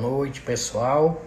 Noite, 0.00 0.40
pessoal. 0.40 1.22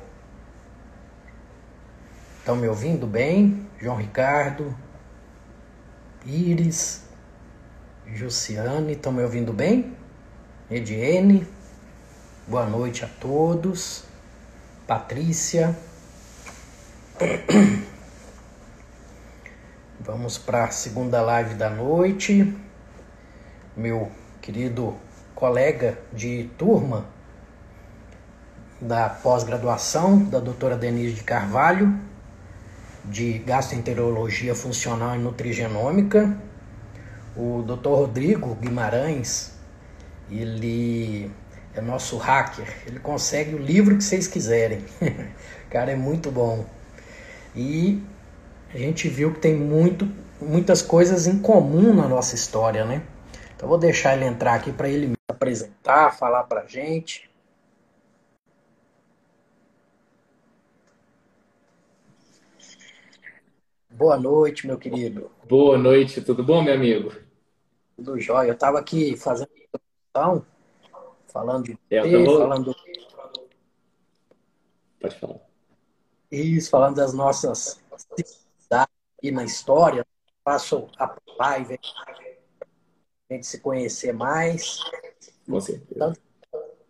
Estão 2.39 2.55
me 2.55 2.67
ouvindo 2.67 3.05
bem? 3.05 3.69
João 3.79 3.95
Ricardo, 3.95 4.75
Iris, 6.25 7.03
Jussiane, 8.07 8.93
estão 8.93 9.11
me 9.11 9.21
ouvindo 9.21 9.53
bem? 9.53 9.95
Ediene, 10.71 11.47
boa 12.47 12.65
noite 12.65 13.05
a 13.05 13.07
todos. 13.07 14.05
Patrícia. 14.87 15.77
Vamos 19.99 20.37
para 20.37 20.65
a 20.65 20.71
segunda 20.71 21.21
live 21.21 21.53
da 21.53 21.69
noite. 21.69 22.53
Meu 23.77 24.11
querido 24.41 24.97
colega 25.35 25.97
de 26.11 26.49
turma, 26.57 27.12
da 28.83 29.09
pós-graduação 29.09 30.23
da 30.25 30.39
doutora 30.39 30.75
Denise 30.75 31.13
de 31.13 31.23
Carvalho, 31.23 31.97
de 33.05 33.39
gastroenterologia 33.39 34.53
funcional 34.53 35.15
e 35.15 35.19
nutrigenômica. 35.19 36.37
O 37.35 37.63
doutor 37.65 37.97
Rodrigo 37.97 38.53
Guimarães, 38.55 39.53
ele 40.29 41.31
é 41.73 41.81
nosso 41.81 42.17
hacker, 42.17 42.67
ele 42.85 42.99
consegue 42.99 43.55
o 43.55 43.57
livro 43.57 43.97
que 43.97 44.03
vocês 44.03 44.27
quiserem. 44.27 44.85
cara 45.69 45.91
é 45.91 45.95
muito 45.95 46.29
bom. 46.29 46.65
E 47.55 48.03
a 48.73 48.77
gente 48.77 49.09
viu 49.09 49.33
que 49.33 49.39
tem 49.39 49.55
muito, 49.55 50.07
muitas 50.39 50.81
coisas 50.81 51.25
em 51.25 51.39
comum 51.39 51.93
na 51.93 52.07
nossa 52.07 52.35
história, 52.35 52.85
né? 52.85 53.01
Então 53.55 53.67
vou 53.67 53.77
deixar 53.77 54.15
ele 54.15 54.25
entrar 54.25 54.53
aqui 54.53 54.71
para 54.71 54.89
ele 54.89 55.07
me 55.07 55.15
apresentar, 55.27 56.11
falar 56.11 56.43
para 56.43 56.65
gente. 56.67 57.32
Boa 63.95 64.17
noite, 64.17 64.65
meu 64.65 64.75
querido. 64.75 65.29
Boa 65.47 65.77
noite, 65.77 66.19
tudo 66.19 66.43
bom, 66.43 66.63
meu 66.63 66.73
amigo? 66.73 67.13
Tudo 67.95 68.19
jóia. 68.19 68.47
Eu 68.47 68.53
estava 68.55 68.79
aqui 68.79 69.15
fazendo 69.15 69.51
introdução, 69.55 70.43
falando 71.27 71.65
de 71.65 71.77
é, 71.91 72.01
você, 72.01 72.23
vou... 72.25 72.39
falando. 72.39 72.75
Pode 74.99 75.19
falar. 75.19 75.39
Isso, 76.31 76.71
falando 76.71 76.95
das 76.95 77.13
nossas 77.13 77.79
aqui 78.71 79.29
na 79.29 79.43
história. 79.43 80.03
Passo 80.43 80.89
a 80.97 81.15
live 81.37 81.79
a 83.29 83.33
gente 83.33 83.45
se 83.45 83.59
conhecer 83.59 84.11
mais. 84.11 84.79
Com 85.47 85.61
certeza. 85.61 85.99
Tanto 85.99 86.19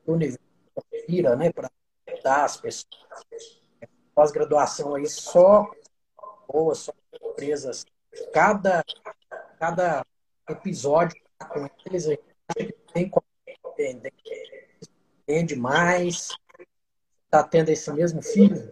o 0.06 0.14
universo 0.14 0.40
vira, 1.06 1.36
né, 1.36 1.52
para 1.52 1.70
dar 2.24 2.46
as 2.46 2.56
pessoas. 2.56 2.88
Pós-graduação 4.16 4.96
aí 4.96 5.06
só 5.06 5.70
boas, 6.48 6.80
só 6.80 6.94
surpresas. 7.20 7.86
Cada, 8.32 8.84
cada 9.60 10.06
episódio 10.50 11.16
tá 11.38 11.46
com 11.46 11.70
eles, 11.86 12.08
a 12.08 12.12
gente 12.60 12.74
tem 12.94 13.10
como 13.10 13.26
entende 15.28 15.56
mais. 15.56 16.30
Está 17.26 17.44
tendo 17.44 17.70
esse 17.70 17.92
mesmo 17.92 18.22
filho? 18.22 18.72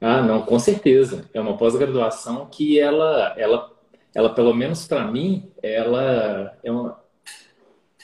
Ah, 0.00 0.22
não, 0.22 0.42
com 0.42 0.58
certeza. 0.58 1.28
É 1.32 1.40
uma 1.40 1.56
pós-graduação 1.56 2.46
que 2.46 2.78
ela, 2.78 3.34
ela, 3.38 3.72
ela 4.14 4.34
pelo 4.34 4.54
menos 4.54 4.86
para 4.86 5.10
mim, 5.10 5.50
ela 5.62 6.56
é 6.62 6.70
uma. 6.70 7.02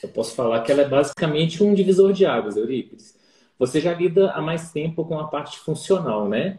Eu 0.03 0.09
posso 0.09 0.35
falar 0.35 0.63
que 0.63 0.73
ela 0.73 0.83
é 0.83 0.89
basicamente 0.89 1.63
um 1.63 1.75
divisor 1.75 2.13
de 2.13 2.27
águas, 2.27 2.57
Eurípides. 2.57 3.17
Você 3.59 3.81
já 3.81 3.93
lida 3.95 4.33
há 4.33 4.41
mais 4.41 4.73
tempo 4.73 5.05
com 5.05 5.19
a 5.21 5.29
parte 5.29 5.59
funcional, 5.59 6.29
né? 6.29 6.59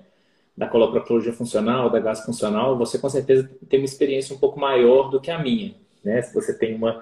Da 0.55 0.67
coloproctologia 0.67 1.33
funcional, 1.33 1.89
da 1.89 1.99
gás 1.99 2.21
funcional, 2.21 2.77
você 2.77 2.99
com 2.99 3.09
certeza 3.09 3.49
tem 3.67 3.79
uma 3.79 3.85
experiência 3.85 4.35
um 4.35 4.39
pouco 4.39 4.59
maior 4.59 5.09
do 5.09 5.19
que 5.19 5.31
a 5.31 5.39
minha, 5.39 5.75
né? 6.03 6.21
Se 6.21 6.33
você 6.33 6.57
tem 6.57 6.75
uma, 6.75 7.01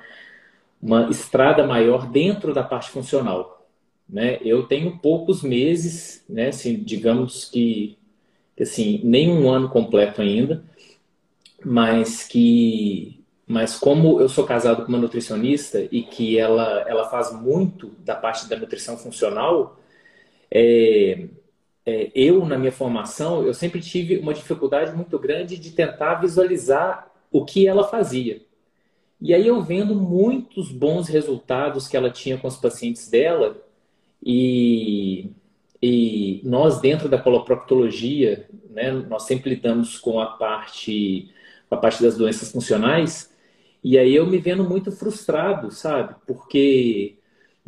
uma 0.81 1.09
estrada 1.09 1.65
maior 1.67 2.09
dentro 2.09 2.53
da 2.53 2.63
parte 2.63 2.89
funcional, 2.89 3.67
né? 4.07 4.39
Eu 4.41 4.63
tenho 4.63 4.97
poucos 4.99 5.43
meses, 5.43 6.23
né? 6.29 6.47
Assim, 6.47 6.81
digamos 6.81 7.45
que, 7.45 7.97
assim, 8.59 9.01
nem 9.03 9.29
um 9.29 9.49
ano 9.49 9.69
completo 9.69 10.21
ainda, 10.21 10.63
mas 11.63 12.23
que 12.27 13.21
mas 13.51 13.77
como 13.77 14.21
eu 14.21 14.29
sou 14.29 14.45
casado 14.45 14.83
com 14.83 14.87
uma 14.87 14.97
nutricionista 14.97 15.85
e 15.91 16.03
que 16.03 16.39
ela, 16.39 16.85
ela 16.87 17.09
faz 17.09 17.33
muito 17.33 17.89
da 17.99 18.15
parte 18.15 18.47
da 18.47 18.55
nutrição 18.55 18.97
funcional, 18.97 19.77
é, 20.49 21.27
é, 21.85 22.11
eu, 22.13 22.45
na 22.45 22.57
minha 22.57 22.71
formação, 22.71 23.43
eu 23.45 23.53
sempre 23.53 23.81
tive 23.81 24.17
uma 24.17 24.33
dificuldade 24.33 24.95
muito 24.95 25.17
grande 25.17 25.57
de 25.57 25.71
tentar 25.71 26.15
visualizar 26.15 27.11
o 27.31 27.45
que 27.45 27.67
ela 27.67 27.87
fazia. 27.87 28.41
E 29.19 29.33
aí 29.33 29.45
eu 29.45 29.61
vendo 29.61 29.95
muitos 29.95 30.71
bons 30.71 31.07
resultados 31.07 31.87
que 31.87 31.95
ela 31.95 32.09
tinha 32.09 32.37
com 32.37 32.47
os 32.47 32.57
pacientes 32.57 33.07
dela 33.09 33.57
e, 34.23 35.29
e 35.81 36.41
nós 36.43 36.81
dentro 36.81 37.07
da 37.07 37.19
coloproctologia, 37.19 38.47
né, 38.69 38.91
nós 38.91 39.23
sempre 39.23 39.51
lidamos 39.51 39.97
com 39.99 40.19
a 40.19 40.25
parte 40.25 41.29
a 41.69 41.77
parte 41.77 42.03
das 42.03 42.17
doenças 42.17 42.51
funcionais 42.51 43.31
e 43.83 43.97
aí 43.97 44.13
eu 44.13 44.27
me 44.27 44.37
vendo 44.37 44.63
muito 44.63 44.91
frustrado, 44.91 45.71
sabe? 45.71 46.15
Porque 46.27 47.17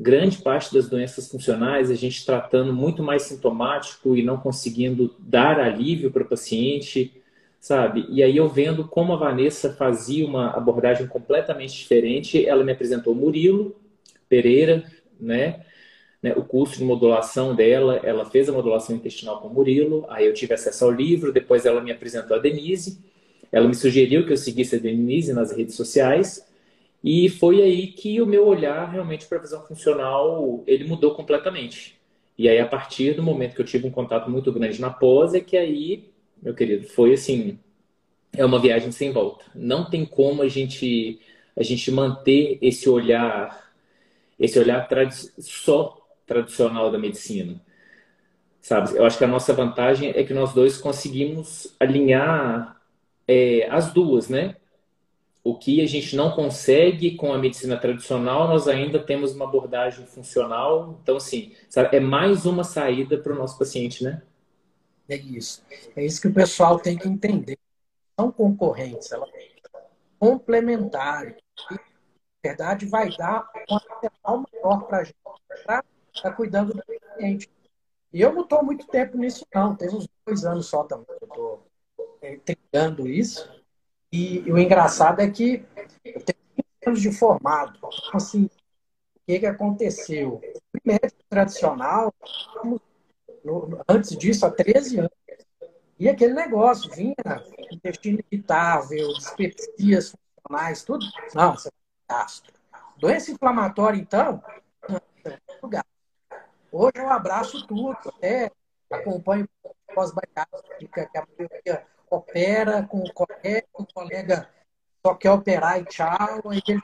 grande 0.03 0.39
parte 0.39 0.73
das 0.73 0.89
doenças 0.89 1.31
funcionais, 1.31 1.89
a 1.89 1.95
gente 1.95 2.25
tratando 2.25 2.73
muito 2.73 3.01
mais 3.01 3.23
sintomático 3.23 4.17
e 4.17 4.21
não 4.21 4.37
conseguindo 4.37 5.15
dar 5.17 5.57
alívio 5.57 6.11
para 6.11 6.23
o 6.23 6.27
paciente, 6.27 7.13
sabe? 7.57 8.05
E 8.09 8.21
aí 8.21 8.35
eu 8.35 8.49
vendo 8.49 8.85
como 8.85 9.13
a 9.13 9.15
Vanessa 9.15 9.73
fazia 9.73 10.27
uma 10.27 10.51
abordagem 10.51 11.07
completamente 11.07 11.73
diferente, 11.75 12.45
ela 12.45 12.65
me 12.65 12.73
apresentou 12.73 13.15
Murilo 13.15 13.73
Pereira, 14.27 14.83
né? 15.17 15.61
né? 16.21 16.33
O 16.35 16.43
curso 16.43 16.77
de 16.77 16.83
modulação 16.83 17.55
dela, 17.55 18.01
ela 18.03 18.25
fez 18.25 18.49
a 18.49 18.51
modulação 18.51 18.97
intestinal 18.97 19.39
com 19.39 19.47
Murilo, 19.47 20.05
aí 20.09 20.25
eu 20.25 20.33
tive 20.33 20.53
acesso 20.53 20.83
ao 20.83 20.91
livro, 20.91 21.31
depois 21.31 21.65
ela 21.65 21.79
me 21.79 21.91
apresentou 21.91 22.35
a 22.35 22.39
Denise, 22.39 22.99
ela 23.49 23.67
me 23.67 23.75
sugeriu 23.75 24.25
que 24.25 24.33
eu 24.33 24.37
seguisse 24.37 24.75
a 24.75 24.79
Denise 24.79 25.31
nas 25.31 25.55
redes 25.55 25.75
sociais, 25.75 26.45
e 27.03 27.27
foi 27.29 27.61
aí 27.61 27.87
que 27.87 28.21
o 28.21 28.25
meu 28.25 28.47
olhar 28.47 28.85
realmente 28.89 29.25
para 29.25 29.37
a 29.37 29.41
visão 29.41 29.65
funcional, 29.65 30.63
ele 30.65 30.85
mudou 30.85 31.13
completamente. 31.13 31.99
E 32.37 32.47
aí, 32.47 32.59
a 32.59 32.65
partir 32.65 33.13
do 33.13 33.21
momento 33.21 33.55
que 33.55 33.61
eu 33.61 33.65
tive 33.65 33.85
um 33.87 33.91
contato 33.91 34.29
muito 34.29 34.51
grande 34.51 34.79
na 34.79 34.89
pós, 34.89 35.33
é 35.33 35.39
que 35.41 35.57
aí, 35.57 36.11
meu 36.41 36.53
querido, 36.55 36.87
foi 36.87 37.13
assim, 37.13 37.59
é 38.31 38.45
uma 38.45 38.59
viagem 38.59 38.91
sem 38.91 39.11
volta. 39.11 39.45
Não 39.53 39.89
tem 39.89 40.05
como 40.05 40.41
a 40.41 40.47
gente, 40.47 41.19
a 41.55 41.61
gente 41.61 41.91
manter 41.91 42.57
esse 42.61 42.89
olhar, 42.89 43.71
esse 44.39 44.57
olhar 44.57 44.87
só 45.39 45.97
tradicional 46.25 46.89
da 46.91 46.97
medicina. 46.97 47.61
Sabe? 48.61 48.95
Eu 48.97 49.05
acho 49.05 49.17
que 49.17 49.25
a 49.25 49.27
nossa 49.27 49.53
vantagem 49.53 50.11
é 50.15 50.23
que 50.23 50.33
nós 50.33 50.53
dois 50.53 50.77
conseguimos 50.77 51.75
alinhar 51.79 52.81
é, 53.27 53.67
as 53.69 53.93
duas, 53.93 54.29
né? 54.29 54.55
O 55.43 55.57
que 55.57 55.81
a 55.81 55.85
gente 55.85 56.15
não 56.15 56.31
consegue 56.31 57.15
com 57.15 57.33
a 57.33 57.37
medicina 57.37 57.77
tradicional, 57.77 58.47
nós 58.47 58.67
ainda 58.67 58.97
temos 58.97 59.35
uma 59.35 59.45
abordagem 59.45 60.05
funcional. 60.05 60.97
Então, 61.03 61.17
assim, 61.17 61.53
sabe, 61.69 61.97
é 61.97 61.99
mais 61.99 62.45
uma 62.45 62.63
saída 62.63 63.17
para 63.17 63.33
o 63.33 63.35
nosso 63.35 63.59
paciente, 63.59 64.03
né? 64.03 64.21
É 65.09 65.17
isso. 65.17 65.61
É 65.95 66.05
isso 66.05 66.21
que 66.21 66.29
o 66.29 66.33
pessoal 66.33 66.79
tem 66.79 66.97
que 66.97 67.09
entender. 67.09 67.57
São 68.17 68.31
concorrentes, 68.31 69.11
elas 69.11 69.29
complementares. 70.17 71.35
na 71.69 71.77
verdade, 72.41 72.85
vai 72.85 73.09
dar 73.17 73.49
um 73.69 73.75
arsenal 73.75 74.45
maior 74.53 74.87
para 74.87 74.99
a 74.99 75.03
gente 75.03 75.17
estar 75.55 75.83
tá 76.21 76.31
cuidando 76.31 76.73
do 76.73 76.81
paciente. 76.85 77.49
E 78.13 78.21
eu 78.21 78.31
não 78.31 78.43
estou 78.43 78.63
muito 78.63 78.87
tempo 78.87 79.17
nisso, 79.17 79.45
não. 79.53 79.75
Tem 79.75 79.89
uns 79.89 80.07
dois 80.25 80.45
anos 80.45 80.67
só 80.67 80.85
também 80.85 81.05
que 81.05 81.23
eu 81.25 81.27
estou 81.27 81.67
é, 82.21 82.37
tentando 82.37 83.05
isso. 83.05 83.49
E, 84.13 84.47
e, 84.47 84.51
o 84.51 84.59
engraçado 84.59 85.21
é 85.21 85.27
que 85.27 85.65
eu 86.05 86.21
tenho 86.21 86.39
20 86.55 86.65
anos 86.85 87.01
de 87.01 87.11
formado. 87.11 87.75
Então, 87.77 87.89
assim, 88.13 88.43
o 88.45 89.19
que, 89.25 89.39
que 89.39 89.45
aconteceu? 89.47 90.39
O 90.71 90.77
médico 90.85 91.19
tradicional, 91.27 92.13
antes 93.89 94.15
disso, 94.15 94.45
há 94.45 94.51
13 94.51 94.99
anos, 94.99 95.11
e 95.97 96.07
aquele 96.07 96.33
negócio, 96.33 96.91
vinha 96.91 97.15
intestino 97.71 98.19
irritável, 98.31 99.07
dispepsias 99.13 100.13
funcionais, 100.13 100.83
tudo. 100.83 101.03
Não, 101.33 101.55
você 101.55 101.69
é 101.69 102.13
gastro. 102.13 102.53
Doença 102.97 103.31
inflamatória, 103.31 103.97
então, 103.97 104.43
gastro. 105.63 105.91
Hoje 106.71 106.97
eu 106.97 107.09
abraço 107.09 107.65
tudo, 107.65 107.97
até 108.15 108.51
acompanho 108.91 109.49
pós-bariátrica, 109.95 111.09
que 111.09 111.17
a 111.17 111.25
maioria 111.39 111.87
opera 112.09 112.83
com 112.83 113.03
qualquer 113.13 113.65
o 113.73 113.85
colega 113.85 114.49
só 115.05 115.13
quer 115.13 115.31
operar 115.31 115.81
e 115.81 115.85
tchau, 115.85 116.41
aí 116.49 116.61
ele 116.65 116.81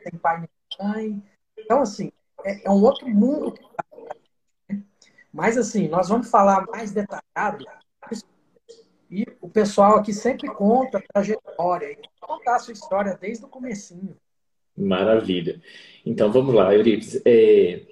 tem 0.00 0.18
pai 0.18 0.44
e 0.44 0.82
mãe. 0.82 1.22
Então, 1.58 1.82
assim, 1.82 2.10
é, 2.42 2.66
é 2.66 2.70
um 2.70 2.82
outro 2.82 3.06
mundo. 3.06 3.54
Né? 4.68 4.82
Mas, 5.30 5.58
assim, 5.58 5.86
nós 5.86 6.08
vamos 6.08 6.30
falar 6.30 6.66
mais 6.66 6.92
detalhado. 6.92 7.66
E 9.10 9.26
o 9.40 9.48
pessoal 9.48 9.96
aqui 9.96 10.12
sempre 10.12 10.48
conta 10.48 10.98
a 10.98 11.02
trajetória. 11.02 11.98
Contar 12.20 12.56
a 12.56 12.58
sua 12.58 12.72
história 12.72 13.18
desde 13.20 13.44
o 13.44 13.48
comecinho. 13.48 14.16
Maravilha. 14.76 15.60
Então, 16.06 16.32
vamos 16.32 16.54
lá, 16.54 16.74
Euripides. 16.74 17.20
É... 17.24 17.86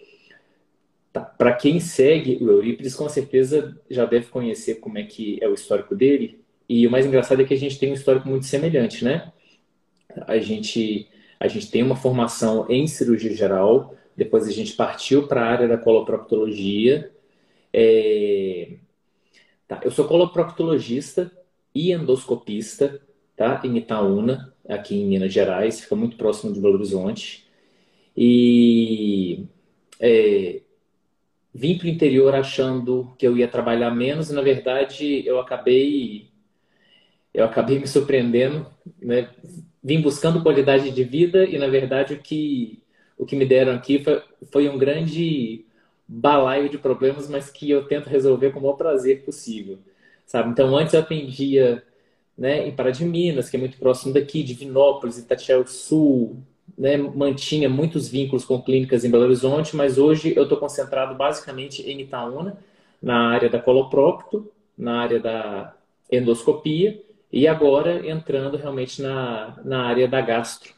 Tá. 1.13 1.21
Para 1.23 1.55
quem 1.55 1.81
segue 1.81 2.43
o 2.43 2.51
Eurípides, 2.51 2.95
com 2.95 3.09
certeza 3.09 3.79
já 3.91 4.05
deve 4.05 4.27
conhecer 4.29 4.77
como 4.77 4.99
é 4.99 5.05
que 5.05 5.39
é 5.43 5.49
o 5.49 5.55
histórico 5.55 5.95
dele. 5.95 6.46
E 6.69 6.87
o 6.87 6.91
mais 6.91 7.07
engraçado 7.07 7.43
é 7.43 7.45
que 7.45 7.55
a 7.55 7.59
gente 7.59 7.79
tem 7.79 7.91
um 7.91 7.95
histórico 7.95 8.29
muito 8.29 8.47
semelhante, 8.47 9.05
né? 9.05 9.33
A 10.27 10.39
gente, 10.39 11.09
a 11.39 11.47
gente 11.49 11.71
tem 11.71 11.83
uma 11.83 11.97
formação 11.97 12.67
em 12.69 12.87
cirurgia 12.87 13.35
geral, 13.35 13.95
depois 14.17 14.49
a 14.49 14.53
gente 14.53 14.73
partiu 14.73 15.29
para 15.29 15.43
a 15.43 15.47
área 15.47 15.69
da 15.69 15.79
coloproctologia. 15.79 17.13
É... 17.73 18.77
Tá, 19.69 19.81
eu 19.85 19.91
sou 19.91 20.07
coloproctologista 20.07 21.31
e 21.75 21.93
endoscopista, 21.93 23.01
tá? 23.37 23.61
Em 23.65 23.77
Itaúna, 23.77 24.55
aqui 24.69 24.97
em 24.97 25.07
Minas 25.07 25.33
Gerais, 25.33 25.81
fica 25.81 25.95
muito 25.95 26.17
próximo 26.17 26.53
de 26.53 26.61
Belo 26.61 26.75
Horizonte. 26.75 27.47
E 28.17 29.45
é, 30.01 30.63
vim 31.55 31.77
para 31.79 31.87
o 31.87 31.91
interior 31.91 32.35
achando 32.35 33.15
que 33.19 33.27
eu 33.27 33.37
ia 33.37 33.49
trabalhar 33.49 33.91
menos 33.91 34.31
e 34.31 34.35
na 34.35 34.43
verdade 34.43 35.27
eu 35.27 35.39
acabei 35.41 36.31
eu 37.37 37.45
acabei 37.45 37.79
me 37.79 37.87
surpreendendo, 37.87 38.67
né? 39.01 39.29
Vim 39.85 40.01
buscando 40.01 40.43
qualidade 40.43 40.91
de 40.91 41.05
vida 41.05 41.45
e, 41.45 41.59
na 41.59 41.69
verdade, 41.69 42.15
o 42.15 42.19
que, 42.19 42.83
o 43.19 43.27
que 43.27 43.37
me 43.37 43.45
deram 43.45 43.75
aqui 43.75 44.03
foi, 44.03 44.23
foi 44.51 44.69
um 44.71 44.79
grande 44.79 45.67
balaio 46.09 46.71
de 46.71 46.79
problemas, 46.79 47.29
mas 47.29 47.51
que 47.51 47.71
eu 47.71 47.85
tento 47.85 48.09
resolver 48.09 48.51
com 48.51 48.59
o 48.59 48.63
maior 48.63 48.77
prazer 48.77 49.23
possível, 49.23 49.79
sabe? 50.25 50.49
Então, 50.49 50.75
antes 50.75 50.95
eu 50.95 51.01
atendia 51.01 51.83
né, 52.37 52.67
em 52.67 52.75
Pará 52.75 52.91
de 52.91 53.05
Minas, 53.05 53.51
que 53.51 53.57
é 53.57 53.61
muito 53.61 53.77
próximo 53.77 54.15
daqui, 54.15 54.43
Divinópolis, 54.43 55.19
Itatiaia 55.19 55.65
Sul, 55.67 56.39
né, 56.77 56.97
mantinha 56.97 57.69
muitos 57.69 58.09
vínculos 58.09 58.47
com 58.47 58.63
clínicas 58.63 59.05
em 59.05 59.11
Belo 59.11 59.25
Horizonte, 59.25 59.77
mas 59.77 59.99
hoje 59.99 60.33
eu 60.35 60.45
estou 60.45 60.59
concentrado 60.59 61.15
basicamente 61.15 61.83
em 61.83 62.01
Itaúna, 62.01 62.57
na 63.01 63.29
área 63.29 63.51
da 63.51 63.59
coloprócto, 63.59 64.51
na 64.77 65.01
área 65.03 65.21
da 65.21 65.75
endoscopia 66.11 67.05
e 67.33 67.47
agora 67.47 68.09
entrando 68.09 68.57
realmente 68.57 69.03
na, 69.03 69.59
na 69.65 69.87
área 69.87 70.09
da 70.09 70.21
gastro, 70.21 70.73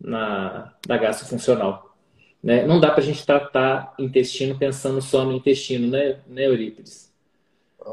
na, 0.00 0.74
da 0.86 0.96
gastro 0.96 1.26
funcional. 1.26 1.96
Né? 2.42 2.64
Não 2.64 2.80
dá 2.80 2.90
para 2.90 3.00
a 3.00 3.04
gente 3.04 3.24
tratar 3.24 3.94
intestino 3.98 4.58
pensando 4.58 5.00
só 5.02 5.24
no 5.24 5.32
intestino, 5.32 5.88
né, 5.88 6.20
né 6.26 6.46
Eurípides? 6.46 7.12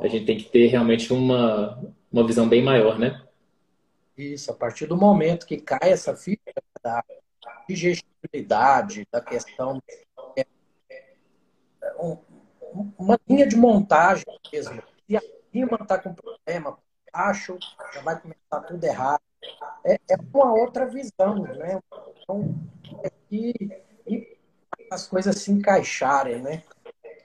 A 0.02 0.08
gente 0.08 0.26
tem 0.26 0.38
que 0.38 0.46
ter 0.46 0.68
realmente 0.68 1.12
uma, 1.12 1.82
uma 2.12 2.26
visão 2.26 2.48
bem 2.48 2.62
maior, 2.62 3.00
né? 3.00 3.24
Isso, 4.18 4.52
a 4.52 4.54
partir 4.54 4.86
do 4.86 4.98
momento 4.98 5.46
que 5.46 5.58
cai 5.58 5.92
essa 5.92 6.16
ficha 6.16 6.40
da 6.82 7.04
digestibilidade, 7.68 9.08
da 9.12 9.22
questão 9.22 9.82
é, 10.36 10.46
uma 12.98 13.20
linha 13.28 13.48
de 13.48 13.56
montagem 13.56 14.26
mesmo. 14.52 14.82
Se 15.08 15.16
a 15.16 15.22
rima 15.54 15.78
está 15.82 15.98
com 15.98 16.14
problema, 16.14 16.78
acho, 17.18 17.58
já 17.94 18.02
vai 18.02 18.20
começar 18.20 18.60
tudo 18.68 18.84
errado. 18.84 19.22
É, 19.84 19.96
é 19.96 20.18
uma 20.34 20.54
outra 20.54 20.86
visão, 20.86 21.44
né? 21.44 21.80
Então, 22.22 22.56
é 23.04 23.12
que 23.30 23.54
as 24.92 25.08
coisas 25.08 25.38
se 25.38 25.52
encaixarem, 25.52 26.42
né? 26.42 26.64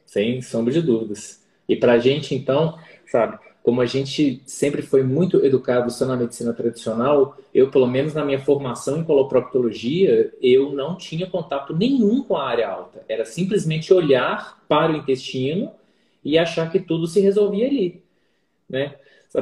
Sem 0.06 0.40
sombra 0.42 0.72
de 0.72 0.82
dúvidas. 0.82 1.42
E 1.68 1.76
para 1.76 1.92
a 1.92 1.98
gente, 1.98 2.34
então, 2.34 2.78
sabe, 3.06 3.38
como 3.62 3.80
a 3.80 3.86
gente 3.86 4.42
sempre 4.44 4.82
foi 4.82 5.02
muito 5.02 5.44
educado 5.44 5.90
só 5.90 6.04
na 6.04 6.16
medicina 6.16 6.52
tradicional, 6.52 7.36
eu, 7.54 7.70
pelo 7.70 7.86
menos 7.86 8.12
na 8.12 8.24
minha 8.24 8.40
formação 8.40 8.98
em 8.98 9.04
coloproctologia, 9.04 10.32
eu 10.42 10.72
não 10.72 10.96
tinha 10.96 11.26
contato 11.28 11.74
nenhum 11.74 12.22
com 12.22 12.36
a 12.36 12.48
área 12.48 12.68
alta. 12.68 13.04
Era 13.08 13.24
simplesmente 13.24 13.94
olhar 13.94 14.60
para 14.68 14.92
o 14.92 14.96
intestino 14.96 15.70
e 16.24 16.36
achar 16.36 16.70
que 16.70 16.80
tudo 16.80 17.06
se 17.06 17.20
resolvia 17.20 17.66
ali. 17.66 18.02
Né? 18.68 18.96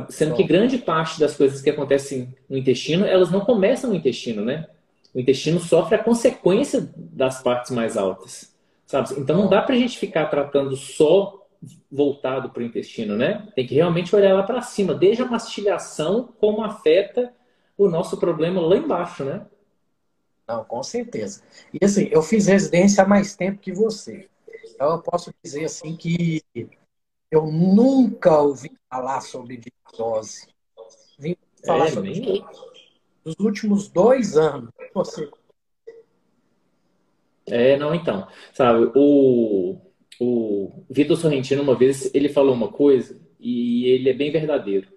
Sendo 0.09 0.37
que 0.37 0.45
grande 0.45 0.79
parte 0.79 1.19
das 1.19 1.37
coisas 1.37 1.61
que 1.61 1.71
acontecem 1.71 2.33
no 2.49 2.57
intestino, 2.57 3.05
elas 3.05 3.31
não 3.31 3.41
começam 3.41 3.91
no 3.91 3.97
intestino, 3.97 4.45
né? 4.45 4.69
O 5.13 5.19
intestino 5.19 5.59
sofre 5.59 5.97
a 5.97 6.03
consequência 6.03 6.89
das 6.97 7.43
partes 7.43 7.73
mais 7.73 7.97
altas, 7.97 8.55
sabe? 8.87 9.15
Então 9.19 9.37
não 9.37 9.49
dá 9.49 9.61
para 9.61 9.75
a 9.75 9.79
gente 9.79 9.99
ficar 9.99 10.27
tratando 10.27 10.77
só 10.77 11.45
voltado 11.91 12.51
para 12.51 12.63
o 12.63 12.67
intestino, 12.67 13.17
né? 13.17 13.49
Tem 13.57 13.67
que 13.67 13.75
realmente 13.75 14.15
olhar 14.15 14.33
lá 14.33 14.45
para 14.45 14.63
cima, 14.63 14.95
desde 14.95 15.23
a 15.23 15.27
mastigação, 15.27 16.33
como 16.39 16.63
afeta 16.63 17.33
o 17.77 17.89
nosso 17.89 18.17
problema 18.17 18.61
lá 18.61 18.77
embaixo, 18.77 19.25
né? 19.25 19.45
Não, 20.47 20.65
com 20.65 20.83
certeza. 20.83 21.43
E 21.75 21.85
assim, 21.85 22.09
eu 22.13 22.23
fiz 22.23 22.47
residência 22.47 23.03
há 23.03 23.07
mais 23.07 23.35
tempo 23.35 23.59
que 23.59 23.73
você. 23.73 24.29
Então 24.75 24.93
eu 24.93 24.99
posso 25.03 25.33
dizer 25.43 25.65
assim 25.65 25.97
que 25.97 26.43
eu 27.31 27.47
nunca 27.47 28.41
ouvi 28.41 28.73
falar 28.91 29.21
sobre 29.21 29.59
diagnose. 29.59 30.49
Vim 31.19 31.37
falar 31.65 31.87
é, 31.87 31.91
sobre 31.91 32.21
nem... 32.21 32.45
dos 33.25 33.37
últimos 33.39 33.89
dois 33.89 34.37
anos. 34.37 34.71
Você. 34.93 35.31
É, 37.47 37.77
não, 37.77 37.95
então. 37.95 38.27
Sabe, 38.53 38.91
o, 38.95 39.77
o 40.19 40.85
Vitor 40.91 41.17
Sorrentino, 41.17 41.63
uma 41.63 41.77
vez, 41.77 42.13
ele 42.15 42.29
falou 42.29 42.55
uma 42.55 42.69
coisa 42.69 43.21
e 43.39 43.87
ele 43.87 44.11
é 44.11 44.15
bem 44.15 44.31
verdadeiro. 44.31 44.89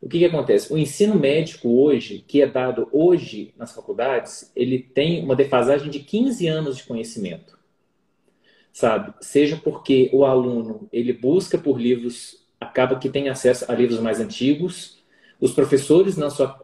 O 0.00 0.08
que, 0.08 0.18
que 0.18 0.24
acontece? 0.24 0.72
O 0.72 0.78
ensino 0.78 1.14
médico 1.14 1.68
hoje, 1.68 2.24
que 2.26 2.42
é 2.42 2.46
dado 2.46 2.88
hoje 2.92 3.54
nas 3.56 3.72
faculdades, 3.72 4.50
ele 4.54 4.80
tem 4.80 5.22
uma 5.22 5.36
defasagem 5.36 5.90
de 5.90 6.00
15 6.00 6.46
anos 6.48 6.76
de 6.76 6.84
conhecimento 6.84 7.61
sabe? 8.72 9.12
Seja 9.20 9.60
porque 9.62 10.10
o 10.12 10.24
aluno 10.24 10.88
ele 10.92 11.12
busca 11.12 11.58
por 11.58 11.78
livros, 11.78 12.46
acaba 12.58 12.98
que 12.98 13.10
tem 13.10 13.28
acesso 13.28 13.70
a 13.70 13.74
livros 13.74 14.00
mais 14.00 14.18
antigos, 14.18 15.02
os 15.38 15.52
professores 15.52 16.16
não 16.16 16.30
só, 16.30 16.58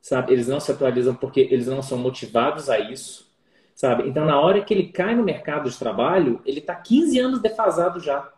sabe, 0.00 0.32
eles 0.32 0.48
não 0.48 0.58
se 0.58 0.72
atualizam 0.72 1.14
porque 1.14 1.40
eles 1.40 1.66
não 1.66 1.82
são 1.82 1.96
motivados 1.96 2.68
a 2.68 2.78
isso, 2.80 3.32
sabe? 3.74 4.08
Então, 4.08 4.24
na 4.24 4.40
hora 4.40 4.62
que 4.62 4.74
ele 4.74 4.88
cai 4.88 5.14
no 5.14 5.22
mercado 5.22 5.70
de 5.70 5.78
trabalho, 5.78 6.40
ele 6.44 6.58
está 6.58 6.74
15 6.74 7.18
anos 7.18 7.40
defasado 7.40 8.00
já. 8.00 8.32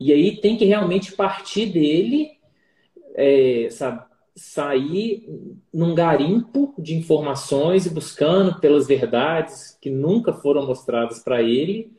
E 0.00 0.12
aí 0.12 0.40
tem 0.40 0.56
que 0.56 0.64
realmente 0.64 1.12
partir 1.12 1.66
dele, 1.66 2.38
é, 3.14 3.68
sabe? 3.70 4.02
Sair 4.36 5.28
num 5.72 5.94
garimpo 5.94 6.74
de 6.76 6.96
informações 6.96 7.86
e 7.86 7.90
buscando 7.90 8.58
pelas 8.58 8.86
verdades 8.86 9.78
que 9.80 9.88
nunca 9.88 10.32
foram 10.32 10.66
mostradas 10.66 11.20
para 11.20 11.40
ele 11.40 11.92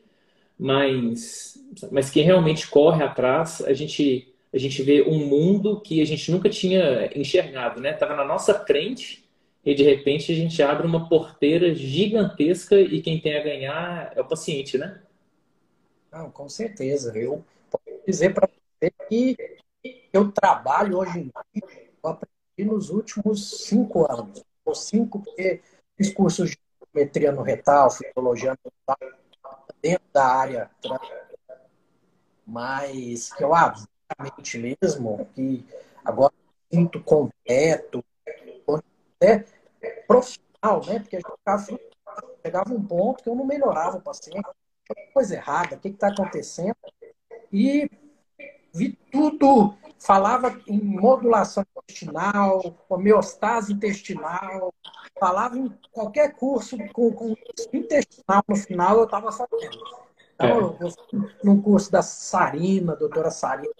mas, 0.58 1.58
mas 1.90 2.10
que 2.10 2.20
realmente 2.20 2.68
corre 2.68 3.02
atrás, 3.02 3.60
a 3.62 3.72
gente, 3.74 4.34
a 4.52 4.58
gente 4.58 4.82
vê 4.82 5.02
um 5.02 5.26
mundo 5.26 5.80
que 5.80 6.00
a 6.00 6.04
gente 6.06 6.30
nunca 6.30 6.48
tinha 6.48 7.10
enxergado, 7.18 7.80
né? 7.80 7.92
Tava 7.92 8.16
na 8.16 8.24
nossa 8.24 8.54
frente 8.64 9.24
e 9.64 9.74
de 9.74 9.82
repente 9.82 10.32
a 10.32 10.34
gente 10.34 10.62
abre 10.62 10.86
uma 10.86 11.08
porteira 11.08 11.74
gigantesca 11.74 12.80
e 12.80 13.02
quem 13.02 13.20
tem 13.20 13.36
a 13.36 13.42
ganhar 13.42 14.12
é 14.14 14.20
o 14.20 14.24
paciente, 14.24 14.78
né? 14.78 15.02
Não, 16.10 16.30
com 16.30 16.48
certeza. 16.48 17.16
Eu 17.18 17.44
posso 17.70 18.00
dizer 18.06 18.32
para 18.32 18.48
você 18.48 18.90
que 19.08 19.36
eu 20.12 20.32
trabalho 20.32 20.98
hoje 20.98 21.18
em 21.18 21.22
dia, 21.24 21.90
eu 22.02 22.10
aprendi 22.10 22.70
nos 22.70 22.88
últimos 22.88 23.66
cinco 23.66 24.10
anos. 24.10 24.42
Ou 24.64 24.74
cinco, 24.74 25.20
porque 25.20 25.60
fiz 25.96 26.12
cursos 26.12 26.50
de 26.50 26.58
geometria 26.94 27.30
no 27.30 27.42
retal, 27.42 27.90
fisiologia 27.90 28.50
no 28.52 28.72
retal, 28.72 29.15
dentro 29.86 30.06
da 30.12 30.26
área 30.26 30.70
mas 32.44 33.32
que 33.32 33.42
eu 33.44 33.54
abertamente 33.54 34.58
mesmo, 34.58 35.28
que 35.34 35.64
agora 36.04 36.32
sinto 36.72 37.02
completo, 37.02 38.04
é 39.20 39.44
profissional, 40.06 40.84
né? 40.86 41.00
Porque 41.00 41.16
a 41.16 41.20
gente 41.20 41.32
ficava, 41.38 41.80
pegava 42.42 42.74
um 42.74 42.84
ponto 42.84 43.22
que 43.22 43.28
eu 43.28 43.34
não 43.34 43.44
melhorava 43.44 43.98
o 43.98 44.00
paciente, 44.00 44.48
coisa 45.12 45.34
errada, 45.34 45.76
o 45.76 45.80
que 45.80 45.88
está 45.88 46.08
acontecendo? 46.08 46.76
E 47.52 47.88
vi 48.76 48.98
tudo, 49.10 49.74
falava 49.98 50.58
em 50.66 50.78
modulação 50.78 51.64
intestinal, 51.78 52.62
homeostase 52.88 53.72
intestinal, 53.72 54.72
falava 55.18 55.56
em 55.58 55.72
qualquer 55.90 56.34
curso 56.34 56.76
com, 56.92 57.12
com 57.12 57.34
intestinal 57.72 58.44
no 58.46 58.56
final, 58.56 58.98
eu 58.98 59.04
estava 59.04 59.32
fazendo. 59.32 59.78
Então, 60.34 60.76
é. 60.80 60.84
eu, 60.84 60.92
num 61.42 61.60
curso 61.60 61.90
da 61.90 62.02
Sarina, 62.02 62.94
doutora 62.94 63.30
Sarina, 63.30 63.72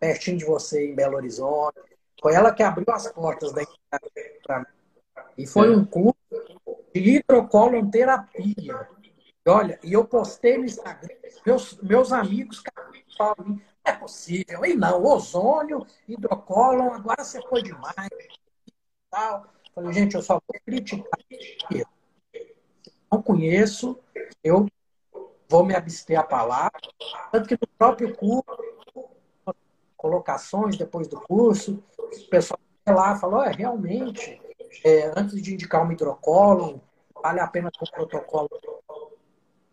pertinho 0.00 0.38
de 0.38 0.44
você, 0.44 0.90
em 0.90 0.94
Belo 0.94 1.16
Horizonte. 1.16 1.78
Foi 2.20 2.34
ela 2.34 2.52
que 2.52 2.62
abriu 2.62 2.86
as 2.88 3.10
portas 3.12 3.52
da 3.52 3.62
para 4.42 4.60
mim. 4.60 4.66
E 5.36 5.46
foi 5.46 5.72
é. 5.72 5.76
um 5.76 5.84
curso 5.84 6.16
de 6.94 7.00
hidrocolonterapia. 7.00 8.88
E 9.46 9.50
olha, 9.50 9.78
e 9.82 9.92
eu 9.92 10.04
postei 10.06 10.56
no 10.56 10.64
Instagram, 10.64 11.14
meus, 11.44 11.78
meus 11.82 12.12
amigos 12.12 12.62
falam, 13.16 13.60
é 13.84 13.92
possível. 13.92 14.64
E 14.64 14.74
não, 14.74 15.04
ozônio, 15.04 15.86
hidrocolon, 16.08 16.92
agora 16.92 17.22
você 17.22 17.40
foi 17.42 17.62
demais. 17.62 18.08
Tal. 19.10 19.46
Falei, 19.74 19.92
gente, 19.92 20.14
eu 20.14 20.22
só 20.22 20.34
vou 20.34 20.60
criticar. 20.64 21.18
Não 23.10 23.22
conheço, 23.22 23.98
eu 24.42 24.66
vou 25.48 25.64
me 25.64 25.74
abster 25.74 26.18
a 26.18 26.22
palavra. 26.22 26.80
Tanto 27.30 27.48
que 27.48 27.54
no 27.54 27.66
próprio 27.78 28.14
curso, 28.16 28.44
colocações 29.96 30.76
depois 30.76 31.08
do 31.08 31.20
curso, 31.20 31.82
o 31.98 32.28
pessoal 32.28 32.58
lá 32.86 33.16
falou, 33.16 33.42
é, 33.42 33.50
realmente, 33.50 34.40
é, 34.84 35.12
antes 35.16 35.40
de 35.40 35.54
indicar 35.54 35.86
um 35.86 35.92
hidrocolo, 35.92 36.80
vale 37.22 37.40
a 37.40 37.46
pena 37.46 37.70
com 37.76 37.84
o 37.84 37.90
protocolo 37.90 38.48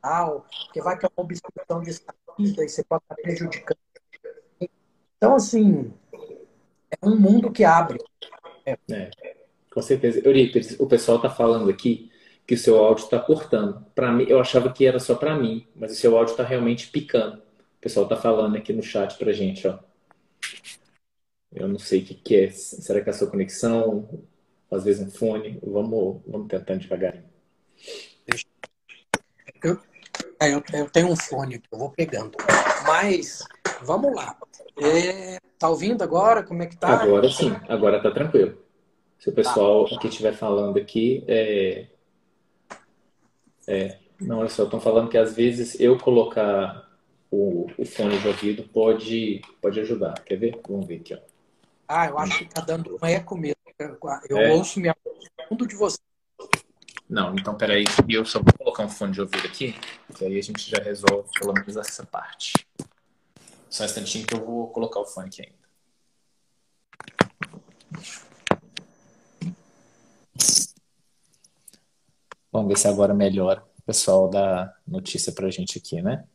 tal, 0.01 0.45
porque 0.65 0.81
vai 0.81 0.97
que 0.97 1.05
é 1.05 1.09
uma 1.15 1.23
obstrução 1.23 1.81
de 1.81 1.93
saída 1.93 2.65
e 2.65 2.69
você 2.69 2.83
pode 2.83 3.03
estar 3.03 3.15
prejudicando. 3.15 3.90
Então, 5.21 5.35
assim, 5.35 5.93
é 6.89 7.07
um 7.07 7.15
mundo 7.15 7.51
que 7.51 7.63
abre. 7.63 7.99
É. 8.65 8.75
É, 8.89 9.11
com 9.71 9.79
certeza. 9.79 10.19
Eurípides, 10.25 10.79
o 10.79 10.87
pessoal 10.87 11.17
está 11.17 11.29
falando 11.29 11.69
aqui 11.69 12.11
que 12.47 12.55
o 12.55 12.57
seu 12.57 12.79
áudio 12.79 13.03
está 13.03 13.19
cortando. 13.19 13.85
Para 13.93 14.11
mim, 14.11 14.25
eu 14.27 14.39
achava 14.39 14.73
que 14.73 14.83
era 14.83 14.97
só 14.97 15.13
para 15.13 15.37
mim, 15.37 15.67
mas 15.75 15.91
o 15.91 15.95
seu 15.95 16.17
áudio 16.17 16.31
está 16.31 16.43
realmente 16.43 16.87
picando. 16.87 17.37
O 17.37 17.81
pessoal 17.81 18.07
está 18.07 18.17
falando 18.17 18.57
aqui 18.57 18.73
no 18.73 18.81
chat 18.81 19.15
para 19.19 19.31
gente, 19.31 19.67
ó. 19.67 19.77
Eu 21.53 21.67
não 21.67 21.77
sei 21.77 22.01
o 22.01 22.05
que, 22.05 22.15
que 22.15 22.35
é. 22.37 22.49
Será 22.49 22.99
que 22.99 23.07
é 23.07 23.11
a 23.11 23.15
sua 23.15 23.29
conexão? 23.29 24.09
Às 24.71 24.83
vezes 24.83 25.05
um 25.05 25.11
fone? 25.11 25.59
Vamos, 25.61 26.19
vamos 26.25 26.47
tentar 26.47 26.73
devagarinho. 26.77 27.25
Eu, 29.63 29.79
eu, 30.41 30.63
eu, 30.73 30.89
tenho 30.89 31.09
um 31.09 31.15
fone 31.15 31.59
que 31.59 31.67
eu 31.71 31.77
vou 31.77 31.91
pegando. 31.91 32.35
Mas, 32.87 33.43
vamos 33.83 34.15
lá. 34.15 34.37
É, 34.77 35.39
tá 35.57 35.69
ouvindo 35.69 36.03
agora? 36.03 36.43
Como 36.43 36.63
é 36.63 36.67
que 36.67 36.77
tá? 36.77 37.01
Agora 37.01 37.29
sim, 37.29 37.55
agora 37.67 38.01
tá 38.01 38.11
tranquilo. 38.11 38.57
Se 39.19 39.29
o 39.29 39.33
pessoal 39.33 39.87
tá. 39.87 39.97
que 39.99 40.07
estiver 40.07 40.33
falando 40.33 40.77
aqui, 40.77 41.23
é, 41.27 41.87
é, 43.67 43.97
não, 44.19 44.39
olha 44.39 44.49
só, 44.49 44.63
estão 44.63 44.79
falando 44.79 45.09
que 45.09 45.17
às 45.17 45.35
vezes 45.35 45.79
eu 45.79 45.97
colocar 45.97 46.89
o, 47.29 47.67
o, 47.77 47.85
fone 47.85 48.17
de 48.19 48.27
ouvido 48.27 48.63
pode, 48.63 49.41
pode 49.61 49.79
ajudar. 49.79 50.13
Quer 50.23 50.37
ver? 50.37 50.59
Vamos 50.67 50.87
ver 50.87 50.97
aqui, 50.97 51.13
ó. 51.13 51.19
Ah, 51.87 52.07
eu 52.07 52.17
acho 52.17 52.37
que 52.39 52.43
está 52.45 52.61
dando 52.61 52.97
um 53.01 53.05
eco 53.05 53.37
mesmo. 53.37 53.55
Eu 54.29 54.37
é. 54.37 54.51
ouço 54.51 54.79
minha 54.79 54.95
fundo 55.47 55.67
de 55.67 55.75
você. 55.75 55.97
Não, 57.09 57.33
então 57.35 57.55
peraí, 57.55 57.83
eu 58.07 58.23
só 58.23 58.39
vou 58.39 58.53
colocar 58.57 58.85
um 58.85 58.89
fone 58.89 59.11
de 59.11 59.21
ouvido 59.21 59.45
aqui, 59.45 59.75
que 60.15 60.23
aí 60.23 60.39
a 60.39 60.41
gente 60.41 60.69
já 60.69 60.81
resolve 60.81 61.29
pelo 61.37 61.53
menos 61.53 61.75
essa 61.75 62.05
parte. 62.05 62.65
Só 63.71 63.83
um 63.83 63.85
instantinho 63.85 64.27
que 64.27 64.35
eu 64.35 64.45
vou 64.45 64.67
colocar 64.67 64.99
o 64.99 65.05
fone 65.05 65.27
aqui 65.27 65.43
ainda. 65.43 65.61
Vamos 72.51 72.67
ver 72.67 72.77
se 72.77 72.87
agora 72.89 73.13
melhora. 73.13 73.63
O 73.79 73.81
pessoal 73.83 74.29
dá 74.29 74.77
notícia 74.85 75.31
pra 75.31 75.49
gente 75.49 75.77
aqui, 75.77 76.01
né? 76.01 76.25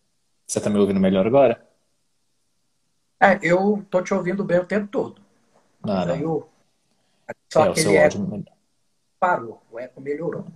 Você 0.46 0.58
tá 0.58 0.70
me 0.70 0.78
ouvindo 0.78 0.98
melhor 0.98 1.26
agora? 1.26 1.62
É, 3.20 3.38
eu 3.42 3.84
tô 3.90 4.02
te 4.02 4.14
ouvindo 4.14 4.42
bem 4.42 4.58
o 4.58 4.66
tempo 4.66 4.88
todo. 4.88 5.20
Não, 5.84 6.06
não. 6.06 6.16
Eu... 6.16 6.48
Só 7.52 7.66
é, 7.66 7.68
aquele 7.68 7.96
eco 7.96 8.44
parou, 9.20 9.62
o 9.70 9.78
eco 9.78 10.00
melhorou. 10.00 10.46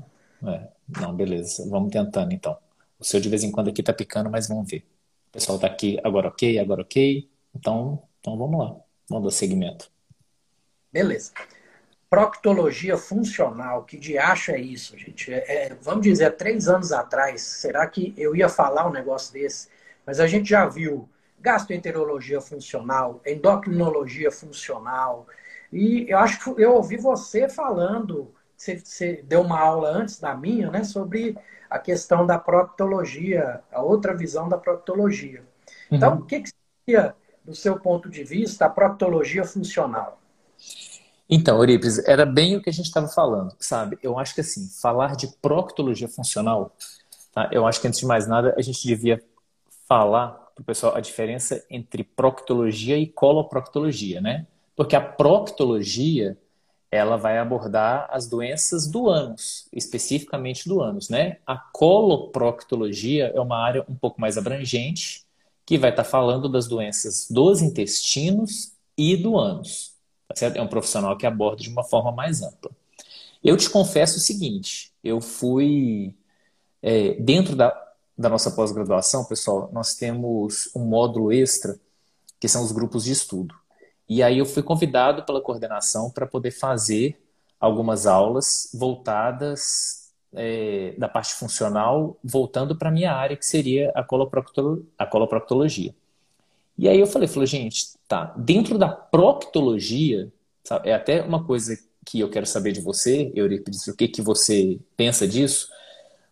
É, 0.46 0.68
não, 0.98 1.14
beleza. 1.14 1.68
Vamos 1.68 1.92
tentando 1.92 2.32
então. 2.32 2.56
O 2.98 3.04
seu 3.04 3.20
de 3.20 3.28
vez 3.28 3.44
em 3.44 3.52
quando 3.52 3.68
aqui 3.68 3.82
tá 3.82 3.92
picando, 3.92 4.30
mas 4.30 4.48
vamos 4.48 4.70
ver. 4.70 4.86
O 5.30 5.32
pessoal 5.32 5.58
tá 5.60 5.68
aqui, 5.68 5.98
agora 6.02 6.28
ok, 6.28 6.58
agora 6.58 6.82
ok. 6.82 7.30
Então, 7.54 8.02
então 8.18 8.36
vamos 8.36 8.58
lá. 8.58 8.76
Vamos 9.08 9.24
dar 9.24 9.30
segmento. 9.30 9.90
Beleza. 10.92 11.32
Proctologia 12.08 12.96
funcional, 12.96 13.84
que 13.84 13.96
de 13.96 14.18
acho 14.18 14.50
é 14.50 14.60
isso, 14.60 14.98
gente? 14.98 15.32
É, 15.32 15.68
é, 15.68 15.74
vamos 15.80 16.02
dizer, 16.02 16.24
há 16.24 16.32
três 16.32 16.68
anos 16.68 16.90
atrás, 16.90 17.42
será 17.42 17.86
que 17.86 18.12
eu 18.16 18.34
ia 18.34 18.48
falar 18.48 18.88
um 18.88 18.92
negócio 18.92 19.32
desse? 19.32 19.68
Mas 20.04 20.18
a 20.18 20.26
gente 20.26 20.50
já 20.50 20.66
viu 20.66 21.08
gastroenterologia 21.38 22.40
funcional, 22.40 23.20
endocrinologia 23.24 24.32
funcional. 24.32 25.28
E 25.72 26.06
eu 26.08 26.18
acho 26.18 26.42
que 26.42 26.62
eu 26.62 26.74
ouvi 26.74 26.96
você 26.96 27.48
falando, 27.48 28.34
você, 28.56 28.78
você 28.78 29.22
deu 29.22 29.42
uma 29.42 29.60
aula 29.60 29.90
antes 29.90 30.18
da 30.18 30.34
minha, 30.34 30.70
né, 30.70 30.82
sobre 30.82 31.38
a 31.70 31.78
questão 31.78 32.26
da 32.26 32.38
proctologia, 32.38 33.60
a 33.72 33.80
outra 33.80 34.14
visão 34.14 34.48
da 34.48 34.58
proctologia. 34.58 35.42
Então, 35.90 36.14
uhum. 36.14 36.18
o 36.20 36.26
que, 36.26 36.40
que 36.40 36.50
seria, 36.84 37.14
do 37.44 37.54
seu 37.54 37.78
ponto 37.78 38.10
de 38.10 38.24
vista, 38.24 38.66
a 38.66 38.68
proctologia 38.68 39.44
funcional? 39.44 40.20
Então, 41.28 41.58
Eurípides, 41.58 42.04
era 42.08 42.26
bem 42.26 42.56
o 42.56 42.62
que 42.62 42.68
a 42.68 42.72
gente 42.72 42.86
estava 42.86 43.06
falando, 43.06 43.54
sabe? 43.60 43.96
Eu 44.02 44.18
acho 44.18 44.34
que, 44.34 44.40
assim, 44.40 44.68
falar 44.68 45.14
de 45.14 45.28
proctologia 45.40 46.08
funcional, 46.08 46.74
tá? 47.32 47.48
eu 47.52 47.64
acho 47.66 47.80
que, 47.80 47.86
antes 47.86 48.00
de 48.00 48.06
mais 48.06 48.26
nada, 48.26 48.52
a 48.58 48.62
gente 48.62 48.84
devia 48.84 49.22
falar 49.86 50.30
para 50.54 50.62
o 50.62 50.64
pessoal 50.64 50.96
a 50.96 51.00
diferença 51.00 51.64
entre 51.70 52.02
proctologia 52.02 52.98
e 52.98 53.06
coloproctologia, 53.06 54.20
né? 54.20 54.46
Porque 54.74 54.96
a 54.96 55.00
proctologia 55.00 56.36
ela 56.90 57.16
vai 57.16 57.38
abordar 57.38 58.08
as 58.10 58.26
doenças 58.26 58.86
do 58.86 59.08
ânus, 59.08 59.68
especificamente 59.72 60.68
do 60.68 60.80
ânus, 60.80 61.08
né? 61.08 61.38
A 61.46 61.56
coloproctologia 61.56 63.32
é 63.34 63.40
uma 63.40 63.58
área 63.58 63.84
um 63.88 63.94
pouco 63.94 64.20
mais 64.20 64.36
abrangente, 64.36 65.24
que 65.64 65.78
vai 65.78 65.90
estar 65.90 66.04
tá 66.04 66.08
falando 66.08 66.48
das 66.48 66.66
doenças 66.66 67.28
dos 67.30 67.62
intestinos 67.62 68.72
e 68.98 69.16
do 69.16 69.38
ânus. 69.38 69.94
Tá 70.28 70.34
certo? 70.36 70.56
É 70.56 70.62
um 70.62 70.68
profissional 70.68 71.16
que 71.16 71.26
aborda 71.26 71.62
de 71.62 71.68
uma 71.68 71.84
forma 71.84 72.12
mais 72.12 72.42
ampla. 72.42 72.70
Eu 73.42 73.56
te 73.56 73.70
confesso 73.70 74.18
o 74.18 74.20
seguinte: 74.20 74.92
eu 75.02 75.20
fui 75.20 76.14
é, 76.82 77.14
dentro 77.14 77.54
da 77.56 77.70
da 78.20 78.28
nossa 78.28 78.50
pós-graduação, 78.50 79.24
pessoal, 79.24 79.70
nós 79.72 79.94
temos 79.94 80.68
um 80.76 80.84
módulo 80.84 81.32
extra, 81.32 81.80
que 82.38 82.46
são 82.46 82.62
os 82.62 82.70
grupos 82.70 83.04
de 83.04 83.12
estudo. 83.12 83.54
E 84.10 84.24
aí 84.24 84.38
eu 84.38 84.44
fui 84.44 84.60
convidado 84.60 85.22
pela 85.22 85.40
coordenação 85.40 86.10
para 86.10 86.26
poder 86.26 86.50
fazer 86.50 87.16
algumas 87.60 88.08
aulas 88.08 88.68
voltadas 88.74 90.10
é, 90.32 90.96
da 90.98 91.08
parte 91.08 91.34
funcional, 91.34 92.18
voltando 92.22 92.76
para 92.76 92.88
a 92.88 92.92
minha 92.92 93.12
área, 93.12 93.36
que 93.36 93.46
seria 93.46 93.92
a, 93.94 94.02
coloproctolo 94.02 94.84
a 94.98 95.06
coloproctologia. 95.06 95.94
E 96.76 96.88
aí 96.88 96.98
eu 96.98 97.06
falei, 97.06 97.28
falei, 97.28 97.46
gente, 97.46 97.90
tá, 98.08 98.34
dentro 98.36 98.76
da 98.76 98.88
proctologia, 98.88 100.32
sabe, 100.64 100.88
é 100.88 100.94
até 100.94 101.22
uma 101.22 101.44
coisa 101.44 101.78
que 102.04 102.18
eu 102.18 102.28
quero 102.28 102.46
saber 102.46 102.72
de 102.72 102.80
você, 102.80 103.30
Eurípides, 103.32 103.86
o 103.86 103.96
que, 103.96 104.08
que 104.08 104.20
você 104.20 104.80
pensa 104.96 105.28
disso, 105.28 105.68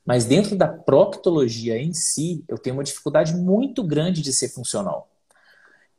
mas 0.05 0.25
dentro 0.25 0.57
da 0.57 0.67
proctologia 0.67 1.79
em 1.81 1.93
si, 1.93 2.43
eu 2.49 2.59
tenho 2.59 2.75
uma 2.75 2.83
dificuldade 2.83 3.37
muito 3.37 3.85
grande 3.85 4.21
de 4.21 4.33
ser 4.33 4.49
funcional. 4.49 5.09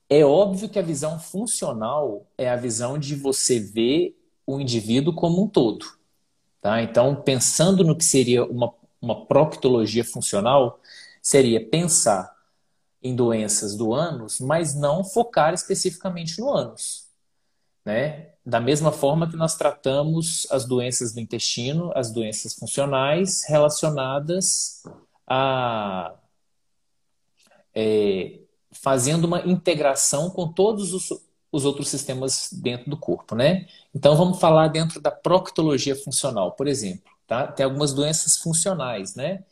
É 0.10 0.26
óbvio 0.26 0.68
que 0.68 0.80
a 0.80 0.84
visão 0.84 1.20
funcional 1.20 2.26
é 2.38 2.50
a 2.50 2.56
visão 2.56 2.98
de 2.98 3.16
você 3.16 3.60
ver 3.60 4.20
o 4.46 4.60
indivíduo 4.60 5.14
como 5.14 5.44
um 5.44 5.48
todo. 5.48 5.86
Tá? 6.60 6.82
Então, 6.82 7.16
pensando 7.16 7.84
no 7.84 7.96
que 7.96 8.04
seria 8.04 8.44
uma, 8.44 8.74
uma 9.00 9.26
proctologia 9.28 10.04
funcional, 10.04 10.80
seria 11.22 11.64
pensar 11.64 12.36
em 13.02 13.16
doenças 13.16 13.76
do 13.76 13.94
ânus, 13.94 14.40
mas 14.40 14.76
não 14.76 15.04
focar 15.04 15.54
especificamente 15.54 16.40
no 16.40 16.50
ânus. 16.50 17.08
Né? 17.86 18.32
Da 18.46 18.60
mesma 18.60 18.92
forma 18.92 19.30
que 19.30 19.38
nós 19.38 19.56
tratamos 19.56 20.48
as 20.52 20.66
doenças 20.66 21.14
do 21.14 21.20
intestino, 21.20 21.92
as 21.96 22.12
doenças 22.12 22.56
funcionais 22.56 23.44
relacionadas 23.48 24.84
a. 25.28 26.16
É, 27.74 28.40
fazendo 28.72 29.26
uma 29.26 29.42
integração 29.48 30.30
com 30.30 30.52
todos 30.52 30.94
os, 30.94 31.10
os 31.52 31.66
outros 31.66 31.90
sistemas 31.90 32.50
dentro 32.52 32.90
do 32.90 32.98
corpo, 32.98 33.36
né? 33.36 33.68
Então 33.94 34.16
vamos 34.16 34.40
falar 34.40 34.68
dentro 34.68 35.02
da 35.02 35.12
proctologia 35.12 35.96
funcional, 35.96 36.52
por 36.54 36.68
exemplo, 36.68 37.12
tá? 37.26 37.48
Tem 37.48 37.64
algumas 37.64 37.94
doenças 37.94 38.38
funcionais, 38.38 39.16
né? 39.16 39.44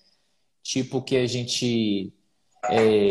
Tipo 0.61 1.01
que 1.01 1.17
a 1.17 1.25
gente 1.25 2.13
é, 2.65 3.09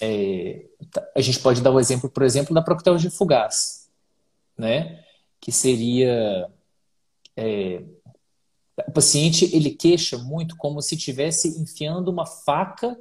é, 0.00 0.66
a 1.14 1.20
gente 1.20 1.40
pode 1.40 1.60
dar 1.60 1.70
o 1.70 1.80
exemplo, 1.80 2.08
por 2.08 2.22
exemplo, 2.22 2.54
da 2.54 2.62
proctologia 2.62 3.10
fugaz, 3.10 3.90
né? 4.56 5.04
Que 5.40 5.52
seria 5.52 6.50
é, 7.36 7.82
o 8.86 8.92
paciente 8.92 9.44
ele 9.54 9.70
queixa 9.70 10.16
muito 10.16 10.56
como 10.56 10.80
se 10.80 10.94
estivesse 10.94 11.60
enfiando 11.60 12.08
uma 12.08 12.26
faca 12.26 12.98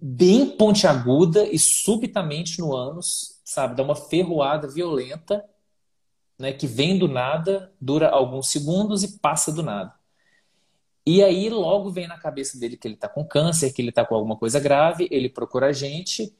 bem 0.00 0.56
pontiaguda 0.56 1.46
e 1.46 1.58
subitamente 1.58 2.60
no 2.60 2.74
ânus, 2.74 3.40
sabe, 3.44 3.76
dá 3.76 3.82
uma 3.82 3.94
ferroada 3.94 4.68
violenta, 4.68 5.44
né, 6.38 6.52
que 6.52 6.66
vem 6.66 6.98
do 6.98 7.06
nada, 7.06 7.72
dura 7.80 8.08
alguns 8.08 8.48
segundos 8.48 9.02
e 9.02 9.18
passa 9.18 9.52
do 9.52 9.62
nada. 9.62 9.94
E 11.04 11.22
aí 11.22 11.48
logo 11.50 11.90
vem 11.90 12.06
na 12.06 12.18
cabeça 12.18 12.58
dele 12.58 12.76
que 12.76 12.86
ele 12.86 12.94
está 12.94 13.08
com 13.08 13.24
câncer, 13.24 13.72
que 13.72 13.82
ele 13.82 13.88
está 13.90 14.04
com 14.04 14.14
alguma 14.14 14.36
coisa 14.36 14.60
grave, 14.60 15.08
ele 15.10 15.28
procura 15.28 15.66
a 15.66 15.72
gente, 15.72 16.34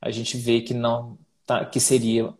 a 0.00 0.10
gente 0.10 0.36
vê 0.36 0.60
que 0.60 0.74
não 0.74 1.18
tá, 1.44 1.64
que 1.64 1.80
seria, 1.80 2.32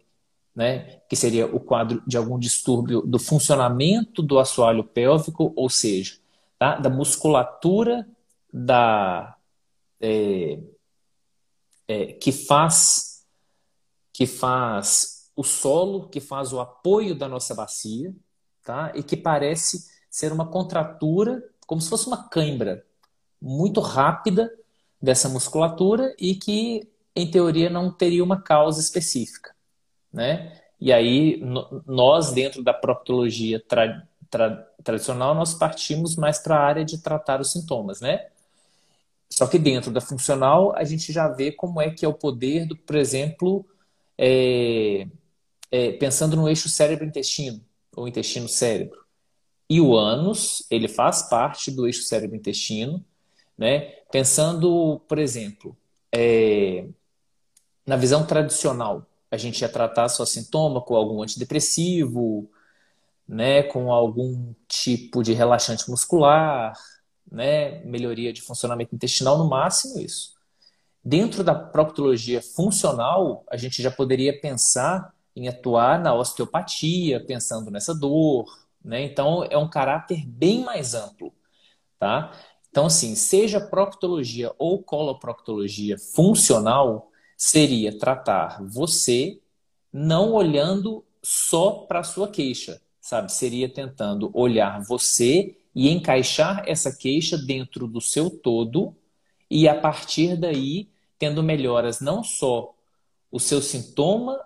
né, 0.54 1.00
que 1.09 1.16
seria 1.16 1.47
o 1.47 1.61
quadro 1.61 2.02
de 2.06 2.16
algum 2.16 2.38
distúrbio 2.38 3.02
do 3.02 3.18
funcionamento 3.18 4.23
do 4.23 4.38
assoalho 4.38 4.85
pélvico, 4.85 5.52
ou 5.56 5.68
seja, 5.68 6.18
tá, 6.59 6.76
da 6.76 6.88
musculatura 6.88 8.06
da 8.52 9.36
é, 10.00 10.59
é, 11.88 12.07
que 12.15 12.33
faz 12.33 13.25
que 14.12 14.26
faz 14.26 15.31
o 15.37 15.45
solo, 15.45 16.09
que 16.09 16.21
faz 16.21 16.50
o 16.50 16.59
apoio 16.59 17.15
da 17.15 17.29
nossa 17.29 17.55
bacia, 17.55 18.15
tá? 18.65 18.91
E 18.95 19.03
que 19.03 19.15
parece 19.15 19.91
ser 20.09 20.33
uma 20.33 20.47
contratura, 20.47 21.45
como 21.67 21.83
se 21.83 21.91
fosse 21.91 22.07
uma 22.07 22.26
cãibra 22.26 22.83
muito 23.41 23.79
rápida 23.81 24.50
dessa 25.00 25.29
musculatura 25.29 26.17
e 26.19 26.35
que, 26.35 26.88
em 27.15 27.31
teoria, 27.31 27.69
não 27.69 27.93
teria 27.93 28.25
uma 28.25 28.41
causa 28.41 28.81
específica, 28.81 29.55
né? 30.11 30.62
E 30.81 30.91
aí, 30.93 31.38
nós, 31.87 32.33
dentro 32.33 32.62
da 32.65 32.73
proctologia 32.73 33.61
tra 33.61 34.03
tra 34.31 34.67
tradicional, 34.83 35.35
nós 35.35 35.55
partimos 35.55 36.17
mais 36.17 36.38
para 36.38 36.57
a 36.57 36.65
área 36.65 36.85
de 36.85 36.99
tratar 36.99 37.41
os 37.41 37.53
sintomas, 37.53 38.00
né? 38.00 38.29
Só 39.30 39.47
que 39.47 39.59
dentro 39.59 39.90
da 39.90 40.00
funcional, 40.00 40.75
a 40.76 40.85
gente 40.85 41.12
já 41.12 41.28
vê 41.28 41.52
como 41.52 41.80
é 41.80 41.90
que 41.90 42.04
é 42.04 42.09
o 42.09 42.14
poder 42.14 42.66
do, 42.66 42.76
por 42.76 42.97
exemplo, 42.97 43.66
é, 44.16 45.06
é, 45.71 45.93
pensando 45.93 46.36
no 46.36 46.49
eixo 46.49 46.69
cérebro-intestino, 46.69 47.60
ou 47.95 48.06
intestino-cérebro. 48.08 49.04
E 49.69 49.80
o 49.80 49.97
ânus, 49.97 50.65
ele 50.71 50.89
faz 50.89 51.23
parte 51.23 51.71
do 51.71 51.86
eixo 51.86 52.02
cérebro-intestino, 52.02 53.04
né? 53.58 53.80
Pensando, 54.12 55.00
por 55.08 55.19
exemplo, 55.19 55.76
é, 56.12 56.86
na 57.84 57.97
visão 57.97 58.25
tradicional, 58.26 59.06
a 59.30 59.36
gente 59.36 59.60
ia 59.60 59.69
tratar 59.69 60.08
só 60.08 60.25
sintoma 60.25 60.80
com 60.80 60.95
algum 60.95 61.23
antidepressivo, 61.23 62.49
né, 63.28 63.62
com 63.65 63.93
algum 63.93 64.54
tipo 64.69 65.23
de 65.23 65.32
relaxante 65.32 65.91
muscular, 65.91 66.73
né, 67.30 67.82
melhoria 67.84 68.32
de 68.32 68.43
funcionamento 68.43 68.95
intestinal, 68.95 69.39
no 69.39 69.49
máximo 69.49 70.00
isso. 70.00 70.34
Dentro 71.04 71.45
da 71.45 71.54
proctologia 71.54 72.43
funcional, 72.43 73.45
a 73.50 73.56
gente 73.56 73.80
já 73.82 73.91
poderia 73.91 74.39
pensar 74.41 75.15
em 75.36 75.49
atuar 75.49 76.00
na 76.00 76.15
osteopatia, 76.15 77.25
pensando 77.25 77.71
nessa 77.71 77.95
dor, 77.95 78.47
né? 78.82 79.02
Então 79.02 79.45
é 79.50 79.56
um 79.58 79.69
caráter 79.69 80.26
bem 80.26 80.65
mais 80.65 80.95
amplo, 80.95 81.32
tá? 81.99 82.32
Então 82.71 82.86
assim, 82.86 83.15
seja 83.15 83.60
proctologia 83.60 84.52
ou 84.58 84.82
coloproctologia 84.82 85.97
funcional, 85.99 87.10
seria 87.36 87.97
tratar 87.97 88.62
você 88.62 89.41
não 89.93 90.32
olhando 90.32 91.04
só 91.23 91.71
para 91.86 92.00
a 92.00 92.04
sua 92.04 92.28
queixa, 92.28 92.80
sabe? 93.00 93.32
Seria 93.32 93.69
tentando 93.69 94.30
olhar 94.34 94.80
você 94.82 95.56
e 95.76 95.91
encaixar 95.91 96.65
essa 96.67 96.91
queixa 96.91 97.36
dentro 97.36 97.86
do 97.86 98.00
seu 98.00 98.30
todo 98.30 98.97
e 99.50 99.69
a 99.69 99.78
partir 99.78 100.34
daí 100.34 100.89
tendo 101.19 101.43
melhoras 101.43 102.00
não 102.00 102.25
só 102.25 102.75
o 103.30 103.39
seu 103.39 103.60
sintoma, 103.60 104.41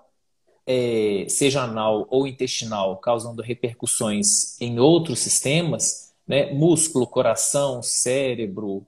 é, 0.66 1.26
seja 1.28 1.62
anal 1.62 2.04
ou 2.10 2.26
intestinal, 2.26 2.96
causando 2.98 3.42
repercussões 3.42 4.60
em 4.60 4.80
outros 4.80 5.20
sistemas, 5.20 6.12
né, 6.26 6.52
músculo, 6.52 7.06
coração, 7.06 7.80
cérebro, 7.80 8.84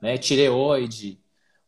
né, 0.00 0.18
tireoide, 0.18 1.18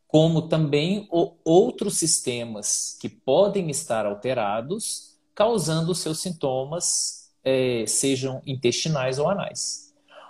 como 0.07 0.43
também 0.43 1.09
outros 1.43 1.97
sistemas 1.97 2.99
que 3.01 3.09
podem 3.09 3.71
estar 3.71 4.05
alterados, 4.05 5.19
causando 5.35 5.95
seus 5.95 6.21
sintomas, 6.21 7.31
é, 7.43 7.85
sejam 7.87 8.43
intestinais 8.47 9.19
ou 9.19 9.29
anais. 9.29 9.88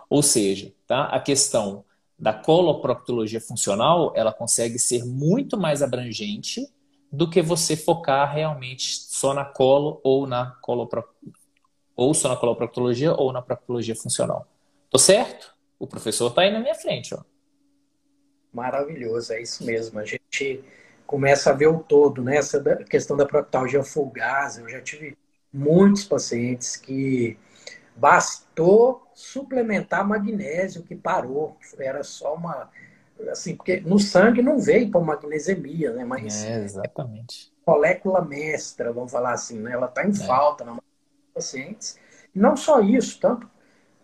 Ou 0.08 0.22
seja, 0.22 0.72
tá? 0.86 1.04
a 1.04 1.20
questão 1.20 1.84
da 2.18 2.32
coloproctologia 2.32 3.40
funcional, 3.40 4.12
ela 4.16 4.32
consegue 4.32 4.78
ser 4.78 5.04
muito 5.04 5.56
mais 5.56 5.82
abrangente 5.82 6.66
do 7.12 7.30
que 7.30 7.40
você 7.40 7.76
focar 7.76 8.32
realmente 8.32 8.96
só 8.96 9.32
na 9.32 9.44
colo 9.44 10.00
ou 10.02 10.26
na 10.26 10.56
colopro... 10.62 11.04
ou 11.94 12.12
só 12.12 12.28
na 12.28 12.36
coloproctologia 12.36 13.12
ou 13.12 13.32
na 13.32 13.40
proctologia 13.40 13.94
funcional. 13.94 14.46
Tô 14.90 14.98
certo? 14.98 15.54
O 15.78 15.86
professor 15.86 16.28
está 16.28 16.42
aí 16.42 16.50
na 16.50 16.60
minha 16.60 16.74
frente, 16.74 17.14
ó. 17.14 17.22
Maravilhoso, 18.52 19.32
é 19.32 19.42
isso 19.42 19.64
mesmo. 19.64 19.98
A 20.00 20.04
gente 20.04 20.64
começa 21.06 21.50
a 21.50 21.52
ver 21.52 21.68
o 21.68 21.78
todo, 21.78 22.22
né? 22.22 22.36
Essa 22.36 22.60
questão 22.84 23.16
da 23.16 23.24
proctologia 23.24 23.82
fugaz, 23.84 24.58
eu 24.58 24.68
já 24.68 24.80
tive 24.80 25.16
muitos 25.52 26.04
pacientes 26.04 26.76
que 26.76 27.38
bastou 27.98 29.06
suplementar 29.12 30.06
magnésio 30.06 30.82
que 30.82 30.94
parou, 30.94 31.56
era 31.78 32.02
só 32.02 32.34
uma 32.34 32.70
assim, 33.30 33.56
porque 33.56 33.80
no 33.80 33.98
sangue 33.98 34.40
não 34.40 34.60
veio 34.60 34.90
para 34.90 35.00
magnesemia, 35.00 35.92
né, 35.92 36.04
mas 36.04 36.44
é, 36.44 36.62
exatamente. 36.62 37.52
molécula 37.66 38.24
mestra, 38.24 38.92
vamos 38.92 39.10
falar 39.10 39.32
assim, 39.32 39.58
né? 39.58 39.72
Ela 39.72 39.86
está 39.86 40.06
em 40.06 40.10
é. 40.10 40.14
falta 40.14 40.64
na 40.64 40.78
pacientes. 41.34 41.98
E 42.34 42.38
não 42.38 42.56
só 42.56 42.80
isso, 42.80 43.18
tanto 43.20 43.50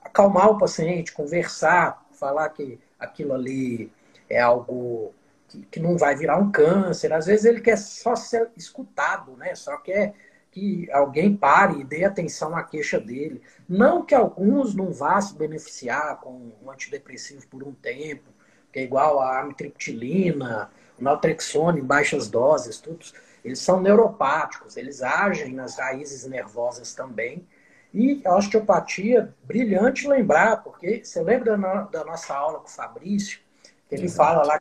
acalmar 0.00 0.50
o 0.50 0.59
paciente, 0.59 1.12
conversar, 1.12 2.04
falar 2.12 2.48
que 2.50 2.78
aquilo 2.98 3.35
ali 3.35 3.90
é 4.28 4.40
algo 4.40 5.12
que, 5.48 5.62
que 5.62 5.80
não 5.80 5.96
vai 5.96 6.16
virar 6.16 6.38
um 6.38 6.50
câncer. 6.50 7.12
Às 7.12 7.26
vezes 7.26 7.44
ele 7.44 7.61
quer 7.61 7.76
só 7.76 8.14
ser 8.16 8.50
escutado, 8.57 9.37
né? 9.37 9.54
Só 9.54 9.76
quer 9.78 10.14
que 10.55 10.88
alguém 10.93 11.37
pare 11.37 11.81
e 11.81 11.85
dê 11.85 12.05
atenção 12.05 12.57
à 12.57 12.62
queixa 12.62 13.01
dele. 13.01 13.43
Não 13.69 14.05
que 14.05 14.14
alguns 14.14 14.73
não 14.73 14.93
vá 14.93 15.21
se 15.21 15.35
beneficiar 15.35 16.21
com 16.21 16.53
um 16.62 16.71
antidepressivo 16.71 17.45
por 17.49 17.64
um 17.64 17.73
tempo, 17.73 18.31
que 18.73 18.79
é 18.79 18.85
igual 18.85 19.19
a 19.19 19.40
amitriptilina, 19.40 20.71
o 20.97 21.03
naltrexone 21.03 21.81
em 21.81 21.85
baixas 21.85 22.29
doses, 22.29 22.79
tudo. 22.79 23.05
Eles 23.45 23.59
são 23.59 23.81
neuropáticos, 23.81 24.77
eles 24.77 25.03
agem 25.03 25.53
nas 25.53 25.77
raízes 25.77 26.25
nervosas 26.25 26.95
também. 26.95 27.45
E 27.93 28.23
a 28.25 28.37
osteopatia, 28.37 29.35
brilhante 29.43 30.07
lembrar, 30.07 30.62
porque 30.62 31.05
você 31.05 31.21
lembra 31.21 31.59
da, 31.59 31.83
da 31.83 32.05
nossa 32.05 32.33
aula 32.33 32.61
com 32.61 32.69
o 32.69 32.71
Fabrício, 32.71 33.40
que 33.88 33.97
ele 33.97 34.05
Exato. 34.05 34.17
fala 34.17 34.47
lá 34.47 34.61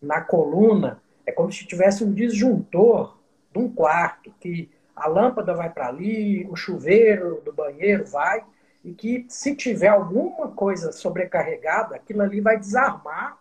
na 0.00 0.22
coluna, 0.22 1.02
é 1.26 1.32
como 1.32 1.52
se 1.52 1.66
tivesse 1.66 2.02
um 2.02 2.14
disjuntor 2.14 3.18
de 3.52 3.58
um 3.58 3.70
quarto, 3.70 4.32
que 4.40 4.70
a 5.00 5.08
lâmpada 5.08 5.54
vai 5.54 5.70
para 5.70 5.88
ali, 5.88 6.46
o 6.50 6.56
chuveiro 6.56 7.40
do 7.44 7.52
banheiro 7.52 8.04
vai, 8.04 8.44
e 8.84 8.92
que 8.92 9.26
se 9.28 9.54
tiver 9.54 9.88
alguma 9.88 10.48
coisa 10.48 10.92
sobrecarregada, 10.92 11.96
aquilo 11.96 12.22
ali 12.22 12.40
vai 12.40 12.58
desarmar 12.58 13.36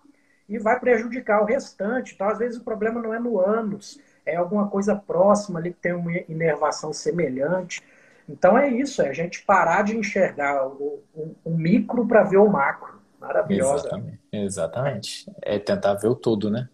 e 0.48 0.58
vai 0.58 0.80
prejudicar 0.80 1.42
o 1.42 1.46
restante. 1.46 2.16
Então, 2.16 2.28
às 2.28 2.40
vezes, 2.40 2.60
o 2.60 2.64
problema 2.64 3.02
não 3.02 3.14
é 3.14 3.20
no 3.20 3.40
ânus, 3.40 4.00
é 4.26 4.36
alguma 4.36 4.68
coisa 4.68 4.96
próxima 4.96 5.60
ali 5.60 5.72
que 5.72 5.80
tem 5.80 5.94
uma 5.94 6.12
inervação 6.30 6.92
semelhante. 6.92 7.82
Então 8.28 8.58
é 8.58 8.70
isso, 8.70 9.02
é 9.02 9.10
a 9.10 9.14
gente 9.14 9.44
parar 9.44 9.84
de 9.84 9.96
enxergar 9.96 10.68
o, 10.68 11.02
o, 11.16 11.36
o 11.46 11.52
micro 11.52 12.06
para 12.06 12.24
ver 12.24 12.38
o 12.38 12.50
macro. 12.50 12.98
Maravilhosa. 13.20 13.88
Exatamente. 13.88 14.20
Exatamente. 14.32 15.32
É 15.42 15.58
tentar 15.58 15.94
ver 15.96 16.10
o 16.10 16.16
todo, 16.16 16.52
né? 16.52 16.68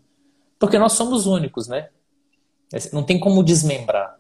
Porque 0.58 0.80
nós 0.80 0.94
somos 0.94 1.28
únicos, 1.28 1.68
né? 1.68 1.90
É, 2.74 2.78
não 2.92 3.04
tem 3.04 3.20
como 3.20 3.44
desmembrar. 3.44 4.18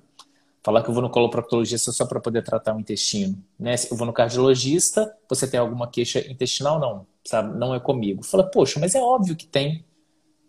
Falar 0.63 0.81
que 0.81 0.89
eu 0.89 0.93
vou 0.93 1.03
no 1.03 1.09
coloproctologista 1.09 1.91
só 1.91 2.05
para 2.05 2.21
poder 2.21 2.41
tratar 2.41 2.73
o 2.73 2.79
intestino. 2.79 3.37
Né? 3.59 3.75
Eu 3.91 3.97
vou 3.97 4.07
no 4.07 4.13
cardiologista, 4.13 5.13
você 5.29 5.45
tem 5.45 5.59
alguma 5.59 5.89
queixa 5.89 6.19
intestinal? 6.31 6.79
Não, 6.79 7.05
sabe? 7.25 7.57
Não 7.57 7.75
é 7.75 7.79
comigo. 7.81 8.23
Fala, 8.23 8.49
poxa, 8.49 8.79
mas 8.79 8.95
é 8.95 9.01
óbvio 9.01 9.35
que 9.35 9.45
tem. 9.45 9.85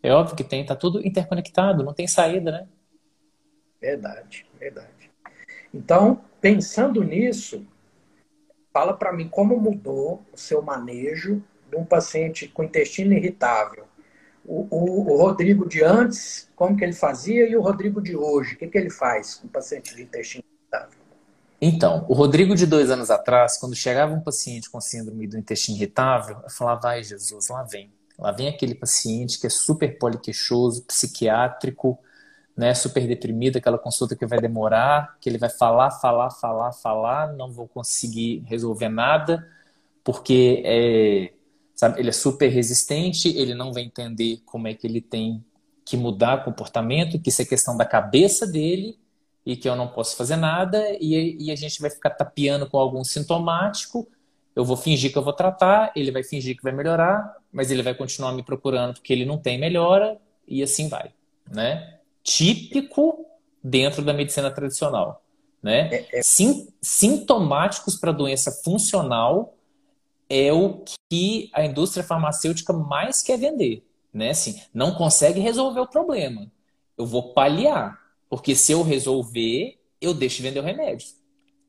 É 0.01 0.13
óbvio 0.13 0.37
que 0.37 0.45
tem, 0.45 0.65
tá 0.65 0.77
tudo 0.77 1.05
interconectado, 1.05 1.83
não 1.83 1.93
tem 1.93 2.07
saída, 2.07 2.53
né? 2.53 2.69
Verdade, 3.81 4.47
verdade. 4.59 5.11
Então, 5.73 6.21
pensando 6.41 7.03
nisso, 7.03 7.67
fala 8.73 8.93
para 8.93 9.13
mim 9.13 9.29
como 9.29 9.59
mudou 9.59 10.23
o 10.33 10.37
seu 10.37 10.63
manejo 10.63 11.43
de 11.69 11.77
um 11.77 11.85
paciente 11.85 12.47
com 12.47 12.63
intestino 12.63 13.15
irritável. 13.15 13.85
O, 14.45 14.67
o, 14.71 15.13
o, 15.13 15.17
Rodrigo 15.17 15.69
de 15.69 15.83
antes, 15.83 16.51
como 16.55 16.77
que 16.77 16.85
ele 16.85 16.93
fazia, 16.93 17.49
e 17.49 17.57
o 17.57 17.63
Rodrigo 17.63 18.01
de 18.01 18.15
hoje, 18.15 18.55
o 18.55 18.59
que, 18.59 18.67
que 18.67 18.77
ele 18.77 18.91
faz 18.91 19.37
com 19.37 19.49
paciente 19.49 19.95
de 19.95 20.03
intestino 20.03 20.45
irritável? 20.61 20.99
Então, 21.61 22.05
o 22.09 22.13
Rodrigo 22.13 22.55
de 22.55 22.67
dois 22.67 22.91
anos 22.91 23.11
atrás, 23.11 23.57
quando 23.57 23.75
chegava 23.75 24.13
um 24.13 24.21
paciente 24.21 24.69
com 24.69 24.81
síndrome 24.81 25.27
do 25.27 25.39
intestino 25.39 25.79
irritável, 25.79 26.39
eu 26.43 26.51
falava, 26.51 26.81
vai 26.83 27.03
Jesus, 27.03 27.49
lá 27.49 27.63
vem. 27.63 27.91
Lá 28.19 28.31
vem 28.33 28.49
aquele 28.49 28.75
paciente 28.75 29.41
que 29.41 29.47
é 29.47 29.51
super 29.51 29.99
poliqueixoso, 29.99 30.85
psiquiátrico, 30.85 31.99
né, 32.57 32.73
super 32.75 33.07
deprimido, 33.07 33.57
aquela 33.57 33.79
consulta 33.79 34.15
que 34.15 34.27
vai 34.27 34.41
demorar, 34.41 35.17
que 35.21 35.29
ele 35.29 35.39
vai 35.39 35.51
falar, 35.51 35.91
falar, 35.91 36.31
falar, 36.31 36.73
falar, 36.73 37.33
não 37.33 37.51
vou 37.51 37.67
conseguir 37.67 38.45
resolver 38.47 38.89
nada, 38.89 39.49
porque 40.05 40.63
é, 40.65 41.33
sabe? 41.75 42.01
Ele 42.01 42.11
é 42.11 42.13
super 42.13 42.49
resistente, 42.49 43.29
ele 43.37 43.55
não 43.55 43.73
vai 43.73 43.83
entender 43.83 44.41
como 44.45 44.69
é 44.69 44.75
que 44.75 44.87
ele 44.87 45.01
tem 45.01 45.45
que 45.85 45.97
mudar 45.97 46.45
comportamento, 46.45 47.21
que 47.21 47.29
isso 47.29 47.43
é 47.43 47.45
questão 47.45 47.77
da 47.77 47.85
cabeça 47.85 48.47
dele 48.47 48.99
e 49.45 49.57
que 49.57 49.69
eu 49.69 49.77
não 49.77 49.89
posso 49.89 50.17
fazer 50.17 50.37
nada 50.37 50.83
e, 51.01 51.37
e 51.39 51.51
a 51.51 51.57
gente 51.57 51.81
vai 51.81 51.91
ficar 51.91 52.11
tapeando 52.11 52.69
com 52.69 52.79
algum 52.79 53.05
sintomático. 53.05 54.09
Eu 54.57 54.65
vou 54.65 54.77
fingir 54.77 55.13
que 55.13 55.19
eu 55.19 55.23
vou 55.23 55.33
tratar, 55.33 55.93
ele 55.95 56.11
vai 56.11 56.23
fingir 56.23 56.57
que 56.57 56.63
vai 56.63 56.73
melhorar, 56.73 57.37
mas 57.53 57.71
ele 57.71 57.83
vai 57.83 57.95
continuar 57.95 58.33
me 58.33 58.43
procurando 58.43 58.95
porque 58.95 59.13
ele 59.13 59.27
não 59.27 59.37
tem 59.37 59.59
melhora 59.59 60.19
e 60.47 60.63
assim 60.63 60.89
vai, 60.89 61.13
né? 61.51 61.99
Típico 62.23 63.27
dentro 63.63 64.03
da 64.03 64.15
medicina 64.15 64.51
tradicional, 64.51 65.23
né? 65.63 65.89
É, 65.93 66.19
é... 66.19 66.23
Sim, 66.23 66.69
sintomáticos 66.81 67.97
para 67.97 68.13
doença 68.13 68.51
funcional 68.51 69.55
é 70.31 70.53
o 70.53 70.83
que 71.15 71.49
a 71.53 71.65
indústria 71.65 72.03
farmacêutica 72.03 72.73
mais 72.73 73.23
quer 73.23 73.39
vender. 73.39 73.87
Né? 74.13 74.31
Assim, 74.31 74.61
não 74.73 74.95
consegue 74.95 75.39
resolver 75.39 75.81
o 75.81 75.87
problema. 75.87 76.51
Eu 76.99 77.07
vou 77.07 77.33
paliar. 77.33 78.01
Porque 78.29 78.57
se 78.57 78.73
eu 78.73 78.83
resolver, 78.83 79.79
eu 80.01 80.13
deixo 80.13 80.39
de 80.39 80.43
vender 80.43 80.59
o 80.59 80.65
remédio. 80.65 81.07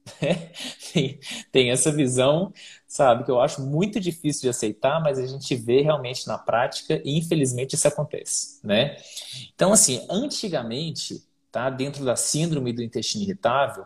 tem, 1.51 1.71
essa 1.71 1.91
visão, 1.91 2.53
sabe, 2.87 3.23
que 3.23 3.31
eu 3.31 3.39
acho 3.39 3.61
muito 3.61 3.99
difícil 3.99 4.43
de 4.43 4.49
aceitar, 4.49 5.01
mas 5.01 5.17
a 5.17 5.25
gente 5.25 5.55
vê 5.55 5.81
realmente 5.81 6.27
na 6.27 6.37
prática 6.37 7.01
e 7.03 7.17
infelizmente 7.17 7.73
isso 7.73 7.87
acontece, 7.87 8.59
né? 8.63 8.97
Então, 9.55 9.73
assim, 9.73 10.05
antigamente, 10.09 11.23
tá, 11.51 11.71
dentro 11.71 12.05
da 12.05 12.15
síndrome 12.15 12.71
do 12.71 12.83
intestino 12.83 13.23
irritável, 13.23 13.83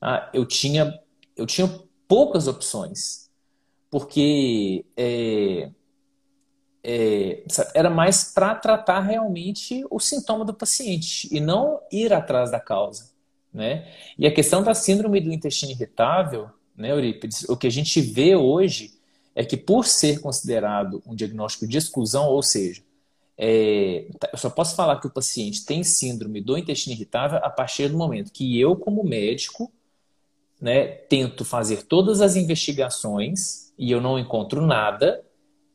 ah, 0.00 0.30
eu 0.34 0.44
tinha 0.44 0.98
eu 1.34 1.46
tinha 1.46 1.68
poucas 2.06 2.46
opções, 2.46 3.21
porque 3.92 4.86
é, 4.96 5.68
é, 6.82 7.44
era 7.74 7.90
mais 7.90 8.32
para 8.32 8.54
tratar 8.54 9.00
realmente 9.00 9.84
o 9.90 10.00
sintoma 10.00 10.46
do 10.46 10.54
paciente 10.54 11.28
e 11.30 11.38
não 11.38 11.78
ir 11.92 12.10
atrás 12.10 12.50
da 12.50 12.58
causa. 12.58 13.10
Né? 13.52 13.86
E 14.18 14.26
a 14.26 14.32
questão 14.32 14.62
da 14.62 14.72
síndrome 14.72 15.20
do 15.20 15.30
intestino 15.30 15.72
irritável, 15.72 16.48
né, 16.74 16.90
Eurípides, 16.90 17.46
o 17.50 17.54
que 17.54 17.66
a 17.66 17.70
gente 17.70 18.00
vê 18.00 18.34
hoje 18.34 18.94
é 19.34 19.44
que, 19.44 19.58
por 19.58 19.84
ser 19.84 20.22
considerado 20.22 21.02
um 21.06 21.14
diagnóstico 21.14 21.68
de 21.68 21.76
exclusão, 21.76 22.28
ou 22.28 22.42
seja, 22.42 22.82
é, 23.36 24.06
eu 24.32 24.38
só 24.38 24.48
posso 24.48 24.74
falar 24.74 25.00
que 25.02 25.06
o 25.06 25.10
paciente 25.12 25.66
tem 25.66 25.84
síndrome 25.84 26.40
do 26.40 26.56
intestino 26.56 26.96
irritável 26.96 27.40
a 27.42 27.50
partir 27.50 27.90
do 27.90 27.98
momento 27.98 28.32
que 28.32 28.58
eu, 28.58 28.74
como 28.74 29.04
médico, 29.04 29.70
né, 30.58 30.86
tento 30.86 31.44
fazer 31.44 31.82
todas 31.82 32.22
as 32.22 32.36
investigações 32.36 33.61
e 33.78 33.90
eu 33.90 34.00
não 34.00 34.18
encontro 34.18 34.64
nada, 34.64 35.24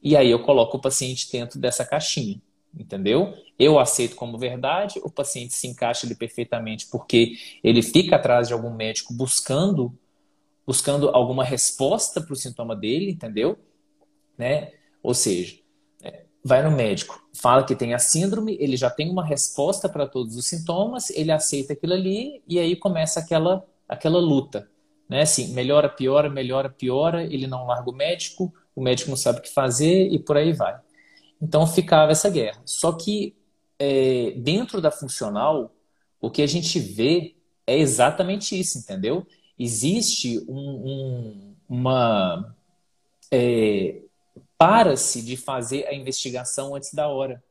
e 0.02 0.16
aí 0.16 0.30
eu 0.30 0.40
coloco 0.40 0.78
o 0.78 0.82
paciente 0.82 1.30
dentro 1.32 1.60
dessa 1.60 1.86
caixinha, 1.86 2.42
entendeu? 2.78 3.34
Eu 3.58 3.80
aceito 3.80 4.16
como 4.16 4.38
verdade, 4.38 5.00
o 5.04 5.10
paciente 5.10 5.54
se 5.54 5.68
encaixa 5.68 6.06
ali 6.06 6.16
perfeitamente 6.16 6.88
porque 6.88 7.34
ele 7.64 7.82
fica 7.82 8.16
atrás 8.16 8.48
de 8.48 8.54
algum 8.54 8.74
médico 8.74 9.14
buscando 9.14 9.98
buscando 10.66 11.10
alguma 11.10 11.46
resposta 11.46 12.20
para 12.20 12.34
o 12.34 12.36
sintoma 12.36 12.76
dele, 12.76 13.12
entendeu? 13.12 13.58
Né? 14.38 14.74
Ou 15.02 15.14
seja, 15.14 15.58
é, 16.04 16.26
vai 16.44 16.62
no 16.62 16.70
médico, 16.70 17.26
fala 17.34 17.64
que 17.64 17.74
tem 17.74 17.94
a 17.94 18.00
síndrome, 18.00 18.58
ele 18.60 18.76
já 18.76 18.90
tem 18.90 19.10
uma 19.10 19.26
resposta 19.26 19.88
para 19.88 20.06
todos 20.06 20.36
os 20.36 20.46
sintomas, 20.46 21.10
ele 21.12 21.32
aceita 21.32 21.72
aquilo 21.72 21.94
ali 21.94 22.44
e 22.46 22.60
aí 22.60 22.76
começa 22.76 23.22
aquela 23.22 23.66
aquela 23.88 24.20
luta 24.20 24.70
né? 25.10 25.22
Assim, 25.22 25.54
melhora, 25.54 25.90
piora, 25.90 26.30
melhora, 26.30 26.70
piora, 26.70 27.24
ele 27.24 27.48
não 27.48 27.66
larga 27.66 27.90
o 27.90 27.96
médico, 27.96 28.54
o 28.76 28.82
médico 28.82 29.10
não 29.10 29.18
sabe 29.18 29.40
o 29.40 29.42
que 29.42 29.50
fazer 29.50 30.08
e 30.08 30.20
por 30.20 30.38
aí 30.38 30.54
vai. 30.54 30.80
Então 31.42 31.66
ficava 31.68 32.12
essa 32.12 32.30
guerra. 32.30 32.62
Só 32.66 32.92
que 32.92 33.36
é, 33.80 34.32
dentro 34.38 34.82
da 34.82 34.92
funcional, 34.92 35.74
o 36.20 36.30
que 36.30 36.42
a 36.42 36.48
gente 36.48 36.80
vê 36.80 37.36
é 37.66 37.78
exatamente 37.78 38.60
isso, 38.60 38.80
entendeu? 38.80 39.26
Existe 39.58 40.40
um, 40.48 40.56
um, 40.58 41.56
uma. 41.70 42.56
É, 43.32 44.02
para-se 44.58 45.22
de 45.22 45.38
fazer 45.38 45.86
a 45.88 45.94
investigação 45.94 46.76
antes 46.76 46.94
da 46.94 47.08
hora. 47.08 47.44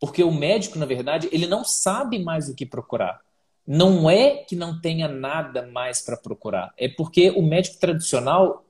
Porque 0.00 0.22
o 0.24 0.32
médico, 0.32 0.78
na 0.78 0.86
verdade, 0.86 1.28
ele 1.32 1.46
não 1.46 1.64
sabe 1.64 2.18
mais 2.18 2.48
o 2.48 2.54
que 2.54 2.66
procurar 2.66 3.23
não 3.66 4.08
é 4.10 4.38
que 4.44 4.54
não 4.54 4.80
tenha 4.80 5.08
nada 5.08 5.66
mais 5.66 6.02
para 6.02 6.16
procurar, 6.16 6.72
é 6.76 6.88
porque 6.88 7.30
o 7.30 7.42
médico 7.42 7.78
tradicional 7.78 8.64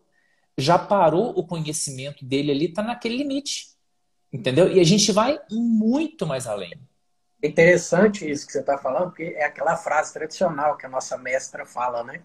já 0.57 0.79
parou 0.79 1.31
o 1.31 1.47
conhecimento 1.47 2.25
dele 2.25 2.53
ali, 2.53 2.67
está 2.67 2.83
naquele 2.83 3.17
limite. 3.17 3.75
Entendeu? 4.33 4.71
E 4.71 4.81
a 4.81 4.85
gente 4.85 5.13
vai 5.13 5.39
muito 5.51 6.27
mais 6.27 6.47
além. 6.47 6.73
É 7.43 7.47
interessante 7.47 8.29
isso 8.29 8.47
que 8.47 8.53
você 8.53 8.61
está 8.61 8.79
falando, 8.79 9.11
porque 9.11 9.35
é 9.37 9.45
aquela 9.45 9.77
frase 9.77 10.13
tradicional 10.13 10.77
que 10.77 10.87
a 10.87 10.89
nossa 10.89 11.17
mestra 11.17 11.65
fala, 11.67 12.03
né? 12.03 12.23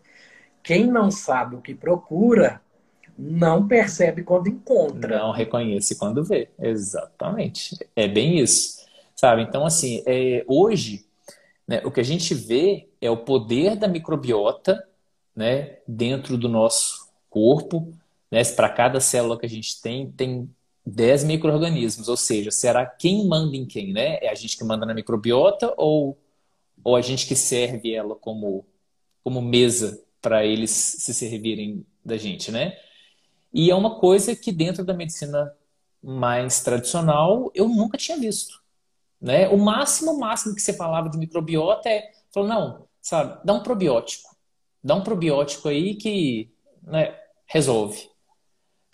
Quem 0.63 0.88
não 0.88 1.12
sabe 1.12 1.55
o 1.55 1.62
que 1.62 1.75
procura, 1.75 2.62
não 3.17 3.67
percebe 3.67 4.23
quando 4.23 4.47
encontra. 4.47 5.19
Não 5.19 5.32
reconhece 5.32 5.97
quando 5.97 6.23
vê. 6.23 6.49
Exatamente. 6.58 7.77
É 7.95 8.08
bem 8.08 8.39
isso. 8.39 8.86
Sabe? 9.15 9.41
Então, 9.41 9.65
assim, 9.65 10.01
é, 10.05 10.43
hoje 10.47 11.05
né? 11.69 11.84
O 11.86 11.91
que 11.91 11.99
a 11.99 12.03
gente 12.03 12.34
vê 12.34 12.89
é 12.99 13.12
o 13.12 13.17
poder 13.17 13.75
da 13.75 13.88
microbiota 13.88 14.84
né, 15.36 15.77
dentro 15.88 16.36
do 16.36 16.49
nosso 16.49 17.08
corpo. 17.29 17.93
Né? 18.32 18.43
Para 18.43 18.69
cada 18.69 18.99
célula 18.99 19.38
que 19.38 19.45
a 19.45 19.49
gente 19.49 19.79
tem, 19.79 20.12
tem 20.12 20.49
10 20.84 21.25
micro-organismos. 21.25 22.10
Ou 22.10 22.17
seja, 22.17 22.49
será 22.49 22.88
quem 22.88 23.27
manda 23.27 23.55
em 23.55 23.67
quem? 23.67 23.93
Né? 23.93 24.17
É 24.19 24.29
a 24.29 24.34
gente 24.34 24.58
que 24.58 24.63
manda 24.63 24.84
na 24.84 24.95
microbiota 24.95 25.71
ou, 25.77 26.17
ou 26.84 26.95
a 26.95 27.01
gente 27.01 27.27
que 27.27 27.36
serve 27.36 27.93
ela 27.93 28.15
como, 28.15 28.65
como 29.23 29.39
mesa 29.39 30.03
para 30.19 30.43
eles 30.43 30.71
se 30.71 31.13
servirem 31.13 31.86
da 32.03 32.17
gente, 32.17 32.51
né? 32.51 32.75
E 33.53 33.69
é 33.69 33.75
uma 33.75 33.99
coisa 33.99 34.36
que 34.36 34.51
dentro 34.51 34.84
da 34.84 34.93
medicina 34.93 35.53
mais 36.01 36.62
tradicional 36.62 37.51
eu 37.53 37.69
nunca 37.69 37.95
tinha 37.95 38.17
visto. 38.17 38.59
Né? 39.21 39.47
O 39.49 39.58
máximo, 39.58 40.12
o 40.12 40.19
máximo 40.19 40.55
que 40.55 40.62
você 40.62 40.73
falava 40.73 41.10
de 41.10 41.17
microbiota 41.17 41.89
é, 41.89 42.12
falou, 42.34 42.47
não, 42.47 42.88
sabe, 43.01 43.39
dá 43.43 43.53
um 43.53 43.63
probiótico. 43.63 44.29
Dá 44.84 44.95
um 44.95 45.03
probiótico 45.03 45.67
aí 45.67 45.95
que 45.95 46.51
né, 46.82 47.15
resolve. 47.45 48.10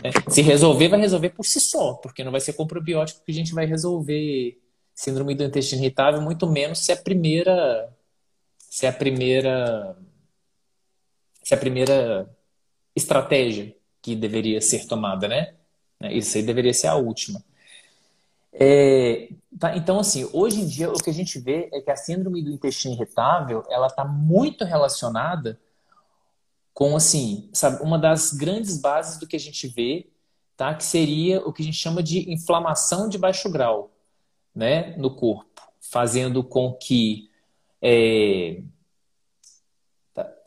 Né? 0.04 0.12
Se 0.30 0.42
resolver, 0.42 0.88
vai 0.88 1.00
resolver 1.00 1.30
por 1.30 1.46
si 1.46 1.60
só, 1.60 1.94
porque 1.96 2.24
não 2.24 2.32
vai 2.32 2.42
ser 2.42 2.54
com 2.54 2.66
probiótico 2.66 3.24
que 3.24 3.32
a 3.32 3.36
gente 3.36 3.54
vai 3.54 3.66
resolver 3.66 4.60
síndrome 4.94 5.36
do 5.36 5.44
intestino 5.44 5.82
irritável, 5.82 6.22
muito 6.22 6.48
menos 6.48 6.80
se 6.80 6.92
é 6.92 6.96
a 6.96 7.02
primeira 7.02 7.94
se 8.58 8.86
é 8.86 8.90
a 8.90 8.94
primeira 8.94 9.98
se 11.44 11.54
é 11.54 11.58
a 11.58 11.60
primeira 11.60 12.30
estratégia 12.96 13.76
que 14.02 14.16
deveria 14.16 14.62
ser 14.62 14.88
tomada, 14.88 15.28
né? 15.28 15.54
Isso 16.02 16.38
aí 16.38 16.44
deveria 16.44 16.74
ser 16.74 16.88
a 16.88 16.96
última. 16.96 17.44
É, 18.58 19.30
tá, 19.60 19.76
então, 19.76 20.00
assim, 20.00 20.30
hoje 20.32 20.62
em 20.62 20.68
dia 20.68 20.90
o 20.90 20.94
que 20.94 21.10
a 21.10 21.14
gente 21.14 21.38
vê 21.40 21.70
é 21.74 21.82
que 21.82 21.92
a 21.92 21.96
síndrome 21.96 22.42
do 22.42 22.52
intestino 22.52 22.94
irritável 22.94 23.64
ela 23.70 23.88
está 23.88 24.06
muito 24.06 24.64
relacionada 24.64 25.60
com 26.74 26.96
assim, 26.96 27.50
sabe, 27.54 27.82
uma 27.82 27.98
das 27.98 28.34
grandes 28.34 28.78
bases 28.78 29.18
do 29.18 29.28
que 29.28 29.36
a 29.36 29.40
gente 29.40 29.68
vê, 29.68 30.10
tá? 30.58 30.74
Que 30.74 30.84
seria 30.84 31.40
o 31.42 31.54
que 31.54 31.62
a 31.62 31.66
gente 31.66 31.78
chama 31.78 32.02
de 32.04 32.32
inflamação 32.32 33.08
de 33.10 33.18
baixo 33.18 33.50
grau, 33.50 33.92
né, 34.54 34.96
no 34.98 35.14
corpo, 35.14 35.62
fazendo 35.80 36.44
com 36.44 36.74
que 36.74 37.30
é... 37.82 38.62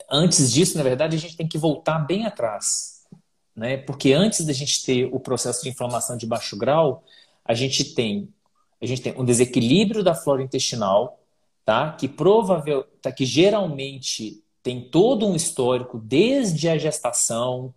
antes 0.09 0.51
disso, 0.51 0.77
na 0.77 0.83
verdade, 0.83 1.15
a 1.15 1.19
gente 1.19 1.37
tem 1.37 1.47
que 1.47 1.57
voltar 1.57 1.99
bem 1.99 2.25
atrás, 2.25 3.07
né? 3.55 3.77
Porque 3.77 4.13
antes 4.13 4.45
da 4.45 4.53
gente 4.53 4.83
ter 4.83 5.05
o 5.11 5.19
processo 5.19 5.63
de 5.63 5.69
inflamação 5.69 6.17
de 6.17 6.25
baixo 6.25 6.57
grau, 6.57 7.03
a 7.49 7.55
gente 7.55 7.83
tem 7.95 8.31
a 8.81 8.85
gente 8.85 9.01
tem 9.01 9.13
um 9.17 9.25
desequilíbrio 9.25 10.01
da 10.01 10.15
flora 10.15 10.41
intestinal, 10.41 11.19
tá? 11.65 11.91
Que 11.91 12.07
provável, 12.07 12.85
tá? 13.01 13.11
Que 13.11 13.25
geralmente 13.25 14.41
tem 14.63 14.89
todo 14.89 15.27
um 15.27 15.35
histórico 15.35 15.97
desde 15.97 16.69
a 16.69 16.77
gestação 16.77 17.73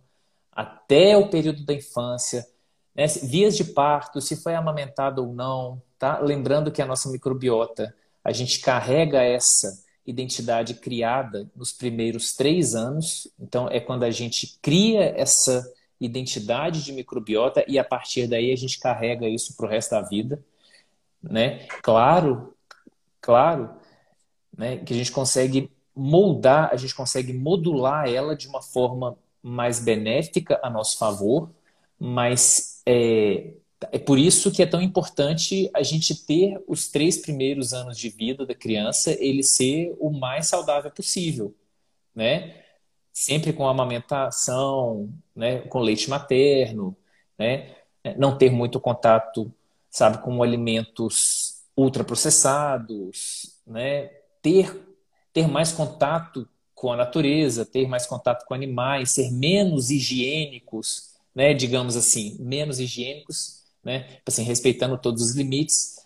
até 0.49 1.17
o 1.17 1.29
período 1.29 1.65
da 1.65 1.73
infância, 1.73 2.47
né? 2.95 3.05
vias 3.23 3.57
de 3.57 3.65
parto, 3.65 4.21
se 4.21 4.37
foi 4.37 4.55
amamentado 4.55 5.25
ou 5.25 5.33
não, 5.33 5.81
tá? 5.99 6.19
Lembrando 6.19 6.71
que 6.71 6.81
a 6.81 6.85
nossa 6.85 7.09
microbiota, 7.09 7.93
a 8.23 8.31
gente 8.31 8.59
carrega 8.59 9.21
essa 9.21 9.83
identidade 10.05 10.75
criada 10.75 11.49
nos 11.53 11.73
primeiros 11.73 12.33
três 12.33 12.75
anos, 12.75 13.27
então 13.37 13.67
é 13.67 13.81
quando 13.81 14.03
a 14.03 14.11
gente 14.11 14.57
cria 14.61 15.13
essa 15.17 15.69
identidade 15.99 16.83
de 16.83 16.91
microbiota 16.91 17.63
e 17.67 17.79
a 17.79 17.83
partir 17.83 18.27
daí 18.27 18.51
a 18.51 18.55
gente 18.55 18.79
carrega 18.79 19.27
isso 19.27 19.55
para 19.55 19.65
o 19.65 19.69
resto 19.69 19.91
da 19.91 20.01
vida, 20.01 20.43
né? 21.21 21.65
Claro, 21.81 22.53
claro, 23.21 23.69
né? 24.57 24.77
Que 24.77 24.93
a 24.93 24.97
gente 24.97 25.11
consegue 25.11 25.71
moldar, 25.95 26.69
a 26.71 26.75
gente 26.75 26.95
consegue 26.95 27.33
modular 27.33 28.09
ela 28.09 28.35
de 28.35 28.47
uma 28.47 28.61
forma 28.61 29.17
mais 29.41 29.79
benéfica 29.79 30.59
a 30.63 30.69
nosso 30.69 30.97
favor, 30.97 31.49
mas 31.99 32.81
é, 32.85 33.53
é 33.91 33.99
por 33.99 34.17
isso 34.17 34.51
que 34.51 34.63
é 34.63 34.65
tão 34.65 34.81
importante 34.81 35.69
a 35.73 35.83
gente 35.83 36.25
ter 36.25 36.61
os 36.67 36.87
três 36.87 37.17
primeiros 37.17 37.73
anos 37.73 37.97
de 37.97 38.09
vida 38.09 38.45
da 38.45 38.55
criança, 38.55 39.11
ele 39.19 39.43
ser 39.43 39.95
o 39.99 40.09
mais 40.09 40.47
saudável 40.47 40.91
possível, 40.91 41.53
né? 42.15 42.62
Sempre 43.13 43.53
com 43.53 43.67
amamentação, 43.67 45.09
né? 45.35 45.59
com 45.61 45.79
leite 45.79 46.09
materno, 46.09 46.97
né? 47.37 47.75
Não 48.17 48.37
ter 48.37 48.51
muito 48.51 48.79
contato, 48.79 49.53
sabe, 49.89 50.17
com 50.17 50.43
alimentos 50.43 51.63
ultraprocessados, 51.77 53.61
né? 53.65 54.09
Ter 54.41 54.93
ter 55.33 55.47
mais 55.47 55.71
contato 55.71 56.47
com 56.75 56.91
a 56.93 56.95
natureza, 56.95 57.65
ter 57.65 57.87
mais 57.87 58.05
contato 58.05 58.45
com 58.45 58.53
animais, 58.53 59.11
ser 59.11 59.31
menos 59.31 59.89
higiênicos, 59.89 61.15
né, 61.33 61.53
digamos 61.53 61.95
assim, 61.95 62.37
menos 62.39 62.79
higiênicos, 62.79 63.63
né, 63.83 64.19
assim, 64.25 64.43
respeitando 64.43 64.97
todos 64.97 65.23
os 65.23 65.35
limites, 65.35 66.05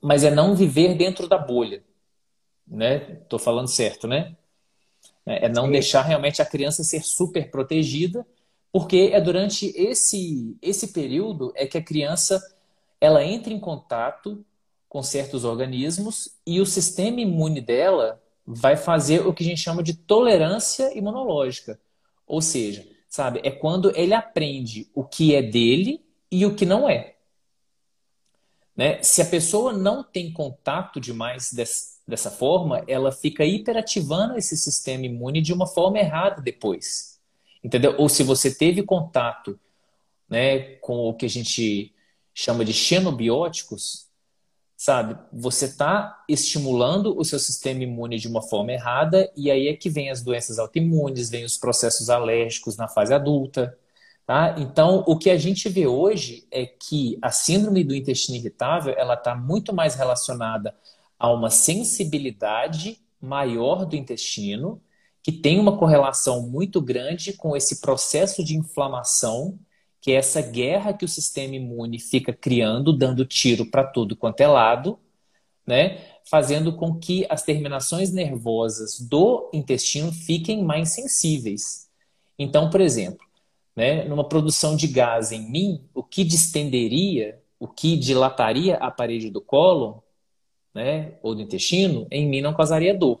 mas 0.00 0.24
é 0.24 0.30
não 0.30 0.56
viver 0.56 0.96
dentro 0.96 1.28
da 1.28 1.38
bolha, 1.38 1.84
né? 2.66 2.98
Tô 3.28 3.38
falando 3.38 3.68
certo, 3.68 4.08
né? 4.08 4.34
É 5.24 5.48
não 5.48 5.66
Sim. 5.66 5.72
deixar 5.72 6.02
realmente 6.02 6.42
a 6.42 6.46
criança 6.46 6.82
ser 6.82 7.04
super 7.04 7.50
protegida, 7.50 8.26
porque 8.72 9.10
é 9.12 9.20
durante 9.20 9.72
esse 9.76 10.56
esse 10.60 10.88
período 10.88 11.52
é 11.54 11.66
que 11.66 11.78
a 11.78 11.82
criança 11.82 12.42
ela 13.00 13.24
entra 13.24 13.52
em 13.52 13.60
contato 13.60 14.44
com 14.88 15.02
certos 15.02 15.44
organismos 15.44 16.36
e 16.46 16.60
o 16.60 16.66
sistema 16.66 17.20
imune 17.20 17.60
dela 17.60 18.22
vai 18.46 18.76
fazer 18.76 19.26
o 19.26 19.32
que 19.32 19.42
a 19.42 19.46
gente 19.46 19.60
chama 19.60 19.82
de 19.82 19.94
tolerância 19.94 20.96
imunológica. 20.96 21.80
Ou 22.26 22.42
seja, 22.42 22.86
sabe, 23.08 23.40
é 23.44 23.50
quando 23.50 23.96
ele 23.96 24.14
aprende 24.14 24.90
o 24.94 25.04
que 25.04 25.34
é 25.34 25.42
dele 25.42 26.04
e 26.30 26.44
o 26.44 26.54
que 26.54 26.66
não 26.66 26.88
é. 26.88 27.14
Né? 28.76 29.02
Se 29.02 29.22
a 29.22 29.26
pessoa 29.26 29.72
não 29.72 30.02
tem 30.02 30.32
contato 30.32 31.00
demais 31.00 31.52
dessa, 31.52 31.91
dessa 32.06 32.30
forma, 32.30 32.82
ela 32.86 33.12
fica 33.12 33.44
hiperativando 33.44 34.36
esse 34.36 34.56
sistema 34.56 35.06
imune 35.06 35.40
de 35.40 35.52
uma 35.52 35.66
forma 35.66 35.98
errada 35.98 36.42
depois. 36.42 37.20
Entendeu? 37.62 37.94
Ou 37.98 38.08
se 38.08 38.22
você 38.22 38.52
teve 38.52 38.82
contato 38.82 39.58
né, 40.28 40.76
com 40.76 41.08
o 41.08 41.14
que 41.14 41.26
a 41.26 41.28
gente 41.28 41.94
chama 42.34 42.64
de 42.64 42.72
xenobióticos, 42.72 44.08
sabe? 44.76 45.16
Você 45.32 45.66
está 45.66 46.24
estimulando 46.28 47.16
o 47.16 47.24
seu 47.24 47.38
sistema 47.38 47.84
imune 47.84 48.18
de 48.18 48.26
uma 48.26 48.42
forma 48.42 48.72
errada 48.72 49.30
e 49.36 49.48
aí 49.48 49.68
é 49.68 49.76
que 49.76 49.88
vem 49.88 50.10
as 50.10 50.22
doenças 50.22 50.58
autoimunes, 50.58 51.30
vem 51.30 51.44
os 51.44 51.56
processos 51.56 52.10
alérgicos 52.10 52.76
na 52.76 52.88
fase 52.88 53.14
adulta, 53.14 53.78
tá? 54.26 54.56
Então, 54.58 55.04
o 55.06 55.16
que 55.16 55.30
a 55.30 55.36
gente 55.36 55.68
vê 55.68 55.86
hoje 55.86 56.48
é 56.50 56.66
que 56.66 57.16
a 57.22 57.30
síndrome 57.30 57.84
do 57.84 57.94
intestino 57.94 58.36
irritável, 58.36 58.92
ela 58.96 59.14
está 59.14 59.36
muito 59.36 59.72
mais 59.72 59.94
relacionada 59.94 60.74
a 61.22 61.32
uma 61.32 61.50
sensibilidade 61.50 62.98
maior 63.20 63.86
do 63.86 63.94
intestino, 63.94 64.82
que 65.22 65.30
tem 65.30 65.60
uma 65.60 65.78
correlação 65.78 66.48
muito 66.48 66.80
grande 66.80 67.32
com 67.34 67.56
esse 67.56 67.80
processo 67.80 68.42
de 68.44 68.56
inflamação 68.56 69.56
que 70.00 70.10
é 70.10 70.16
essa 70.16 70.42
guerra 70.42 70.92
que 70.92 71.04
o 71.04 71.08
sistema 71.08 71.54
imune 71.54 72.00
fica 72.00 72.32
criando, 72.32 72.92
dando 72.92 73.24
tiro 73.24 73.64
para 73.64 73.84
tudo 73.84 74.16
quanto 74.16 74.40
é 74.40 74.48
lado, 74.48 74.98
né? 75.64 76.00
fazendo 76.28 76.76
com 76.76 76.98
que 76.98 77.24
as 77.30 77.44
terminações 77.44 78.12
nervosas 78.12 78.98
do 78.98 79.48
intestino 79.52 80.10
fiquem 80.10 80.64
mais 80.64 80.88
sensíveis. 80.88 81.88
Então, 82.36 82.68
por 82.68 82.80
exemplo, 82.80 83.24
né, 83.76 84.04
numa 84.04 84.28
produção 84.28 84.74
de 84.74 84.88
gás 84.88 85.30
em 85.30 85.48
mim, 85.48 85.84
o 85.94 86.02
que 86.02 86.24
distenderia, 86.24 87.40
o 87.60 87.68
que 87.68 87.96
dilataria 87.96 88.76
a 88.78 88.90
parede 88.90 89.30
do 89.30 89.40
cólon, 89.40 90.00
né, 90.74 91.14
ou 91.22 91.34
do 91.34 91.42
intestino, 91.42 92.06
em 92.10 92.28
mim 92.28 92.40
não 92.40 92.54
causaria 92.54 92.94
dor. 92.94 93.20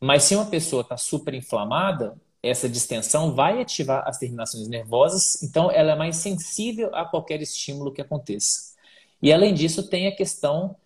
Mas 0.00 0.24
se 0.24 0.34
uma 0.34 0.46
pessoa 0.46 0.82
está 0.82 0.96
super 0.96 1.34
inflamada, 1.34 2.16
essa 2.42 2.68
distensão 2.68 3.34
vai 3.34 3.60
ativar 3.60 4.06
as 4.06 4.18
terminações 4.18 4.68
nervosas, 4.68 5.42
então 5.42 5.70
ela 5.70 5.92
é 5.92 5.96
mais 5.96 6.16
sensível 6.16 6.94
a 6.94 7.04
qualquer 7.04 7.40
estímulo 7.40 7.92
que 7.92 8.00
aconteça. 8.00 8.74
E 9.20 9.32
além 9.32 9.54
disso, 9.54 9.88
tem 9.88 10.06
a 10.06 10.14
questão 10.14 10.76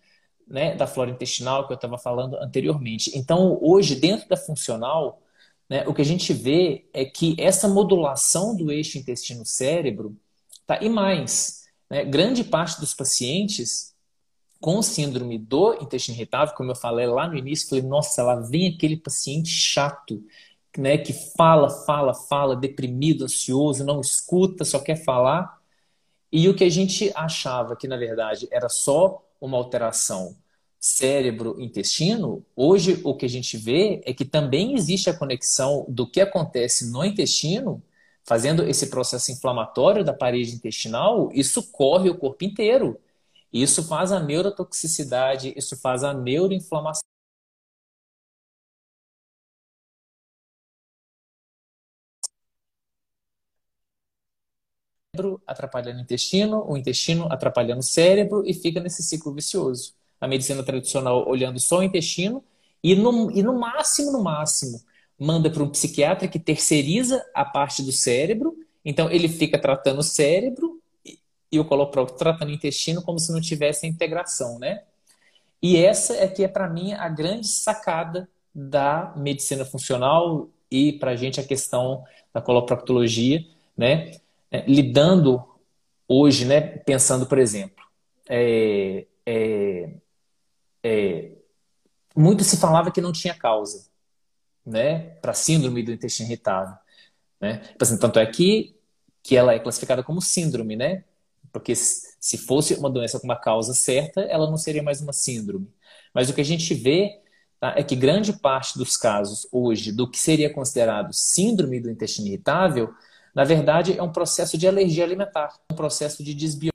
né, 0.47 0.75
da 0.75 0.87
flora 0.87 1.11
intestinal 1.11 1.67
que 1.67 1.73
eu 1.73 1.75
estava 1.75 1.97
falando 1.97 2.35
anteriormente. 2.37 3.11
Então, 3.15 3.57
hoje, 3.61 3.95
dentro 3.95 4.27
da 4.27 4.37
funcional, 4.37 5.21
né, 5.69 5.87
o 5.87 5.93
que 5.93 6.01
a 6.01 6.05
gente 6.05 6.33
vê 6.33 6.85
é 6.93 7.05
que 7.05 7.35
essa 7.39 7.67
modulação 7.67 8.55
do 8.55 8.71
eixo 8.71 8.97
intestino-cérebro, 8.97 10.17
tá, 10.65 10.79
e 10.81 10.89
mais, 10.89 11.65
né, 11.89 12.03
grande 12.03 12.43
parte 12.43 12.79
dos 12.79 12.93
pacientes 12.93 13.90
com 14.61 14.81
síndrome 14.81 15.37
do 15.39 15.73
intestino 15.81 16.15
irritável, 16.17 16.55
como 16.55 16.71
eu 16.71 16.75
falei 16.75 17.07
lá 17.07 17.27
no 17.27 17.35
início, 17.35 17.67
falei, 17.67 17.83
nossa, 17.83 18.23
lá 18.23 18.35
vem 18.35 18.67
aquele 18.73 18.95
paciente 18.95 19.49
chato 19.49 20.23
né, 20.77 20.97
que 20.97 21.13
fala, 21.13 21.69
fala, 21.69 22.13
fala, 22.13 22.55
deprimido, 22.55 23.25
ansioso, 23.25 23.83
não 23.83 23.99
escuta, 23.99 24.63
só 24.63 24.79
quer 24.79 25.03
falar. 25.03 25.59
E 26.31 26.47
o 26.47 26.55
que 26.55 26.63
a 26.63 26.69
gente 26.69 27.11
achava 27.15 27.75
que, 27.75 27.87
na 27.87 27.97
verdade, 27.97 28.47
era 28.51 28.69
só 28.69 29.21
uma 29.41 29.57
alteração 29.57 30.37
cérebro-intestino, 30.79 32.43
hoje 32.55 32.99
o 33.03 33.15
que 33.15 33.25
a 33.25 33.29
gente 33.29 33.55
vê 33.55 34.01
é 34.03 34.13
que 34.13 34.25
também 34.25 34.73
existe 34.73 35.09
a 35.09 35.13
conexão 35.17 35.85
do 35.87 36.09
que 36.09 36.19
acontece 36.19 36.91
no 36.91 37.05
intestino, 37.05 37.83
fazendo 38.23 38.67
esse 38.67 38.87
processo 38.87 39.31
inflamatório 39.31 40.03
da 40.03 40.13
parede 40.13 40.55
intestinal, 40.55 41.29
isso 41.33 41.71
corre 41.71 42.09
o 42.09 42.17
corpo 42.17 42.43
inteiro. 42.43 42.99
Isso 43.53 43.83
faz 43.87 44.11
a 44.11 44.19
neurotoxicidade, 44.19 45.53
isso 45.55 45.77
faz 45.77 46.03
a 46.03 46.13
neuroinflamação. 46.13 47.01
atrapalhando 55.45 55.99
o 55.99 56.01
intestino, 56.01 56.65
o 56.67 56.77
intestino 56.77 57.27
atrapalhando 57.31 57.79
o 57.79 57.83
cérebro 57.83 58.43
e 58.45 58.53
fica 58.53 58.79
nesse 58.79 59.03
ciclo 59.03 59.33
vicioso. 59.33 59.93
A 60.19 60.27
medicina 60.27 60.63
tradicional 60.63 61.27
olhando 61.27 61.59
só 61.59 61.79
o 61.79 61.83
intestino 61.83 62.43
e 62.83 62.95
no, 62.95 63.29
e 63.31 63.43
no 63.43 63.57
máximo, 63.59 64.11
no 64.11 64.23
máximo, 64.23 64.81
manda 65.19 65.49
para 65.49 65.63
um 65.63 65.69
psiquiatra 65.69 66.27
que 66.27 66.39
terceiriza 66.39 67.23
a 67.33 67.45
parte 67.45 67.83
do 67.83 67.91
cérebro, 67.91 68.55
então 68.83 69.09
ele 69.11 69.27
fica 69.27 69.59
tratando 69.59 69.99
o 69.99 70.03
cérebro 70.03 70.80
e, 71.51 71.59
o 71.59 71.65
coloprocto 71.65 72.17
tratando 72.17 72.49
o 72.49 72.53
intestino 72.53 73.01
como 73.01 73.19
se 73.19 73.31
não 73.31 73.41
tivesse 73.41 73.85
a 73.85 73.89
integração, 73.89 74.57
né? 74.57 74.83
E 75.61 75.77
essa 75.77 76.15
é 76.15 76.27
que 76.27 76.43
é 76.43 76.47
para 76.47 76.69
mim 76.69 76.93
a 76.93 77.07
grande 77.09 77.47
sacada 77.47 78.27
da 78.53 79.13
medicina 79.15 79.63
funcional 79.63 80.49
e 80.69 80.93
para 80.93 81.11
a 81.11 81.15
gente 81.15 81.39
a 81.39 81.43
questão 81.43 82.03
da 82.33 82.41
coloproctologia, 82.41 83.45
né? 83.77 84.13
é, 84.51 84.65
lidando 84.67 85.43
hoje, 86.07 86.45
né, 86.45 86.59
pensando, 86.59 87.25
por 87.25 87.39
exemplo, 87.39 87.83
é, 88.27 89.07
é, 89.25 89.93
é, 90.83 91.31
muito 92.13 92.43
se 92.43 92.57
falava 92.57 92.91
que 92.91 92.99
não 92.99 93.13
tinha 93.13 93.33
causa, 93.33 93.87
né, 94.65 94.99
para 95.21 95.33
síndrome 95.33 95.81
do 95.81 95.93
intestino 95.93 96.27
irritável. 96.27 96.75
Né? 97.39 97.59
Tanto 97.99 98.19
é 98.19 98.25
que, 98.25 98.75
que 99.23 99.37
ela 99.37 99.53
é 99.53 99.59
classificada 99.59 100.03
como 100.03 100.21
síndrome, 100.21 100.75
né? 100.75 101.03
Porque 101.51 101.75
se 101.75 102.37
fosse 102.37 102.73
uma 102.75 102.89
doença 102.89 103.19
com 103.19 103.25
uma 103.25 103.35
causa 103.35 103.73
certa, 103.73 104.21
ela 104.21 104.49
não 104.49 104.57
seria 104.57 104.83
mais 104.83 105.01
uma 105.01 105.13
síndrome. 105.13 105.67
Mas 106.13 106.29
o 106.29 106.33
que 106.33 106.41
a 106.41 106.45
gente 106.45 106.73
vê 106.73 107.21
tá, 107.59 107.73
é 107.77 107.83
que 107.83 107.95
grande 107.95 108.33
parte 108.33 108.77
dos 108.77 108.95
casos 108.97 109.47
hoje 109.51 109.91
do 109.91 110.09
que 110.09 110.17
seria 110.17 110.53
considerado 110.53 111.13
síndrome 111.13 111.79
do 111.79 111.89
intestino 111.89 112.27
irritável, 112.27 112.93
na 113.33 113.43
verdade 113.43 113.97
é 113.97 114.03
um 114.03 114.11
processo 114.11 114.57
de 114.57 114.67
alergia 114.67 115.03
alimentar, 115.03 115.59
um 115.71 115.75
processo 115.75 116.23
de 116.23 116.33
desbiose, 116.33 116.71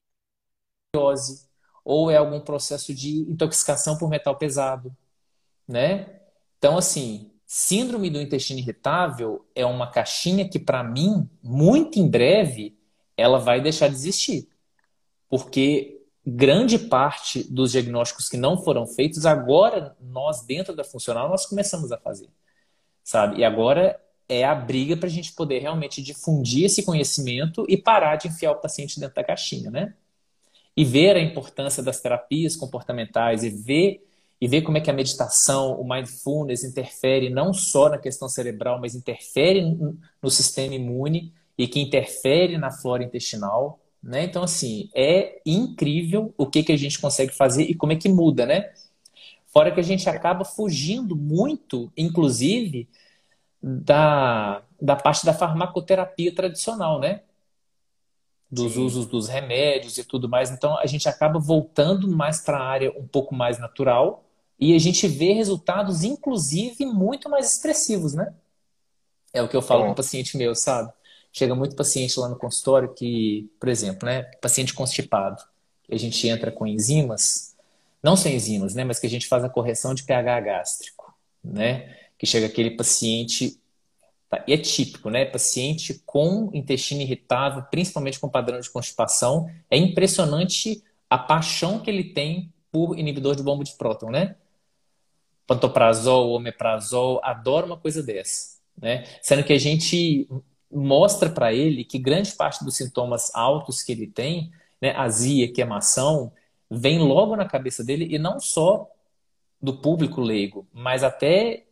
ou 1.84 2.10
é 2.10 2.16
algum 2.16 2.40
processo 2.40 2.94
de 2.94 3.20
intoxicação 3.30 3.96
por 3.96 4.08
metal 4.08 4.36
pesado, 4.36 4.94
né? 5.68 6.20
Então, 6.58 6.76
assim, 6.78 7.30
síndrome 7.46 8.10
do 8.10 8.20
intestino 8.20 8.58
irritável 8.58 9.46
é 9.54 9.64
uma 9.64 9.90
caixinha 9.90 10.48
que, 10.48 10.58
para 10.58 10.82
mim, 10.82 11.28
muito 11.42 11.98
em 11.98 12.08
breve, 12.08 12.76
ela 13.16 13.38
vai 13.38 13.60
deixar 13.60 13.88
de 13.88 13.94
existir. 13.94 14.48
Porque 15.28 16.00
grande 16.24 16.78
parte 16.78 17.44
dos 17.44 17.72
diagnósticos 17.72 18.28
que 18.28 18.36
não 18.36 18.62
foram 18.62 18.86
feitos, 18.86 19.24
agora 19.24 19.96
nós, 20.00 20.44
dentro 20.44 20.74
da 20.74 20.82
funcional, 20.82 21.28
nós 21.28 21.46
começamos 21.46 21.92
a 21.92 21.98
fazer. 21.98 22.28
Sabe? 23.04 23.40
E 23.40 23.44
agora 23.44 24.00
é 24.28 24.44
a 24.44 24.54
briga 24.54 24.96
para 24.96 25.08
a 25.08 25.12
gente 25.12 25.32
poder 25.32 25.60
realmente 25.60 26.02
difundir 26.02 26.64
esse 26.64 26.82
conhecimento 26.82 27.64
e 27.68 27.76
parar 27.76 28.16
de 28.16 28.28
enfiar 28.28 28.52
o 28.52 28.60
paciente 28.60 28.98
dentro 28.98 29.14
da 29.14 29.22
caixinha, 29.22 29.70
né? 29.70 29.94
E 30.76 30.84
ver 30.84 31.16
a 31.16 31.20
importância 31.20 31.82
das 31.82 32.00
terapias 32.00 32.56
comportamentais 32.56 33.44
e 33.44 33.50
ver 33.50 34.02
e 34.38 34.46
ver 34.46 34.62
como 34.62 34.76
é 34.76 34.80
que 34.80 34.90
a 34.90 34.92
meditação, 34.92 35.80
o 35.80 35.88
mindfulness 35.88 36.62
interfere 36.62 37.30
não 37.30 37.54
só 37.54 37.88
na 37.88 37.98
questão 37.98 38.28
cerebral, 38.28 38.78
mas 38.78 38.94
interfere 38.94 39.62
no 40.22 40.30
sistema 40.30 40.74
imune 40.74 41.32
e 41.56 41.66
que 41.66 41.80
interfere 41.80 42.58
na 42.58 42.70
flora 42.70 43.02
intestinal, 43.02 43.80
né? 44.06 44.22
Então, 44.22 44.44
assim, 44.44 44.88
é 44.94 45.40
incrível 45.44 46.32
o 46.38 46.46
que, 46.46 46.62
que 46.62 46.70
a 46.70 46.76
gente 46.76 47.00
consegue 47.00 47.32
fazer 47.32 47.64
e 47.64 47.74
como 47.74 47.92
é 47.92 47.96
que 47.96 48.08
muda, 48.08 48.46
né? 48.46 48.72
Fora 49.48 49.72
que 49.72 49.80
a 49.80 49.82
gente 49.82 50.08
acaba 50.08 50.44
fugindo 50.44 51.16
muito, 51.16 51.90
inclusive, 51.96 52.88
da, 53.60 54.62
da 54.80 54.94
parte 54.94 55.26
da 55.26 55.34
farmacoterapia 55.34 56.32
tradicional, 56.32 57.00
né? 57.00 57.22
Dos 58.48 58.74
Sim. 58.74 58.84
usos 58.84 59.06
dos 59.06 59.26
remédios 59.26 59.98
e 59.98 60.04
tudo 60.04 60.28
mais. 60.28 60.52
Então, 60.52 60.78
a 60.78 60.86
gente 60.86 61.08
acaba 61.08 61.40
voltando 61.40 62.06
mais 62.06 62.40
para 62.40 62.58
a 62.58 62.64
área 62.64 62.92
um 62.96 63.08
pouco 63.08 63.34
mais 63.34 63.58
natural 63.58 64.24
e 64.56 64.72
a 64.76 64.78
gente 64.78 65.08
vê 65.08 65.32
resultados, 65.32 66.04
inclusive, 66.04 66.86
muito 66.86 67.28
mais 67.28 67.54
expressivos, 67.54 68.14
né? 68.14 68.32
É 69.32 69.42
o 69.42 69.48
que 69.48 69.56
eu 69.56 69.62
falo 69.62 69.82
é. 69.82 69.86
com 69.86 69.92
o 69.92 69.96
paciente 69.96 70.36
meu, 70.36 70.54
sabe? 70.54 70.92
Chega 71.36 71.54
muito 71.54 71.76
paciente 71.76 72.18
lá 72.18 72.28
no 72.28 72.36
consultório 72.36 72.94
que, 72.94 73.50
por 73.60 73.68
exemplo, 73.68 74.06
né, 74.06 74.22
paciente 74.40 74.72
constipado, 74.72 75.42
a 75.90 75.96
gente 75.96 76.26
entra 76.26 76.50
com 76.50 76.66
enzimas, 76.66 77.54
não 78.02 78.16
sem 78.16 78.34
enzimas, 78.36 78.74
né, 78.74 78.84
mas 78.84 78.98
que 78.98 79.06
a 79.06 79.10
gente 79.10 79.26
faz 79.26 79.44
a 79.44 79.48
correção 79.48 79.94
de 79.94 80.04
pH 80.04 80.40
gástrico, 80.40 81.14
né? 81.44 81.94
Que 82.18 82.26
chega 82.26 82.46
aquele 82.46 82.70
paciente 82.70 83.60
Tá? 84.28 84.44
E 84.46 84.52
é 84.52 84.58
típico, 84.58 85.08
né? 85.08 85.24
Paciente 85.24 86.02
com 86.04 86.50
intestino 86.52 87.00
irritável, 87.00 87.62
principalmente 87.70 88.18
com 88.18 88.28
padrão 88.28 88.58
de 88.58 88.70
constipação, 88.70 89.48
é 89.70 89.76
impressionante 89.76 90.82
a 91.08 91.16
paixão 91.16 91.78
que 91.78 91.90
ele 91.90 92.12
tem 92.12 92.52
por 92.72 92.98
inibidor 92.98 93.36
de 93.36 93.42
bomba 93.42 93.62
de 93.62 93.72
próton, 93.74 94.10
né? 94.10 94.34
Pantoprazol, 95.46 96.32
omeprazol, 96.32 97.20
adora 97.22 97.66
uma 97.66 97.76
coisa 97.76 98.02
dessa, 98.02 98.58
né? 98.76 99.04
Sendo 99.22 99.44
que 99.44 99.52
a 99.52 99.58
gente 99.58 100.28
mostra 100.70 101.30
para 101.30 101.52
ele 101.52 101.84
que 101.84 101.98
grande 101.98 102.32
parte 102.32 102.64
dos 102.64 102.76
sintomas 102.76 103.34
altos 103.34 103.82
que 103.82 103.92
ele 103.92 104.06
tem, 104.06 104.50
né, 104.80 104.94
azia, 104.96 105.52
queimação, 105.52 106.32
vem 106.70 106.98
logo 106.98 107.36
na 107.36 107.46
cabeça 107.46 107.84
dele 107.84 108.06
e 108.10 108.18
não 108.18 108.40
só 108.40 108.90
do 109.60 109.76
público 109.78 110.20
leigo, 110.20 110.66
mas 110.72 111.02
até 111.02 111.64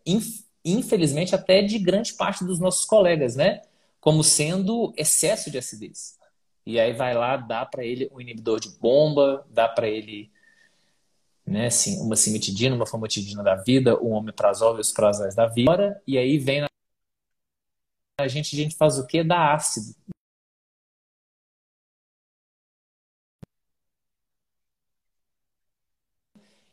infelizmente 0.65 1.35
até 1.35 1.63
de 1.63 1.79
grande 1.79 2.15
parte 2.15 2.45
dos 2.45 2.59
nossos 2.59 2.85
colegas, 2.85 3.37
né? 3.37 3.61
Como 4.01 4.25
sendo 4.25 4.93
excesso 4.97 5.51
de 5.51 5.59
acidez. 5.59 6.19
E 6.67 6.81
aí 6.81 6.93
vai 6.93 7.15
lá, 7.15 7.37
dá 7.37 7.67
para 7.67 7.85
ele 7.85 8.11
um 8.13 8.21
inibidor 8.21 8.59
de 8.59 8.71
bomba, 8.79 9.47
dá 9.51 9.69
para 9.69 9.87
ele 9.87 10.31
né, 11.47 11.67
assim, 11.67 12.01
uma 12.01 12.17
cimetidina, 12.17 12.75
uma 12.75 12.87
famotidina 12.87 13.43
da 13.43 13.55
vida, 13.55 14.01
um 14.03 14.13
omeprazol 14.13 14.79
e 14.79 14.81
os 14.81 14.93
prazóis 14.93 15.35
da 15.35 15.47
vida. 15.47 16.01
E 16.07 16.17
aí 16.17 16.39
vem 16.39 16.63
na 16.63 16.69
a 18.19 18.29
gente, 18.29 18.55
a 18.55 18.63
gente 18.63 18.77
faz 18.77 18.99
o 18.99 19.07
quê? 19.07 19.25
Dá 19.25 19.55
ácido. 19.55 19.95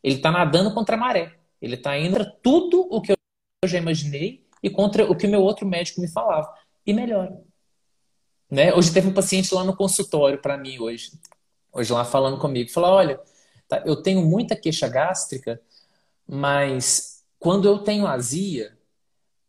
Ele 0.04 0.16
está 0.16 0.32
nadando 0.32 0.74
contra 0.74 0.96
a 0.96 1.00
maré. 1.00 1.38
Ele 1.62 1.76
está 1.76 1.98
indo 1.98 2.18
contra 2.18 2.32
tudo 2.42 2.82
o 2.90 3.02
que 3.02 3.12
eu 3.12 3.18
já 3.70 3.78
imaginei 3.78 4.48
e 4.64 4.70
contra 4.70 5.10
o 5.10 5.16
que 5.16 5.28
o 5.28 5.30
meu 5.30 5.42
outro 5.42 5.66
médico 5.66 6.02
me 6.02 6.08
falava. 6.08 6.52
E 6.86 6.94
melhora. 6.94 7.40
Né? 8.50 8.74
Hoje 8.74 8.94
teve 8.94 9.08
um 9.08 9.14
paciente 9.14 9.54
lá 9.54 9.64
no 9.64 9.76
consultório 9.76 10.42
para 10.42 10.58
mim 10.58 10.80
hoje, 10.80 11.12
hoje 11.72 11.94
lá 11.94 12.04
falando 12.04 12.38
comigo, 12.38 12.70
falou: 12.70 12.92
olha, 12.92 13.22
tá, 13.68 13.82
eu 13.86 14.02
tenho 14.02 14.22
muita 14.26 14.56
queixa 14.58 14.90
gástrica, 14.90 15.62
mas 16.28 17.24
quando 17.40 17.66
eu 17.66 17.80
tenho 17.80 18.06
azia, 18.08 18.78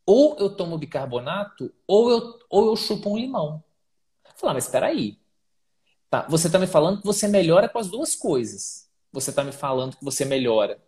ou 0.06 0.36
eu 0.38 0.54
tomo 0.56 0.78
bicarbonato, 0.78 1.72
ou 1.86 2.10
eu, 2.10 2.38
ou 2.50 2.66
eu 2.66 2.76
chupo 2.76 3.10
um 3.10 3.16
limão. 3.16 3.62
Falar, 4.36 4.54
mas 4.54 4.64
espera 4.64 4.86
aí. 4.86 5.18
Tá, 6.10 6.26
você 6.28 6.48
está 6.48 6.58
me 6.58 6.66
falando 6.66 7.00
que 7.00 7.06
você 7.06 7.28
melhora 7.28 7.68
com 7.68 7.78
as 7.78 7.88
duas 7.88 8.14
coisas. 8.14 8.88
Você 9.12 9.30
está 9.30 9.44
me 9.44 9.52
falando 9.52 9.96
que 9.96 10.04
você 10.04 10.24
melhora 10.24 10.80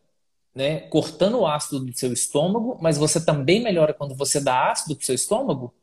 né, 0.54 0.80
cortando 0.88 1.40
o 1.40 1.46
ácido 1.46 1.80
do 1.84 1.98
seu 1.98 2.12
estômago, 2.12 2.78
mas 2.80 2.96
você 2.96 3.24
também 3.24 3.62
melhora 3.62 3.92
quando 3.92 4.14
você 4.14 4.40
dá 4.40 4.70
ácido 4.70 4.94
pro 4.94 5.04
seu 5.04 5.14
estômago? 5.14 5.74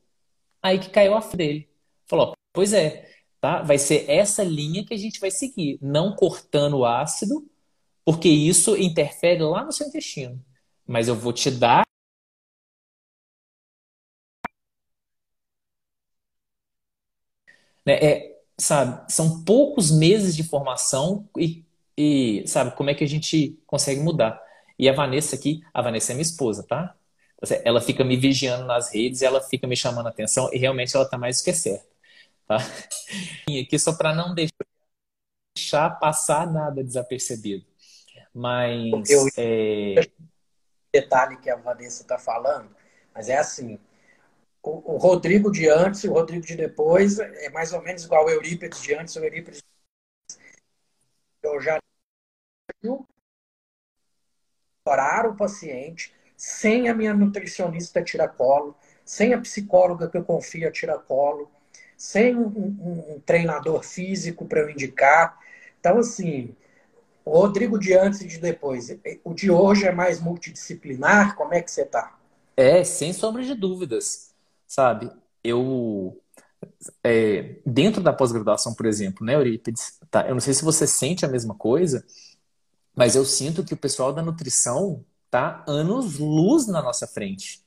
Aí 0.62 0.78
que 0.78 0.90
caiu 0.90 1.14
a 1.14 1.20
dele. 1.20 1.68
Falou, 2.06 2.34
pois 2.52 2.72
é, 2.72 3.10
tá? 3.40 3.62
Vai 3.62 3.78
ser 3.78 4.08
essa 4.08 4.42
linha 4.42 4.84
que 4.84 4.94
a 4.94 4.96
gente 4.96 5.20
vai 5.20 5.30
seguir, 5.30 5.78
não 5.82 6.16
cortando 6.16 6.78
o 6.78 6.86
ácido, 6.86 7.46
porque 8.04 8.28
isso 8.28 8.76
interfere 8.76 9.42
lá 9.42 9.64
no 9.64 9.72
seu 9.72 9.86
intestino. 9.86 10.42
Mas 10.86 11.08
eu 11.08 11.14
vou 11.14 11.32
te 11.32 11.50
dar 11.50 11.82
né, 17.86 17.94
é, 17.94 18.40
sabe, 18.58 19.12
são 19.12 19.44
poucos 19.44 19.90
meses 19.90 20.36
de 20.36 20.44
formação 20.44 21.28
e, 21.36 21.64
e, 21.96 22.44
sabe, 22.46 22.74
como 22.76 22.90
é 22.90 22.94
que 22.94 23.04
a 23.04 23.08
gente 23.08 23.58
consegue 23.66 24.00
mudar? 24.00 24.40
E 24.78 24.88
a 24.88 24.92
Vanessa 24.92 25.36
aqui, 25.36 25.62
a 25.72 25.82
Vanessa 25.82 26.12
é 26.12 26.14
minha 26.14 26.22
esposa, 26.22 26.64
tá? 26.64 26.94
Ela 27.64 27.80
fica 27.80 28.04
me 28.04 28.16
vigiando 28.16 28.64
nas 28.64 28.94
redes, 28.94 29.20
ela 29.20 29.40
fica 29.40 29.66
me 29.66 29.76
chamando 29.76 30.06
a 30.06 30.10
atenção 30.10 30.48
e 30.52 30.58
realmente 30.58 30.94
ela 30.94 31.08
tá 31.08 31.18
mais 31.18 31.38
do 31.38 31.44
que 31.44 31.52
certa, 31.52 31.86
tá? 32.46 32.58
E 33.48 33.60
aqui 33.60 33.78
só 33.78 33.92
para 33.92 34.14
não 34.14 34.34
deixar 34.34 35.90
passar 35.98 36.50
nada 36.50 36.84
desapercebido. 36.84 37.66
Mas 38.32 39.10
eu, 39.10 39.26
é... 39.36 40.08
detalhe 40.92 41.36
que 41.38 41.50
a 41.50 41.56
Vanessa 41.56 42.02
está 42.02 42.16
falando, 42.16 42.70
mas 43.14 43.28
é 43.28 43.36
assim, 43.36 43.78
o, 44.62 44.94
o, 44.94 44.96
Rodrigo 44.96 45.50
de 45.50 45.68
antes 45.68 46.04
e 46.04 46.08
o 46.08 46.12
Rodrigo 46.12 46.46
de 46.46 46.56
depois 46.56 47.18
é 47.18 47.50
mais 47.50 47.72
ou 47.72 47.82
menos 47.82 48.04
igual 48.04 48.26
o 48.26 48.30
Eurípides 48.30 48.80
de 48.80 48.94
antes 48.94 49.14
e 49.14 49.18
o 49.18 49.24
Eurípides 49.24 49.60
de 49.60 51.48
eu 51.48 51.60
já 51.60 51.78
orar 54.84 55.26
o 55.26 55.36
paciente 55.36 56.14
sem 56.36 56.88
a 56.88 56.94
minha 56.94 57.14
nutricionista 57.14 58.02
tiracolo, 58.02 58.76
sem 59.04 59.32
a 59.32 59.40
psicóloga 59.40 60.08
que 60.08 60.16
eu 60.16 60.24
confio 60.24 60.68
a 60.68 60.72
tiracolo, 60.72 61.50
sem 61.96 62.36
um, 62.36 62.46
um, 62.46 63.14
um 63.14 63.20
treinador 63.20 63.84
físico 63.84 64.44
para 64.44 64.60
eu 64.60 64.70
indicar. 64.70 65.38
Então, 65.78 65.98
assim, 65.98 66.54
o 67.24 67.30
Rodrigo 67.30 67.78
de 67.78 67.94
antes 67.94 68.20
e 68.22 68.26
de 68.26 68.38
depois, 68.38 68.88
o 69.22 69.32
de 69.32 69.50
hoje 69.50 69.86
é 69.86 69.92
mais 69.92 70.20
multidisciplinar? 70.20 71.36
Como 71.36 71.54
é 71.54 71.62
que 71.62 71.70
você 71.70 71.82
está? 71.82 72.18
É, 72.56 72.82
sem 72.82 73.12
sombra 73.12 73.42
de 73.44 73.54
dúvidas, 73.54 74.31
sabe? 74.72 75.10
Eu, 75.44 76.18
é, 77.04 77.60
dentro 77.66 78.02
da 78.02 78.10
pós-graduação, 78.10 78.74
por 78.74 78.86
exemplo, 78.86 79.24
né, 79.24 79.34
Eurípides, 79.34 79.98
tá? 80.10 80.26
eu 80.26 80.32
não 80.32 80.40
sei 80.40 80.54
se 80.54 80.64
você 80.64 80.86
sente 80.86 81.26
a 81.26 81.28
mesma 81.28 81.54
coisa, 81.54 82.02
mas 82.96 83.14
eu 83.14 83.22
sinto 83.22 83.62
que 83.62 83.74
o 83.74 83.76
pessoal 83.76 84.14
da 84.14 84.22
nutrição 84.22 85.04
tá 85.30 85.62
anos 85.68 86.18
luz 86.18 86.66
na 86.66 86.80
nossa 86.80 87.06
frente, 87.06 87.62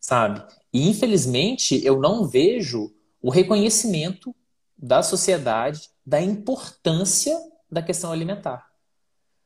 sabe? 0.00 0.44
E 0.72 0.88
infelizmente 0.88 1.80
eu 1.86 2.00
não 2.00 2.26
vejo 2.26 2.92
o 3.20 3.30
reconhecimento 3.30 4.34
da 4.76 5.00
sociedade 5.00 5.90
da 6.04 6.20
importância 6.20 7.38
da 7.70 7.80
questão 7.80 8.10
alimentar. 8.10 8.68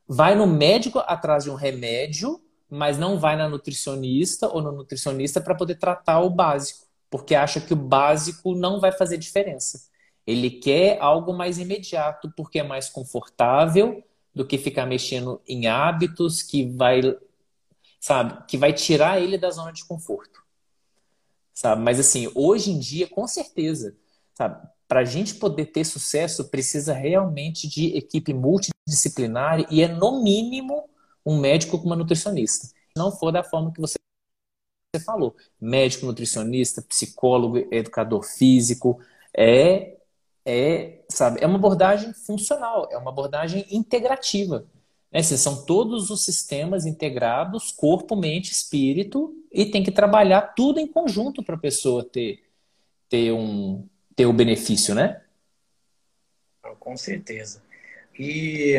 Vai 0.09 0.34
no 0.34 0.47
médico 0.47 0.99
atrás 1.01 1.44
de 1.44 1.51
um 1.51 1.55
remédio, 1.57 2.40
mas 2.70 2.97
não 2.97 3.18
vai 3.18 3.36
na 3.36 3.51
nutricionista 3.51 4.49
ou 4.49 4.62
no 4.62 4.72
nutricionista 4.72 5.42
para 5.42 5.55
poder 5.55 5.74
tratar 5.74 6.20
o 6.20 6.30
básico, 6.30 6.86
porque 7.11 7.34
acha 7.34 7.61
que 7.61 7.72
o 7.72 7.76
básico 7.76 8.54
não 8.54 8.80
vai 8.80 8.92
fazer 8.92 9.16
diferença. 9.16 9.88
Ele 10.26 10.50
quer 10.50 10.98
algo 11.00 11.32
mais 11.32 11.59
imediato, 11.59 12.32
porque 12.36 12.59
é 12.59 12.62
mais 12.62 12.88
confortável 12.88 14.02
do 14.34 14.44
que 14.44 14.59
ficar 14.59 14.84
mexendo 14.84 15.40
em 15.46 15.66
hábitos 15.66 16.42
que 16.42 16.66
vai, 16.66 17.00
sabe, 18.00 18.44
que 18.46 18.59
vai 18.59 18.72
tirar 18.72 19.20
ele 19.20 19.38
da 19.38 19.50
zona 19.50 19.72
de 19.72 19.84
conforto. 19.84 20.44
Sabe? 21.54 21.82
Mas 21.82 21.98
assim, 21.98 22.30
hoje 22.34 22.70
em 22.70 22.78
dia, 22.78 23.09
com 23.09 23.26
certeza, 23.26 23.96
sabe, 24.34 24.68
para 24.86 25.00
a 25.00 25.04
gente 25.04 25.36
poder 25.36 25.66
ter 25.66 25.84
sucesso, 25.84 26.44
precisa 26.48 26.92
realmente 26.92 27.68
de 27.68 27.96
equipe 27.96 28.34
multidisciplinar 28.34 29.66
e 29.72 29.82
é 29.82 29.88
no 29.88 30.22
mínimo 30.22 30.88
um 31.24 31.38
médico 31.38 31.78
com 31.78 31.86
uma 31.86 31.96
nutricionista. 31.96 32.66
Se 32.66 32.74
não 32.96 33.11
for 33.11 33.32
da 33.32 33.42
forma 33.42 33.72
que 33.72 33.80
você 33.80 33.96
falou, 35.01 35.34
médico, 35.61 36.07
nutricionista, 36.07 36.82
psicólogo, 36.82 37.59
educador 37.70 38.22
físico, 38.24 39.01
é 39.36 39.97
é, 40.49 41.01
sabe, 41.09 41.42
é 41.42 41.47
uma 41.47 41.57
abordagem 41.57 42.12
funcional, 42.14 42.88
é 42.92 42.97
uma 42.97 43.11
abordagem 43.11 43.66
integrativa. 43.68 44.64
Né? 45.11 45.20
São 45.20 45.66
todos 45.66 46.09
os 46.09 46.24
sistemas 46.24 46.86
integrados, 46.86 47.72
corpo, 47.72 48.14
mente, 48.14 48.53
espírito, 48.53 49.34
e 49.53 49.66
tem 49.66 49.82
que 49.82 49.90
trabalhar 49.90 50.55
tudo 50.55 50.78
em 50.78 50.86
conjunto 50.86 51.42
para 51.42 51.57
a 51.57 51.59
pessoa 51.59 52.05
ter, 52.05 52.44
ter, 53.09 53.32
um, 53.32 53.88
ter 54.14 54.26
o 54.26 54.32
benefício, 54.32 54.94
né? 54.94 55.20
Com 56.78 56.97
certeza. 56.97 57.61
E 58.16 58.76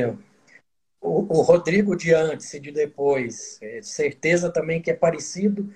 o, 1.01 1.39
o 1.39 1.41
Rodrigo 1.41 1.97
de 1.97 2.13
antes 2.13 2.53
e 2.53 2.59
de 2.61 2.71
depois, 2.71 3.57
é, 3.61 3.81
certeza 3.81 4.49
também 4.49 4.81
que 4.81 4.89
é 4.89 4.93
parecido 4.93 5.73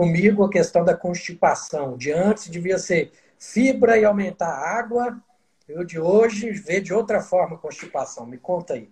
comigo 0.00 0.42
a 0.42 0.48
questão 0.48 0.82
da 0.82 0.96
constipação. 0.96 1.94
De 1.94 2.10
antes 2.10 2.48
devia 2.48 2.78
ser 2.78 3.12
fibra 3.38 3.98
e 3.98 4.04
aumentar 4.06 4.48
a 4.48 4.78
água, 4.78 5.22
eu 5.68 5.84
de 5.84 6.00
hoje 6.00 6.50
vê 6.52 6.80
de 6.80 6.94
outra 6.94 7.20
forma 7.20 7.56
a 7.56 7.58
constipação. 7.58 8.24
Me 8.24 8.38
conta 8.38 8.72
aí. 8.72 8.90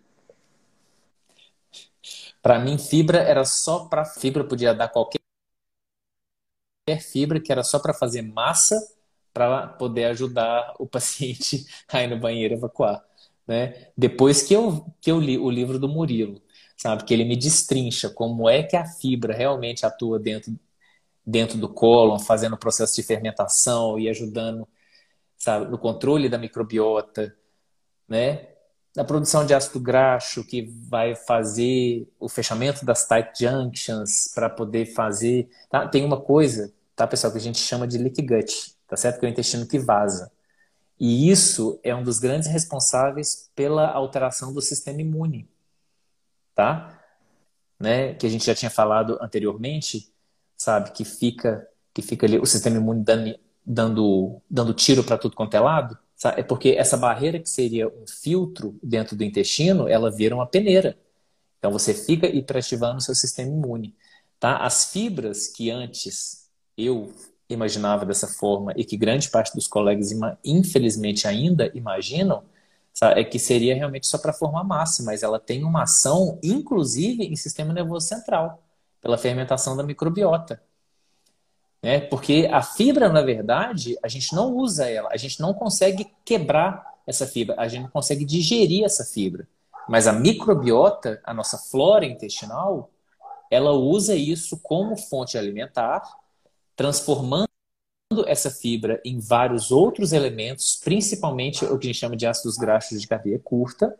Para 2.42 2.58
mim, 2.58 2.76
fibra 2.76 3.20
era 3.20 3.42
só 3.46 3.86
para 3.86 4.04
fibra, 4.04 4.44
podia 4.44 4.74
dar 4.74 4.88
qualquer 4.88 5.18
fibra, 7.00 7.40
que 7.40 7.50
era 7.50 7.64
só 7.64 7.78
para 7.78 7.94
fazer 7.94 8.20
massa 8.20 8.78
para 9.32 9.66
poder 9.66 10.04
ajudar 10.06 10.74
o 10.78 10.86
paciente 10.86 11.64
a 11.88 12.02
ir 12.02 12.08
no 12.08 12.20
banheiro 12.20 12.52
evacuar. 12.52 13.02
Né? 13.46 13.88
Depois 13.96 14.42
que 14.42 14.52
eu, 14.52 14.84
que 15.00 15.10
eu 15.10 15.18
li 15.18 15.38
o 15.38 15.50
livro 15.50 15.78
do 15.78 15.88
Murilo, 15.88 16.42
sabe, 16.76 17.04
que 17.04 17.14
ele 17.14 17.24
me 17.24 17.34
destrincha 17.34 18.10
como 18.10 18.46
é 18.46 18.62
que 18.62 18.76
a 18.76 18.84
fibra 18.84 19.34
realmente 19.34 19.86
atua 19.86 20.18
dentro, 20.18 20.54
dentro 21.28 21.58
do 21.58 21.68
cólon, 21.68 22.18
fazendo 22.18 22.54
o 22.54 22.58
processo 22.58 22.96
de 22.96 23.02
fermentação 23.02 23.98
e 23.98 24.08
ajudando 24.08 24.66
sabe, 25.36 25.70
no 25.70 25.76
controle 25.76 26.26
da 26.26 26.38
microbiota, 26.38 27.36
né? 28.08 28.48
Na 28.96 29.04
produção 29.04 29.44
de 29.44 29.52
ácido 29.52 29.78
graxo, 29.78 30.42
que 30.42 30.62
vai 30.88 31.14
fazer 31.14 32.08
o 32.18 32.28
fechamento 32.28 32.84
das 32.84 33.06
tight 33.06 33.30
junctions 33.38 34.32
para 34.34 34.48
poder 34.48 34.86
fazer. 34.86 35.50
Tá? 35.68 35.86
Tem 35.86 36.02
uma 36.02 36.18
coisa, 36.18 36.72
tá, 36.96 37.06
pessoal, 37.06 37.30
que 37.30 37.38
a 37.38 37.42
gente 37.42 37.58
chama 37.58 37.86
de 37.86 37.98
leak 37.98 38.22
gut, 38.22 38.74
tá 38.88 38.96
certo? 38.96 39.20
Que 39.20 39.26
é 39.26 39.28
o 39.28 39.30
intestino 39.30 39.66
que 39.66 39.78
vaza. 39.78 40.32
E 40.98 41.30
isso 41.30 41.78
é 41.84 41.94
um 41.94 42.02
dos 42.02 42.18
grandes 42.18 42.48
responsáveis 42.48 43.50
pela 43.54 43.86
alteração 43.88 44.52
do 44.52 44.62
sistema 44.62 45.02
imune, 45.02 45.48
tá? 46.54 46.98
Né? 47.78 48.14
Que 48.14 48.26
a 48.26 48.30
gente 48.30 48.46
já 48.46 48.54
tinha 48.54 48.70
falado 48.70 49.18
anteriormente, 49.20 50.10
sabe? 50.58 50.90
Que 50.92 51.04
fica, 51.04 51.66
que 51.94 52.02
fica 52.02 52.26
ali 52.26 52.38
o 52.38 52.44
sistema 52.44 52.76
imune 52.76 53.04
dando, 53.04 53.38
dando, 53.64 54.42
dando 54.50 54.74
tiro 54.74 55.04
para 55.04 55.16
tudo 55.16 55.36
quanto 55.36 55.54
é 55.54 55.60
lado, 55.60 55.96
sabe? 56.16 56.40
é 56.40 56.42
porque 56.42 56.70
essa 56.70 56.96
barreira 56.96 57.38
que 57.38 57.48
seria 57.48 57.88
um 57.88 58.06
filtro 58.06 58.78
dentro 58.82 59.16
do 59.16 59.24
intestino, 59.24 59.88
ela 59.88 60.10
vira 60.10 60.34
uma 60.34 60.46
peneira. 60.46 60.98
Então 61.58 61.70
você 61.70 61.94
fica 61.94 62.26
hiperativando 62.26 62.98
o 62.98 63.00
seu 63.00 63.14
sistema 63.14 63.50
imune. 63.50 63.96
Tá? 64.38 64.58
As 64.58 64.92
fibras 64.92 65.48
que 65.48 65.70
antes 65.70 66.48
eu 66.76 67.12
imaginava 67.48 68.04
dessa 68.04 68.28
forma 68.28 68.72
e 68.76 68.84
que 68.84 68.96
grande 68.96 69.28
parte 69.30 69.54
dos 69.54 69.66
colegas 69.66 70.10
infelizmente 70.44 71.26
ainda 71.26 71.70
imaginam, 71.74 72.44
sabe? 72.92 73.20
é 73.20 73.24
que 73.24 73.38
seria 73.38 73.74
realmente 73.74 74.06
só 74.06 74.18
para 74.18 74.32
formar 74.32 74.64
massa, 74.64 75.02
mas 75.02 75.22
ela 75.22 75.40
tem 75.40 75.64
uma 75.64 75.84
ação 75.84 76.38
inclusive 76.42 77.24
em 77.24 77.34
sistema 77.36 77.72
nervoso 77.72 78.06
central, 78.06 78.62
pela 79.08 79.16
fermentação 79.16 79.74
da 79.74 79.82
microbiota. 79.82 80.62
Né? 81.82 81.98
Porque 81.98 82.46
a 82.52 82.60
fibra, 82.60 83.08
na 83.08 83.22
verdade, 83.22 83.96
a 84.02 84.08
gente 84.08 84.34
não 84.34 84.54
usa 84.54 84.86
ela, 84.86 85.08
a 85.10 85.16
gente 85.16 85.40
não 85.40 85.54
consegue 85.54 86.12
quebrar 86.26 86.94
essa 87.06 87.26
fibra, 87.26 87.54
a 87.58 87.66
gente 87.66 87.84
não 87.84 87.90
consegue 87.90 88.22
digerir 88.22 88.84
essa 88.84 89.06
fibra. 89.06 89.48
Mas 89.88 90.06
a 90.06 90.12
microbiota, 90.12 91.22
a 91.24 91.32
nossa 91.32 91.56
flora 91.56 92.04
intestinal, 92.04 92.90
ela 93.50 93.72
usa 93.72 94.14
isso 94.14 94.60
como 94.62 94.94
fonte 94.94 95.38
alimentar, 95.38 96.02
transformando 96.76 97.48
essa 98.26 98.50
fibra 98.50 99.00
em 99.02 99.18
vários 99.18 99.70
outros 99.70 100.12
elementos, 100.12 100.76
principalmente 100.76 101.64
o 101.64 101.78
que 101.78 101.86
a 101.86 101.92
gente 101.92 102.00
chama 102.00 102.14
de 102.14 102.26
ácidos 102.26 102.58
graxos 102.58 103.00
de 103.00 103.08
cadeia 103.08 103.38
curta, 103.38 103.98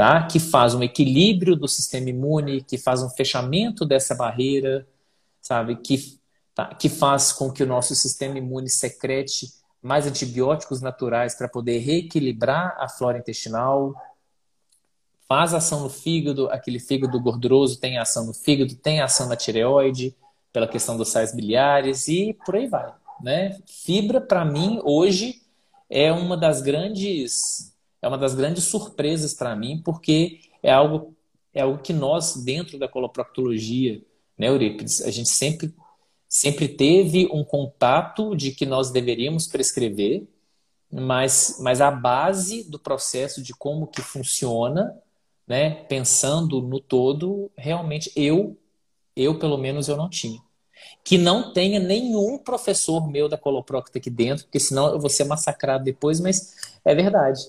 tá? 0.00 0.22
que 0.26 0.40
faz 0.40 0.74
um 0.74 0.82
equilíbrio 0.82 1.54
do 1.54 1.68
sistema 1.68 2.08
imune, 2.08 2.62
que 2.62 2.78
faz 2.78 3.02
um 3.02 3.10
fechamento 3.10 3.84
dessa 3.84 4.14
barreira, 4.14 4.88
sabe? 5.42 5.76
Que 5.76 6.18
tá? 6.54 6.74
que 6.74 6.88
faz 6.88 7.32
com 7.32 7.52
que 7.52 7.62
o 7.62 7.66
nosso 7.66 7.94
sistema 7.94 8.38
imune 8.38 8.70
secrete 8.70 9.48
mais 9.82 10.06
antibióticos 10.06 10.80
naturais 10.80 11.34
para 11.34 11.50
poder 11.50 11.80
reequilibrar 11.80 12.74
a 12.78 12.88
flora 12.88 13.18
intestinal, 13.18 13.94
faz 15.28 15.52
ação 15.52 15.80
no 15.80 15.90
fígado, 15.90 16.48
aquele 16.48 16.78
fígado 16.78 17.20
gorduroso 17.20 17.78
tem 17.78 17.98
ação 17.98 18.24
no 18.24 18.32
fígado, 18.32 18.74
tem 18.76 19.02
ação 19.02 19.28
na 19.28 19.36
tireoide, 19.36 20.16
pela 20.50 20.66
questão 20.66 20.96
dos 20.96 21.10
sais 21.10 21.34
biliares 21.34 22.08
e 22.08 22.32
por 22.46 22.56
aí 22.56 22.66
vai. 22.66 22.90
Né? 23.20 23.58
Fibra, 23.66 24.18
para 24.18 24.46
mim, 24.46 24.80
hoje 24.82 25.42
é 25.90 26.10
uma 26.10 26.38
das 26.38 26.62
grandes 26.62 27.69
é 28.02 28.08
uma 28.08 28.18
das 28.18 28.34
grandes 28.34 28.64
surpresas 28.64 29.34
para 29.34 29.54
mim, 29.54 29.80
porque 29.84 30.40
é 30.62 30.70
algo 30.70 31.16
é 31.52 31.62
algo 31.62 31.78
que 31.82 31.92
nós 31.92 32.36
dentro 32.36 32.78
da 32.78 32.86
coloproctologia, 32.86 34.00
né, 34.38 34.48
Eurípides, 34.48 35.02
a 35.02 35.10
gente 35.10 35.28
sempre 35.28 35.74
sempre 36.30 36.68
teve 36.68 37.28
um 37.32 37.42
contato 37.42 38.36
de 38.36 38.52
que 38.52 38.64
nós 38.64 38.92
deveríamos 38.92 39.48
prescrever, 39.48 40.28
mas, 40.90 41.56
mas 41.60 41.80
a 41.80 41.90
base 41.90 42.62
do 42.62 42.78
processo 42.78 43.42
de 43.42 43.52
como 43.52 43.88
que 43.88 44.00
funciona, 44.00 44.96
né, 45.44 45.70
pensando 45.86 46.62
no 46.62 46.78
todo, 46.78 47.50
realmente 47.56 48.12
eu, 48.14 48.56
eu 49.16 49.40
pelo 49.40 49.58
menos 49.58 49.88
eu 49.88 49.96
não 49.96 50.08
tinha. 50.08 50.40
Que 51.04 51.18
não 51.18 51.52
tenha 51.52 51.80
nenhum 51.80 52.38
professor 52.38 53.08
meu 53.08 53.28
da 53.28 53.36
Coloprocta 53.36 53.98
aqui 53.98 54.08
dentro, 54.08 54.44
porque 54.44 54.60
senão 54.60 54.88
eu 54.88 55.00
vou 55.00 55.10
ser 55.10 55.24
massacrado 55.24 55.82
depois, 55.82 56.20
mas 56.20 56.54
é 56.84 56.94
verdade. 56.94 57.40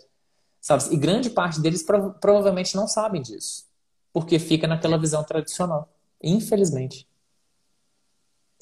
Sabe? 0.61 0.93
E 0.93 0.97
grande 0.97 1.31
parte 1.31 1.59
deles 1.59 1.81
prov 1.81 2.13
provavelmente 2.21 2.75
não 2.75 2.87
sabem 2.87 3.21
disso, 3.21 3.67
porque 4.13 4.37
fica 4.37 4.67
naquela 4.67 4.97
visão 4.97 5.23
tradicional, 5.23 5.89
infelizmente. 6.21 7.07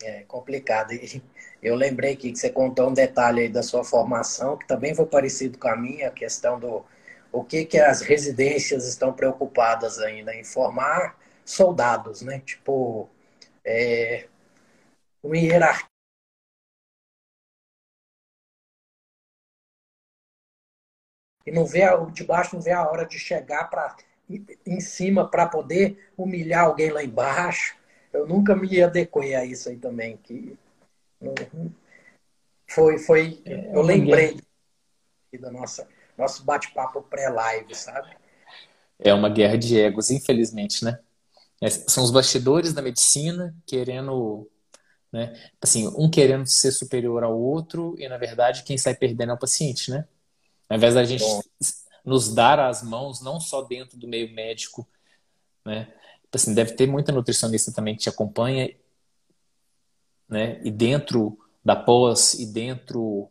É 0.01 0.23
complicado. 0.23 0.93
Eu 1.61 1.75
lembrei 1.75 2.15
que 2.15 2.33
você 2.33 2.49
contou 2.49 2.89
um 2.89 2.93
detalhe 2.93 3.41
aí 3.41 3.49
da 3.49 3.61
sua 3.61 3.83
formação, 3.83 4.57
que 4.57 4.65
também 4.65 4.95
foi 4.95 5.05
parecido 5.05 5.57
com 5.57 5.67
a 5.67 5.75
minha, 5.75 6.07
a 6.07 6.11
questão 6.11 6.57
do 6.57 6.85
o 7.31 7.43
que, 7.43 7.65
que 7.65 7.77
as 7.77 8.01
residências 8.01 8.87
estão 8.87 9.13
preocupadas 9.13 9.99
ainda 9.99 10.33
em 10.33 10.43
formar 10.43 11.15
soldados, 11.45 12.21
né? 12.21 12.39
Tipo, 12.39 13.09
é, 13.63 14.27
uma 15.21 15.37
hierarquia. 15.37 15.88
E 21.49 21.51
não 21.51 21.65
vê 21.65 21.89
o 21.89 22.11
de 22.11 22.23
baixo 22.23 22.55
não 22.55 22.61
vê 22.61 22.71
a 22.71 22.87
hora 22.87 23.05
de 23.05 23.17
chegar 23.17 23.69
para 23.69 23.95
em 24.65 24.79
cima 24.79 25.27
para 25.27 25.47
poder 25.47 26.11
humilhar 26.15 26.65
alguém 26.65 26.91
lá 26.91 27.03
embaixo 27.03 27.79
eu 28.11 28.27
nunca 28.27 28.55
me 28.55 28.81
adequei 28.81 29.35
a 29.35 29.45
isso 29.45 29.69
aí 29.69 29.77
também. 29.77 30.17
Que 30.17 30.57
foi, 32.67 32.97
foi, 32.97 33.41
eu 33.45 33.81
lembrei 33.81 34.39
da 35.39 35.51
nossa 35.51 35.87
nosso 36.17 36.43
bate-papo 36.43 37.01
pré-live, 37.03 37.73
sabe? 37.73 38.09
É 38.97 39.13
uma 39.13 39.29
guerra 39.29 39.57
de 39.57 39.79
egos, 39.79 40.11
infelizmente, 40.11 40.83
né? 40.83 40.99
São 41.87 42.03
os 42.03 42.11
bastidores 42.11 42.73
da 42.73 42.81
medicina 42.81 43.55
querendo, 43.65 44.49
né? 45.13 45.33
Assim, 45.61 45.87
um 45.87 46.09
querendo 46.09 46.45
ser 46.45 46.71
superior 46.71 47.23
ao 47.23 47.39
outro 47.39 47.95
e 47.97 48.09
na 48.09 48.17
verdade 48.17 48.63
quem 48.63 48.77
sai 48.77 48.95
perdendo 48.95 49.31
é 49.31 49.35
o 49.35 49.39
paciente, 49.39 49.91
né? 49.91 50.05
Ao 50.69 50.77
invés 50.77 50.93
da 50.93 51.03
gente 51.03 51.23
Bom. 51.23 51.41
nos 52.05 52.33
dar 52.33 52.59
as 52.59 52.83
mãos, 52.83 53.21
não 53.21 53.39
só 53.39 53.63
dentro 53.63 53.97
do 53.97 54.07
meio 54.07 54.33
médico, 54.33 54.87
né? 55.65 55.91
assim, 56.31 56.53
deve 56.53 56.73
ter 56.73 56.87
muita 56.87 57.11
nutricionista 57.11 57.71
também 57.71 57.95
que 57.95 58.01
te 58.01 58.09
acompanha, 58.09 58.69
né? 60.27 60.61
E 60.63 60.69
dentro 60.69 61.37
da 61.65 61.75
pós 61.75 62.35
e 62.35 62.45
dentro, 62.45 63.29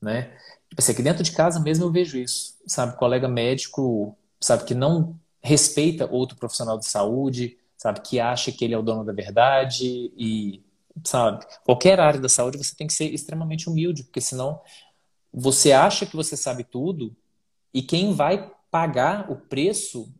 né? 0.00 0.34
Tipo 0.68 0.80
assim, 0.80 0.92
aqui 0.92 1.02
dentro 1.02 1.22
de 1.22 1.32
casa 1.32 1.60
mesmo 1.60 1.84
eu 1.84 1.92
vejo 1.92 2.16
isso, 2.16 2.56
sabe? 2.66 2.96
Colega 2.96 3.28
médico, 3.28 4.16
sabe, 4.40 4.64
que 4.64 4.74
não 4.74 5.18
respeita 5.42 6.08
outro 6.10 6.36
profissional 6.36 6.78
de 6.78 6.86
saúde, 6.86 7.58
sabe, 7.76 8.00
que 8.00 8.18
acha 8.18 8.50
que 8.50 8.64
ele 8.64 8.74
é 8.74 8.78
o 8.78 8.82
dono 8.82 9.04
da 9.04 9.12
verdade 9.12 10.12
e, 10.16 10.62
sabe, 11.04 11.46
qualquer 11.64 12.00
área 12.00 12.20
da 12.20 12.28
saúde 12.28 12.58
você 12.58 12.74
tem 12.74 12.86
que 12.86 12.92
ser 12.92 13.12
extremamente 13.12 13.68
humilde, 13.68 14.04
porque 14.04 14.20
senão 14.20 14.60
você 15.40 15.70
acha 15.70 16.04
que 16.04 16.16
você 16.16 16.36
sabe 16.36 16.64
tudo 16.64 17.14
e 17.72 17.80
quem 17.80 18.12
vai 18.12 18.50
pagar 18.72 19.30
o 19.30 19.36
preço, 19.36 20.12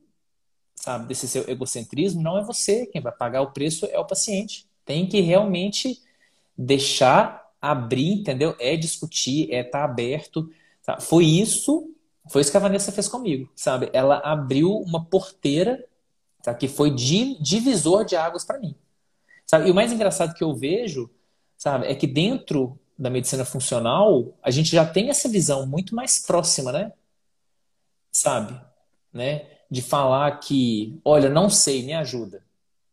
sabe, 0.76 1.08
desse 1.08 1.26
seu 1.26 1.48
egocentrismo 1.50 2.22
não 2.22 2.38
é 2.38 2.44
você, 2.44 2.86
quem 2.86 3.02
vai 3.02 3.10
pagar 3.10 3.42
o 3.42 3.50
preço 3.50 3.86
é 3.86 3.98
o 3.98 4.06
paciente. 4.06 4.68
Tem 4.84 5.08
que 5.08 5.20
realmente 5.20 6.00
deixar 6.56 7.50
abrir, 7.60 8.12
entendeu? 8.12 8.54
É 8.60 8.76
discutir, 8.76 9.52
é 9.52 9.60
estar 9.60 9.80
tá 9.80 9.84
aberto. 9.84 10.52
Tá? 10.84 11.00
Foi 11.00 11.24
isso, 11.24 11.92
foi 12.30 12.40
isso 12.40 12.52
que 12.52 12.56
a 12.56 12.60
Vanessa 12.60 12.92
fez 12.92 13.08
comigo, 13.08 13.50
sabe? 13.56 13.90
Ela 13.92 14.18
abriu 14.18 14.72
uma 14.72 15.04
porteira 15.04 15.84
tá? 16.44 16.54
que 16.54 16.68
foi 16.68 16.94
de, 16.94 17.42
divisor 17.42 18.04
de 18.04 18.14
águas 18.14 18.44
para 18.44 18.60
mim. 18.60 18.76
Sabe? 19.44 19.66
E 19.66 19.70
o 19.72 19.74
mais 19.74 19.90
engraçado 19.90 20.32
que 20.32 20.44
eu 20.44 20.54
vejo, 20.54 21.10
sabe, 21.56 21.88
é 21.88 21.94
que 21.96 22.06
dentro 22.06 22.78
da 22.98 23.08
medicina 23.08 23.44
funcional, 23.44 24.36
a 24.42 24.50
gente 24.50 24.70
já 24.70 24.84
tem 24.84 25.08
essa 25.08 25.28
visão 25.28 25.66
muito 25.66 25.94
mais 25.94 26.18
próxima, 26.18 26.72
né? 26.72 26.92
Sabe? 28.10 28.60
Né? 29.12 29.46
De 29.70 29.80
falar 29.80 30.40
que, 30.40 31.00
olha, 31.04 31.28
não 31.28 31.48
sei, 31.48 31.84
me 31.84 31.94
ajuda. 31.94 32.44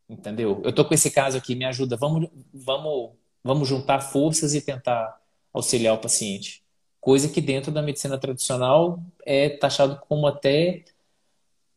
Entendeu? 0.08 0.62
Eu 0.64 0.72
tô 0.72 0.86
com 0.86 0.93
esse 0.93 1.10
caso 1.10 1.38
aqui, 1.38 1.56
me 1.56 1.66
ajuda, 1.66 1.97
vamos, 1.97 2.30
vamos, 2.53 3.14
vamos 3.43 3.68
juntar 3.68 3.99
forças 4.01 4.53
e 4.53 4.62
tentar 4.62 5.20
auxiliar 5.51 5.95
o 5.95 6.01
paciente. 6.01 6.64
Coisa 7.01 7.28
que 7.28 7.41
dentro 7.41 7.72
da 7.72 7.82
medicina 7.82 8.18
tradicional 8.18 8.99
é 9.26 9.49
taxado 9.49 9.99
como 10.08 10.28
até 10.28 10.86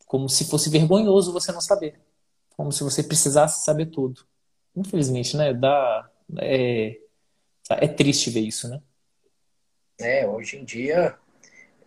como 0.06 0.28
se 0.28 0.44
fosse 0.46 0.68
vergonhoso 0.68 1.32
você 1.32 1.52
não 1.52 1.60
saber. 1.60 2.00
Como 2.56 2.72
se 2.72 2.82
você 2.82 3.02
precisasse 3.02 3.64
saber 3.64 3.86
tudo. 3.86 4.22
Infelizmente, 4.76 5.36
né? 5.36 5.54
Dá, 5.54 6.10
é, 6.38 6.98
é 7.70 7.88
triste 7.88 8.30
ver 8.30 8.40
isso, 8.40 8.68
né? 8.68 8.80
É, 10.00 10.26
hoje 10.26 10.56
em 10.56 10.64
dia 10.64 11.16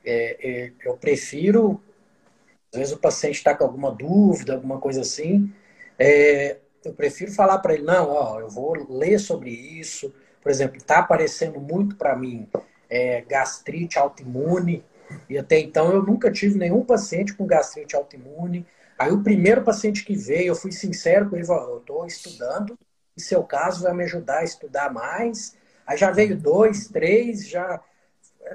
é, 0.03 0.37
é, 0.41 0.73
eu 0.83 0.97
prefiro, 0.97 1.81
às 2.73 2.79
vezes 2.79 2.93
o 2.93 2.99
paciente 2.99 3.35
está 3.35 3.55
com 3.55 3.63
alguma 3.63 3.91
dúvida, 3.91 4.53
alguma 4.53 4.79
coisa 4.79 5.01
assim, 5.01 5.53
é, 5.97 6.57
eu 6.83 6.93
prefiro 6.93 7.31
falar 7.31 7.59
para 7.59 7.73
ele, 7.73 7.83
não, 7.83 8.09
ó, 8.09 8.39
eu 8.39 8.49
vou 8.49 8.73
ler 8.89 9.19
sobre 9.19 9.51
isso. 9.51 10.13
Por 10.41 10.49
exemplo, 10.49 10.77
está 10.77 10.99
aparecendo 10.99 11.59
muito 11.59 11.95
para 11.95 12.15
mim 12.15 12.49
é, 12.89 13.21
gastrite 13.21 13.99
autoimune, 13.99 14.83
e 15.29 15.37
até 15.37 15.59
então 15.59 15.91
eu 15.91 16.01
nunca 16.01 16.31
tive 16.31 16.57
nenhum 16.57 16.83
paciente 16.83 17.33
com 17.33 17.45
gastrite 17.45 17.95
autoimune. 17.95 18.65
Aí 18.97 19.11
o 19.11 19.23
primeiro 19.23 19.63
paciente 19.63 20.03
que 20.03 20.15
veio, 20.15 20.47
eu 20.47 20.55
fui 20.55 20.71
sincero 20.71 21.29
com 21.29 21.35
ele, 21.35 21.45
falou, 21.45 21.75
eu 21.75 21.77
estou 21.79 22.05
estudando, 22.05 22.77
e 23.15 23.21
seu 23.21 23.43
caso 23.43 23.83
vai 23.83 23.93
me 23.93 24.03
ajudar 24.03 24.39
a 24.39 24.43
estudar 24.43 24.91
mais. 24.91 25.55
Aí 25.85 25.97
já 25.97 26.11
veio 26.11 26.37
dois, 26.37 26.87
três, 26.87 27.47
já. 27.47 27.81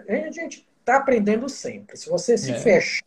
A 0.08 0.30
gente 0.30 0.66
está 0.80 0.96
aprendendo 0.96 1.48
sempre. 1.48 1.96
Se 1.96 2.08
você 2.08 2.36
se 2.36 2.52
é. 2.52 2.58
fechar, 2.58 3.06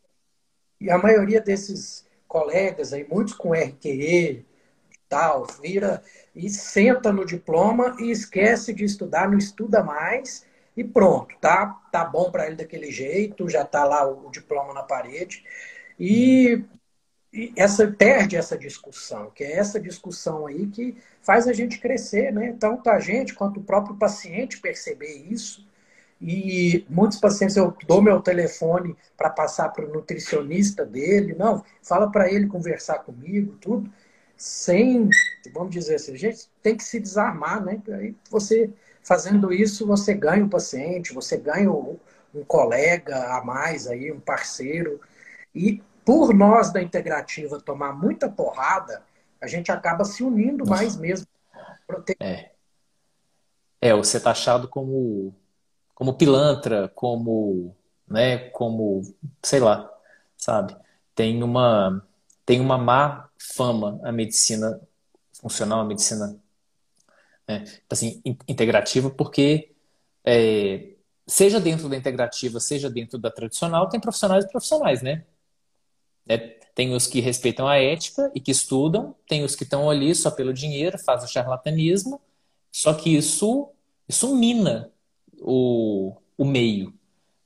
e 0.80 0.89
a 0.89 0.97
maioria 0.97 1.41
desses 1.41 2.07
colegas 2.28 2.93
aí, 2.93 3.05
muitos 3.09 3.34
com 3.34 3.53
RQE, 3.53 4.45
tal, 5.09 5.45
vira 5.61 6.01
e 6.36 6.49
senta 6.49 7.11
no 7.11 7.26
diploma 7.26 7.97
e 7.99 8.11
esquece 8.11 8.74
de 8.74 8.86
estudar, 8.86 9.30
não 9.30 9.38
estuda 9.38 9.84
mais 9.84 10.45
e 10.78 10.84
pronto, 10.84 11.36
tá? 11.41 11.65
Tá 11.91 12.05
bom 12.05 12.32
para 12.32 12.47
ele 12.47 12.55
daquele 12.55 12.91
jeito, 12.91 13.49
já 13.49 13.65
tá 13.65 13.84
lá 13.84 14.07
o, 14.07 14.30
diploma 14.30 14.74
na 14.74 14.84
parede. 14.84 15.43
E, 15.99 16.53
e, 16.53 16.65
essa 17.55 17.88
perde 17.88 18.36
essa 18.36 18.57
discussão, 18.57 19.30
que 19.32 19.43
é 19.43 19.53
essa 19.53 19.80
discussão 19.80 20.47
aí 20.47 20.67
que 20.67 20.97
faz 21.21 21.47
a 21.47 21.53
gente 21.53 21.80
crescer, 21.80 22.34
né? 22.34 22.55
Tanto 22.59 22.89
a 22.89 22.99
gente 22.99 23.34
quanto 23.36 23.59
o 23.59 23.63
próprio 23.63 23.95
paciente 23.97 24.59
perceber 24.59 25.13
isso. 25.30 25.67
E 26.21 26.86
muitos 26.89 27.19
pacientes 27.19 27.55
eu 27.55 27.75
dou 27.88 28.01
meu 28.01 28.19
telefone 28.19 28.95
para 29.15 29.30
passar 29.30 29.69
para 29.69 29.86
o 29.86 29.93
nutricionista 29.93 30.86
dele, 30.86 31.34
não, 31.38 31.63
fala 31.82 32.11
para 32.11 32.32
ele 32.32 32.47
conversar 32.47 32.99
comigo, 32.99 33.55
tudo, 33.61 33.89
sem, 34.36 35.09
vamos 35.53 35.71
dizer 35.71 35.95
assim, 35.95 36.13
a 36.13 36.17
gente 36.17 36.49
tem 36.61 36.75
que 36.75 36.84
se 36.84 36.99
desarmar, 36.99 37.63
né? 37.63 37.82
Aí 37.93 38.15
você 38.30 38.69
Fazendo 39.09 39.51
isso, 39.51 39.88
você 39.88 40.13
ganha 40.13 40.45
um 40.45 40.49
paciente, 40.49 41.13
você 41.13 41.36
ganha 41.36 41.71
um, 41.71 41.97
colega 42.45 43.34
a 43.34 43.43
mais 43.43 43.88
aí, 43.88 44.11
um 44.11 44.19
parceiro. 44.19 44.99
E 45.53 45.82
por 46.10 46.34
nós 46.34 46.74
da 46.74 46.82
integrativa 46.82 47.62
tomar 47.62 47.93
muita 47.93 48.28
porrada, 48.28 49.03
a 49.39 49.45
gente 49.45 49.72
acaba 49.72 50.03
se 50.03 50.24
unindo 50.24 50.66
Nossa. 50.66 50.72
mais 50.72 50.97
mesmo. 50.97 51.28
É. 52.20 52.49
É, 53.80 53.93
você 53.93 54.18
está 54.18 54.32
achado 54.32 54.68
como, 54.68 55.32
como 55.93 56.16
pilantra, 56.16 56.88
como, 56.95 57.76
né, 58.07 58.49
como, 58.49 59.03
sei 59.43 59.60
lá, 59.60 59.88
sabe? 60.36 60.76
Tem 61.14 61.43
uma, 61.43 62.03
tem 62.43 62.60
uma 62.60 62.80
má 62.80 63.30
fama 63.38 63.99
a 64.03 64.12
medicina 64.12 64.82
funcional, 65.39 65.82
a 65.82 65.86
medicina 65.86 66.39
né? 67.47 67.66
assim, 67.88 68.20
integrativa, 68.47 69.12
porque 69.12 69.76
é, 70.26 70.89
seja 71.28 71.60
dentro 71.60 71.88
da 71.88 71.95
integrativa, 71.95 72.60
seja 72.60 72.89
dentro 72.89 73.20
da 73.20 73.30
tradicional, 73.30 73.89
tem 73.89 73.99
profissionais 73.99 74.45
e 74.45 74.49
profissionais, 74.49 75.03
né? 75.03 75.24
É, 76.30 76.38
tem 76.38 76.93
os 76.95 77.07
que 77.07 77.19
respeitam 77.19 77.67
a 77.67 77.77
ética 77.77 78.32
e 78.34 78.39
que 78.39 78.51
estudam, 78.51 79.15
tem 79.27 79.43
os 79.43 79.55
que 79.55 79.63
estão 79.63 79.89
ali 79.89 80.15
só 80.15 80.32
pelo 80.32 80.53
dinheiro, 80.53 80.97
fazem 80.99 81.27
o 81.27 81.32
charlatanismo, 81.32 82.21
só 82.71 82.93
que 82.93 83.15
isso, 83.15 83.69
isso 84.07 84.34
mina 84.36 84.91
o, 85.41 86.15
o 86.38 86.45
meio, 86.45 86.93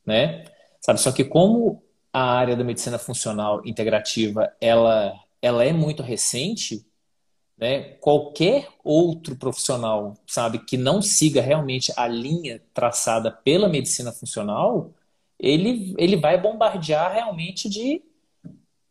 né? 0.05 0.45
Sabe? 0.81 0.99
Só 0.99 1.11
que 1.11 1.23
como 1.23 1.81
a 2.11 2.21
área 2.21 2.55
da 2.55 2.63
medicina 2.63 2.99
funcional 2.99 3.65
integrativa 3.65 4.53
ela, 4.61 5.13
ela 5.41 5.63
é 5.63 5.73
muito 5.73 6.03
recente, 6.03 6.86
né? 7.57 7.95
Qualquer 8.01 8.67
outro 8.84 9.36
profissional, 9.36 10.15
sabe, 10.27 10.59
que 10.59 10.77
não 10.77 11.01
siga 11.01 11.41
realmente 11.41 11.91
a 11.95 12.07
linha 12.07 12.61
traçada 12.73 13.31
pela 13.31 13.69
medicina 13.69 14.11
funcional, 14.11 14.91
ele, 15.39 15.95
ele 15.97 16.17
vai 16.17 16.39
bombardear 16.39 17.13
realmente 17.13 17.69
de, 17.69 18.03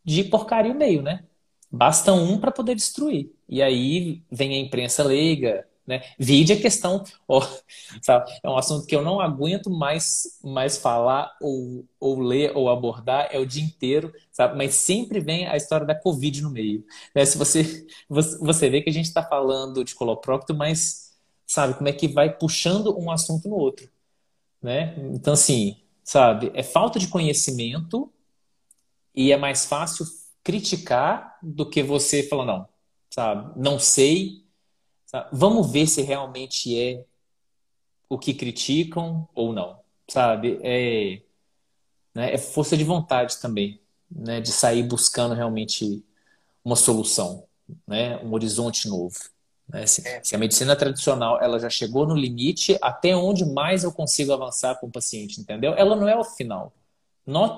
de 0.03 0.23
porcaria 0.23 0.71
o 0.71 0.77
meio, 0.77 1.01
né? 1.01 1.23
Basta 1.71 2.13
um 2.13 2.39
para 2.39 2.51
poder 2.51 2.75
destruir. 2.75 3.31
E 3.49 3.61
aí 3.61 4.23
vem 4.31 4.53
a 4.53 4.59
imprensa 4.59 5.03
leiga, 5.03 5.65
né? 5.85 6.01
Vide 6.17 6.53
a 6.53 6.61
questão, 6.61 7.03
ó, 7.27 7.41
é 8.43 8.49
um 8.49 8.57
assunto 8.57 8.85
que 8.87 8.95
eu 8.95 9.01
não 9.01 9.19
aguento 9.19 9.69
mais, 9.69 10.39
mais 10.43 10.77
falar 10.77 11.35
ou, 11.41 11.85
ou 11.99 12.19
ler 12.21 12.55
ou 12.55 12.69
abordar, 12.69 13.27
é 13.31 13.37
o 13.37 13.45
dia 13.45 13.63
inteiro, 13.63 14.13
sabe? 14.31 14.57
mas 14.57 14.75
sempre 14.75 15.19
vem 15.19 15.47
a 15.47 15.57
história 15.57 15.85
da 15.85 15.95
Covid 15.95 16.41
no 16.41 16.49
meio. 16.49 16.85
Né? 17.13 17.25
Se 17.25 17.37
você, 17.37 17.85
você 18.09 18.69
vê 18.69 18.81
que 18.81 18.89
a 18.89 18.93
gente 18.93 19.07
está 19.07 19.23
falando 19.23 19.83
de 19.83 19.93
coloprócto, 19.93 20.53
mas 20.55 21.13
sabe 21.45 21.73
como 21.73 21.89
é 21.89 21.93
que 21.93 22.07
vai 22.07 22.35
puxando 22.35 22.97
um 22.97 23.11
assunto 23.11 23.49
no 23.49 23.55
outro. 23.55 23.89
Né? 24.61 24.95
Então, 25.13 25.33
assim, 25.33 25.77
sabe, 26.03 26.49
é 26.53 26.63
falta 26.63 26.97
de 26.97 27.09
conhecimento 27.09 28.09
e 29.15 29.31
é 29.31 29.37
mais 29.37 29.65
fácil 29.65 30.05
criticar 30.43 31.37
do 31.41 31.69
que 31.69 31.81
você 31.81 32.23
falar, 32.23 32.45
não, 32.45 32.67
sabe, 33.09 33.59
não 33.59 33.79
sei, 33.79 34.43
Tá? 35.13 35.29
Vamos 35.31 35.71
ver 35.71 35.85
se 35.85 36.01
realmente 36.01 36.75
é 36.75 37.05
o 38.09 38.17
que 38.17 38.33
criticam 38.33 39.29
ou 39.35 39.53
não, 39.53 39.79
sabe? 40.07 40.59
É, 40.63 41.21
né, 42.15 42.33
é 42.33 42.37
força 42.39 42.75
de 42.75 42.83
vontade 42.83 43.37
também, 43.37 43.79
né? 44.09 44.41
De 44.41 44.51
sair 44.51 44.81
buscando 44.81 45.35
realmente 45.35 46.03
uma 46.65 46.75
solução, 46.75 47.45
né? 47.87 48.17
Um 48.23 48.33
horizonte 48.33 48.89
novo. 48.89 49.15
Né? 49.69 49.85
Se, 49.85 50.07
é. 50.07 50.23
se, 50.23 50.35
a 50.35 50.39
medicina 50.39 50.75
tradicional 50.75 51.39
ela 51.39 51.59
já 51.59 51.69
chegou 51.69 52.07
no 52.07 52.15
limite, 52.15 52.75
até 52.81 53.15
onde 53.15 53.45
mais 53.45 53.83
eu 53.83 53.91
consigo 53.91 54.33
avançar 54.33 54.79
com 54.79 54.87
o 54.87 54.91
paciente, 54.91 55.39
entendeu? 55.39 55.75
Ela 55.75 55.95
não 55.95 56.09
é 56.09 56.17
o 56.17 56.23
final. 56.23 56.73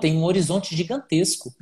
Tem 0.00 0.16
um 0.16 0.24
horizonte 0.24 0.74
gigantesco. 0.76 1.54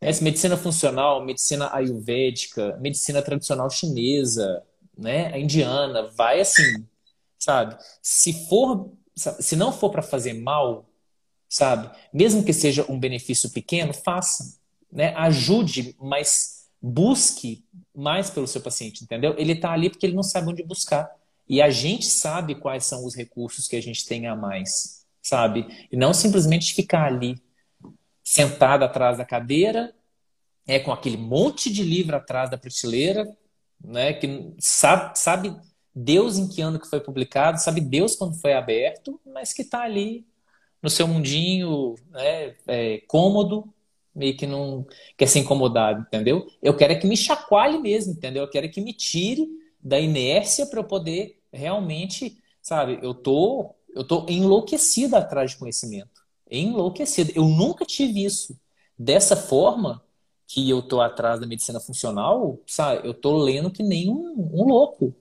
Essa 0.00 0.22
medicina 0.22 0.56
funcional, 0.56 1.24
medicina 1.24 1.74
ayurvédica, 1.74 2.76
medicina 2.78 3.22
tradicional 3.22 3.70
chinesa, 3.70 4.62
né? 4.96 5.32
A 5.32 5.38
indiana 5.38 6.10
vai 6.14 6.40
assim, 6.40 6.86
sabe? 7.38 7.76
Se 8.02 8.46
for, 8.48 8.92
se 9.14 9.56
não 9.56 9.72
for 9.72 9.90
para 9.90 10.02
fazer 10.02 10.34
mal, 10.34 10.88
sabe? 11.48 11.90
Mesmo 12.12 12.44
que 12.44 12.52
seja 12.52 12.84
um 12.90 12.98
benefício 12.98 13.50
pequeno, 13.50 13.92
faça, 13.92 14.58
né? 14.92 15.14
Ajude, 15.16 15.96
mas 15.98 16.68
busque 16.80 17.64
mais 17.94 18.30
pelo 18.30 18.46
seu 18.46 18.60
paciente, 18.60 19.02
entendeu? 19.02 19.34
Ele 19.38 19.52
está 19.52 19.72
ali 19.72 19.88
porque 19.88 20.06
ele 20.06 20.14
não 20.14 20.22
sabe 20.22 20.50
onde 20.50 20.62
buscar. 20.62 21.10
E 21.48 21.62
a 21.62 21.70
gente 21.70 22.06
sabe 22.06 22.54
quais 22.54 22.84
são 22.84 23.04
os 23.04 23.14
recursos 23.14 23.66
que 23.68 23.76
a 23.76 23.82
gente 23.82 24.04
tem 24.04 24.26
a 24.26 24.36
mais, 24.36 25.05
sabe? 25.28 25.66
E 25.90 25.96
não 25.96 26.14
simplesmente 26.14 26.74
ficar 26.74 27.06
ali 27.06 27.36
sentado 28.22 28.84
atrás 28.84 29.18
da 29.18 29.24
cadeira, 29.24 29.94
é 30.66 30.78
com 30.78 30.92
aquele 30.92 31.16
monte 31.16 31.72
de 31.72 31.82
livro 31.82 32.16
atrás 32.16 32.50
da 32.50 32.58
prateleira, 32.58 33.36
né? 33.82 34.12
Que 34.12 34.54
sabe, 34.58 35.18
sabe 35.18 35.56
Deus 35.94 36.38
em 36.38 36.48
que 36.48 36.60
ano 36.60 36.78
que 36.78 36.88
foi 36.88 37.00
publicado, 37.00 37.60
sabe 37.60 37.80
Deus 37.80 38.16
quando 38.16 38.40
foi 38.40 38.52
aberto, 38.52 39.20
mas 39.24 39.52
que 39.52 39.62
está 39.62 39.82
ali 39.82 40.26
no 40.82 40.90
seu 40.90 41.08
mundinho, 41.08 41.94
né, 42.10 42.54
é, 42.66 42.98
cômodo, 43.08 43.72
meio 44.14 44.36
que 44.36 44.46
não 44.46 44.86
quer 45.16 45.26
ser 45.26 45.40
incomodado, 45.40 46.02
entendeu? 46.02 46.46
Eu 46.62 46.76
quero 46.76 46.92
é 46.92 46.96
que 46.96 47.06
me 47.06 47.16
chacoalhe 47.16 47.78
mesmo, 47.78 48.12
entendeu? 48.12 48.44
Eu 48.44 48.50
quero 48.50 48.66
é 48.66 48.68
que 48.68 48.80
me 48.80 48.92
tire 48.92 49.48
da 49.80 49.98
inércia 49.98 50.66
para 50.66 50.80
eu 50.80 50.84
poder 50.84 51.40
realmente, 51.52 52.38
sabe? 52.62 52.98
Eu 53.02 53.14
tô, 53.14 53.75
eu 53.96 54.04
tô 54.04 54.26
enlouquecido 54.28 55.16
atrás 55.16 55.52
de 55.52 55.56
conhecimento, 55.56 56.22
enlouquecido. 56.50 57.32
Eu 57.34 57.44
nunca 57.46 57.84
tive 57.86 58.24
isso 58.24 58.58
dessa 58.98 59.34
forma 59.34 60.04
que 60.46 60.68
eu 60.68 60.82
tô 60.82 61.00
atrás 61.00 61.40
da 61.40 61.46
medicina 61.46 61.80
funcional, 61.80 62.60
sabe? 62.66 63.08
Eu 63.08 63.14
tô 63.14 63.38
lendo 63.38 63.70
que 63.70 63.82
nem 63.82 64.10
um, 64.10 64.50
um 64.52 64.68
louco. 64.68 65.14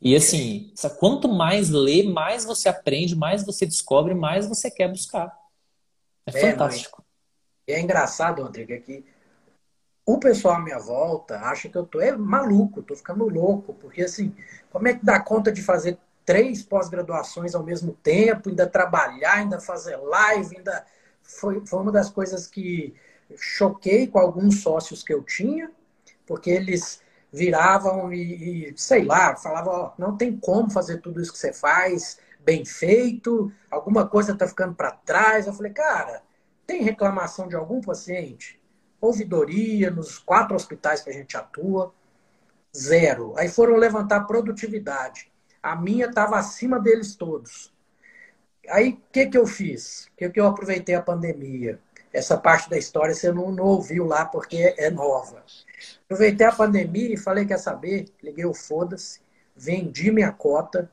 E 0.00 0.14
assim, 0.14 0.72
quanto 1.00 1.28
mais 1.28 1.68
lê, 1.68 2.04
mais 2.04 2.44
você 2.44 2.68
aprende, 2.68 3.16
mais 3.16 3.44
você 3.44 3.66
descobre, 3.66 4.14
mais 4.14 4.48
você 4.48 4.70
quer 4.70 4.88
buscar. 4.88 5.36
É, 6.26 6.30
é 6.30 6.40
fantástico. 6.40 7.04
É 7.66 7.80
engraçado, 7.80 8.42
Rodrigo, 8.42 8.72
é 8.72 8.78
que 8.78 9.04
o 10.06 10.20
pessoal 10.20 10.54
à 10.54 10.60
minha 10.60 10.78
volta 10.78 11.40
acha 11.40 11.68
que 11.68 11.76
eu 11.76 11.84
tô 11.84 12.00
é 12.00 12.16
maluco, 12.16 12.84
tô 12.84 12.94
ficando 12.94 13.28
louco, 13.28 13.74
porque 13.74 14.02
assim, 14.02 14.32
como 14.70 14.86
é 14.86 14.94
que 14.94 15.04
dá 15.04 15.18
conta 15.18 15.50
de 15.50 15.60
fazer 15.60 15.98
três 16.26 16.62
pós-graduações 16.62 17.54
ao 17.54 17.62
mesmo 17.62 17.92
tempo, 18.02 18.50
ainda 18.50 18.66
trabalhar, 18.66 19.34
ainda 19.34 19.60
fazer 19.60 19.96
live, 19.96 20.58
ainda 20.58 20.84
foi, 21.22 21.64
foi 21.64 21.80
uma 21.80 21.92
das 21.92 22.10
coisas 22.10 22.46
que 22.46 22.94
choquei 23.36 24.06
com 24.08 24.18
alguns 24.18 24.60
sócios 24.60 25.02
que 25.02 25.14
eu 25.14 25.22
tinha, 25.22 25.70
porque 26.26 26.50
eles 26.50 27.00
viravam 27.32 28.12
e, 28.12 28.70
e 28.70 28.74
sei 28.76 29.04
lá, 29.04 29.36
falavam, 29.36 29.92
não 29.96 30.16
tem 30.16 30.36
como 30.36 30.70
fazer 30.70 30.98
tudo 30.98 31.20
isso 31.20 31.32
que 31.32 31.38
você 31.38 31.52
faz 31.52 32.18
bem 32.40 32.64
feito, 32.64 33.52
alguma 33.70 34.06
coisa 34.06 34.32
está 34.32 34.46
ficando 34.46 34.74
para 34.74 34.92
trás. 34.92 35.46
Eu 35.46 35.52
falei, 35.52 35.72
cara, 35.72 36.22
tem 36.66 36.82
reclamação 36.82 37.48
de 37.48 37.56
algum 37.56 37.80
paciente? 37.80 38.60
Ouvidoria 39.00 39.90
nos 39.90 40.18
quatro 40.18 40.54
hospitais 40.54 41.02
que 41.02 41.10
a 41.10 41.12
gente 41.12 41.36
atua, 41.36 41.92
zero. 42.76 43.34
Aí 43.36 43.48
foram 43.48 43.76
levantar 43.76 44.26
produtividade. 44.26 45.30
A 45.66 45.74
minha 45.74 46.06
estava 46.06 46.38
acima 46.38 46.78
deles 46.78 47.16
todos. 47.16 47.74
Aí 48.68 48.90
o 48.90 49.00
que, 49.10 49.26
que 49.26 49.36
eu 49.36 49.46
fiz? 49.48 50.06
O 50.06 50.16
que, 50.16 50.30
que 50.30 50.40
eu 50.40 50.46
aproveitei 50.46 50.94
a 50.94 51.02
pandemia? 51.02 51.80
Essa 52.12 52.36
parte 52.38 52.70
da 52.70 52.78
história 52.78 53.12
você 53.12 53.32
não, 53.32 53.50
não 53.50 53.64
ouviu 53.64 54.06
lá 54.06 54.24
porque 54.24 54.76
é 54.78 54.90
nova. 54.90 55.44
Aproveitei 56.04 56.46
a 56.46 56.52
pandemia 56.52 57.14
e 57.14 57.16
falei, 57.16 57.44
quer 57.44 57.58
saber? 57.58 58.06
Liguei 58.22 58.44
o 58.46 58.54
foda-se, 58.54 59.20
vendi 59.56 60.12
minha 60.12 60.30
cota. 60.30 60.88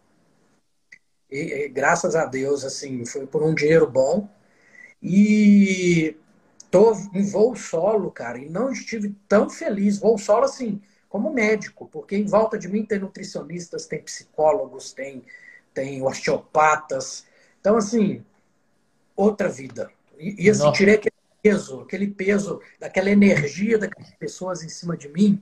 E, 1.29 1.65
e, 1.65 1.69
graças 1.69 2.15
a 2.15 2.25
Deus, 2.25 2.63
assim, 2.65 3.05
foi 3.05 3.27
por 3.27 3.43
um 3.43 3.53
dinheiro 3.53 3.87
bom. 3.87 4.27
E 5.01 6.17
tô 6.71 6.93
em 7.13 7.23
voo 7.29 7.55
solo, 7.55 8.09
cara, 8.09 8.39
e 8.39 8.49
não 8.49 8.71
estive 8.71 9.15
tão 9.27 9.51
feliz. 9.51 9.99
Voo 9.99 10.17
solo, 10.17 10.45
assim, 10.45 10.81
como 11.13 11.31
médico, 11.31 11.87
porque 11.91 12.17
em 12.17 12.25
volta 12.25 12.57
de 12.57 12.67
mim 12.67 12.83
tem 12.83 12.97
nutricionistas, 12.97 13.85
tem 13.85 14.01
psicólogos, 14.01 14.91
tem, 14.93 15.23
tem 15.71 16.01
osteopatas. 16.01 17.27
Então, 17.61 17.77
assim, 17.77 18.25
outra 19.15 19.47
vida. 19.47 19.91
E, 20.17 20.45
e 20.45 20.49
assim, 20.49 20.71
tirei 20.71 20.95
aquele 20.95 21.13
peso, 21.39 21.81
aquele 21.81 22.07
peso, 22.07 22.59
daquela 22.79 23.11
energia 23.11 23.77
daquelas 23.77 24.09
pessoas 24.15 24.63
em 24.63 24.69
cima 24.69 24.97
de 24.97 25.07
mim, 25.07 25.39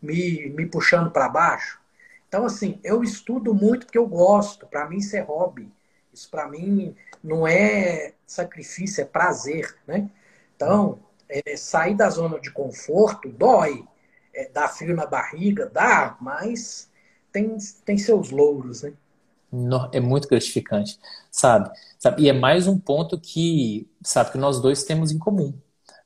me, 0.00 0.50
me 0.50 0.66
puxando 0.66 1.10
para 1.10 1.28
baixo. 1.28 1.80
Então, 2.28 2.46
assim, 2.46 2.78
eu 2.84 3.02
estudo 3.02 3.52
muito 3.52 3.86
porque 3.86 3.98
eu 3.98 4.06
gosto. 4.06 4.68
Para 4.68 4.88
mim, 4.88 4.98
isso 4.98 5.16
é 5.16 5.20
hobby. 5.20 5.68
Isso, 6.14 6.30
para 6.30 6.46
mim, 6.46 6.94
não 7.24 7.44
é 7.44 8.12
sacrifício, 8.24 9.02
é 9.02 9.04
prazer, 9.04 9.76
né? 9.84 10.08
Então, 10.54 11.00
é, 11.28 11.56
sair 11.56 11.96
da 11.96 12.08
zona 12.08 12.38
de 12.38 12.52
conforto 12.52 13.28
dói, 13.28 13.84
é, 14.38 14.48
dá 14.48 14.68
frio 14.68 14.94
na 14.94 15.04
barriga, 15.04 15.68
dá, 15.72 16.16
mas 16.20 16.88
tem, 17.32 17.56
tem 17.84 17.98
seus 17.98 18.30
louros, 18.30 18.82
né? 18.82 18.92
É 19.92 19.98
muito 19.98 20.28
gratificante, 20.28 20.98
sabe? 21.30 21.70
sabe? 21.98 22.22
E 22.22 22.28
é 22.28 22.32
mais 22.32 22.68
um 22.68 22.78
ponto 22.78 23.18
que, 23.18 23.88
sabe, 24.02 24.32
que 24.32 24.38
nós 24.38 24.60
dois 24.60 24.84
temos 24.84 25.10
em 25.10 25.18
comum. 25.18 25.54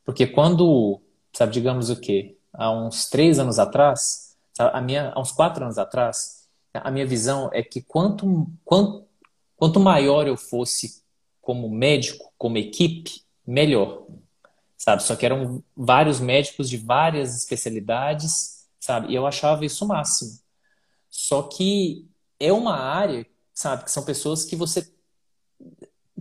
Porque 0.04 0.26
quando, 0.26 1.00
sabe, 1.32 1.52
digamos 1.52 1.90
o 1.90 2.00
quê? 2.00 2.36
Há 2.52 2.70
uns 2.70 3.10
três 3.10 3.38
anos 3.38 3.58
atrás, 3.58 4.36
sabe, 4.52 4.76
a 4.76 4.80
minha, 4.80 5.10
há 5.10 5.20
uns 5.20 5.32
quatro 5.32 5.64
anos 5.64 5.76
atrás, 5.76 6.48
a 6.72 6.90
minha 6.90 7.06
visão 7.06 7.50
é 7.52 7.62
que 7.62 7.82
quanto, 7.82 8.46
quanto, 8.64 9.04
quanto 9.56 9.80
maior 9.80 10.26
eu 10.26 10.36
fosse 10.36 11.02
como 11.40 11.68
médico, 11.68 12.32
como 12.38 12.56
equipe, 12.56 13.22
melhor. 13.46 14.06
Sabe? 14.82 15.00
Só 15.04 15.14
que 15.14 15.24
eram 15.24 15.62
vários 15.76 16.18
médicos 16.18 16.68
de 16.68 16.76
várias 16.76 17.36
especialidades, 17.36 18.66
sabe? 18.80 19.12
E 19.12 19.14
eu 19.14 19.24
achava 19.24 19.64
isso 19.64 19.84
o 19.84 19.88
máximo. 19.88 20.32
Só 21.08 21.44
que 21.44 22.08
é 22.40 22.52
uma 22.52 22.76
área, 22.76 23.24
sabe, 23.54 23.84
que 23.84 23.92
são 23.92 24.04
pessoas 24.04 24.44
que 24.44 24.56
você 24.56 24.92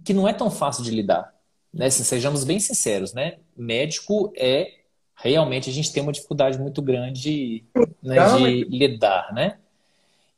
que 0.05 0.13
não 0.13 0.27
é 0.27 0.33
tão 0.33 0.51
fácil 0.51 0.83
de 0.83 0.91
lidar, 0.91 1.33
né? 1.73 1.89
Se 1.89 2.05
sejamos 2.05 2.43
bem 2.43 2.59
sinceros, 2.59 3.13
né? 3.13 3.39
Médico 3.57 4.31
é 4.37 4.81
realmente 5.15 5.67
a 5.67 5.73
gente 5.73 5.91
tem 5.91 6.03
uma 6.03 6.11
dificuldade 6.11 6.59
muito 6.59 6.83
grande 6.83 7.65
né, 8.01 8.15
de 8.37 8.65
lidar, 8.65 9.33
né? 9.33 9.57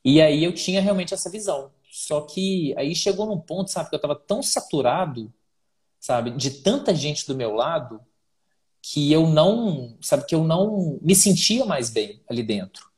E 0.01 0.21
aí 0.21 0.45
eu 0.45 0.53
tinha 0.53 0.79
realmente 0.79 1.13
essa 1.13 1.29
visão. 1.29 1.71
Só 1.91 2.21
que 2.21 2.73
aí 2.77 2.95
chegou 2.95 3.25
num 3.25 3.39
ponto, 3.39 3.69
sabe, 3.69 3.89
que 3.89 3.95
eu 3.95 3.97
estava 3.97 4.15
tão 4.15 4.41
saturado, 4.41 5.29
sabe, 5.99 6.31
de 6.31 6.51
tanta 6.61 6.95
gente 6.95 7.27
do 7.27 7.35
meu 7.35 7.53
lado, 7.53 7.99
que 8.83 9.11
eu 9.11 9.25
não, 9.25 9.97
sabe, 10.01 10.25
que 10.25 10.35
eu 10.35 10.43
não 10.43 10.99
me 11.01 11.15
sentia 11.15 11.65
mais 11.65 11.89
bem 11.89 12.21
ali 12.29 12.43
dentro. 12.43 12.91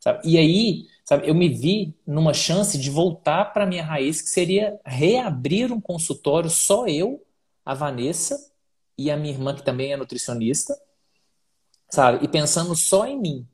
Sabe? 0.00 0.28
E 0.28 0.36
aí, 0.36 0.88
sabe, 1.04 1.28
eu 1.28 1.34
me 1.34 1.48
vi 1.48 1.94
numa 2.06 2.34
chance 2.34 2.76
de 2.76 2.90
voltar 2.90 3.52
para 3.52 3.64
minha 3.64 3.84
raiz, 3.84 4.20
que 4.20 4.28
seria 4.28 4.80
reabrir 4.84 5.70
um 5.72 5.80
consultório 5.80 6.50
só 6.50 6.86
eu, 6.86 7.24
a 7.64 7.74
Vanessa 7.74 8.52
e 8.98 9.10
a 9.10 9.16
minha 9.16 9.32
irmã 9.32 9.54
que 9.54 9.62
também 9.62 9.92
é 9.92 9.96
nutricionista, 9.96 10.76
sabe? 11.88 12.24
E 12.24 12.28
pensando 12.28 12.74
só 12.74 13.06
em 13.06 13.18
mim. 13.18 13.48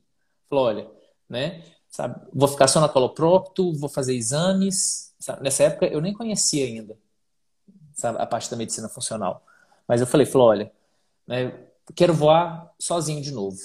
Falou, 0.49 0.65
olha, 0.65 0.91
né? 1.29 1.63
Sabe? 1.89 2.19
Vou 2.33 2.47
ficar 2.47 2.67
só 2.67 2.81
na 2.81 2.89
coloprocto, 2.89 3.73
vou 3.73 3.89
fazer 3.89 4.15
exames. 4.15 5.13
Sabe? 5.19 5.43
Nessa 5.43 5.63
época 5.63 5.85
eu 5.85 6.01
nem 6.01 6.13
conhecia 6.13 6.65
ainda 6.65 6.97
sabe? 7.97 8.21
a 8.21 8.25
parte 8.25 8.49
da 8.49 8.55
medicina 8.55 8.87
funcional. 8.87 9.45
Mas 9.87 9.99
eu 9.99 10.07
falei, 10.07 10.25
falou, 10.25 10.47
olha, 10.47 10.71
né, 11.25 11.66
quero 11.95 12.13
voar 12.13 12.71
sozinho 12.79 13.21
de 13.21 13.31
novo. 13.31 13.57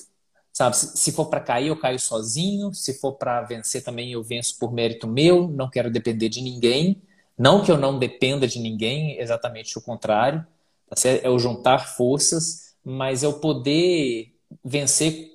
Sabe? 0.53 0.77
Se 0.77 1.13
for 1.13 1.27
para 1.27 1.41
cair, 1.41 1.69
eu 1.69 1.79
caio 1.79 1.99
sozinho. 1.99 2.73
Se 2.75 2.95
for 2.95 3.15
para 3.15 3.43
vencer 3.43 3.83
também, 3.83 4.13
eu 4.13 4.23
venço 4.23 4.59
por 4.59 4.73
mérito 4.73 5.07
meu. 5.07 5.49
Não 5.49 5.69
quero 5.69 5.91
depender 5.91 6.29
de 6.29 6.43
ninguém. 6.43 7.03
Não 7.39 7.65
que 7.65 7.73
eu 7.73 7.79
não 7.79 7.99
dependa 7.99 8.47
de 8.47 8.59
ninguém, 8.59 9.19
exatamente 9.19 9.77
o 9.79 9.83
contrário. 9.83 10.47
Tá 10.89 11.09
é 11.09 11.29
o 11.29 11.39
juntar 11.39 11.95
forças, 11.97 12.77
mas 12.85 13.23
eu 13.23 13.41
poder 13.41 14.35
vencer 14.63 15.31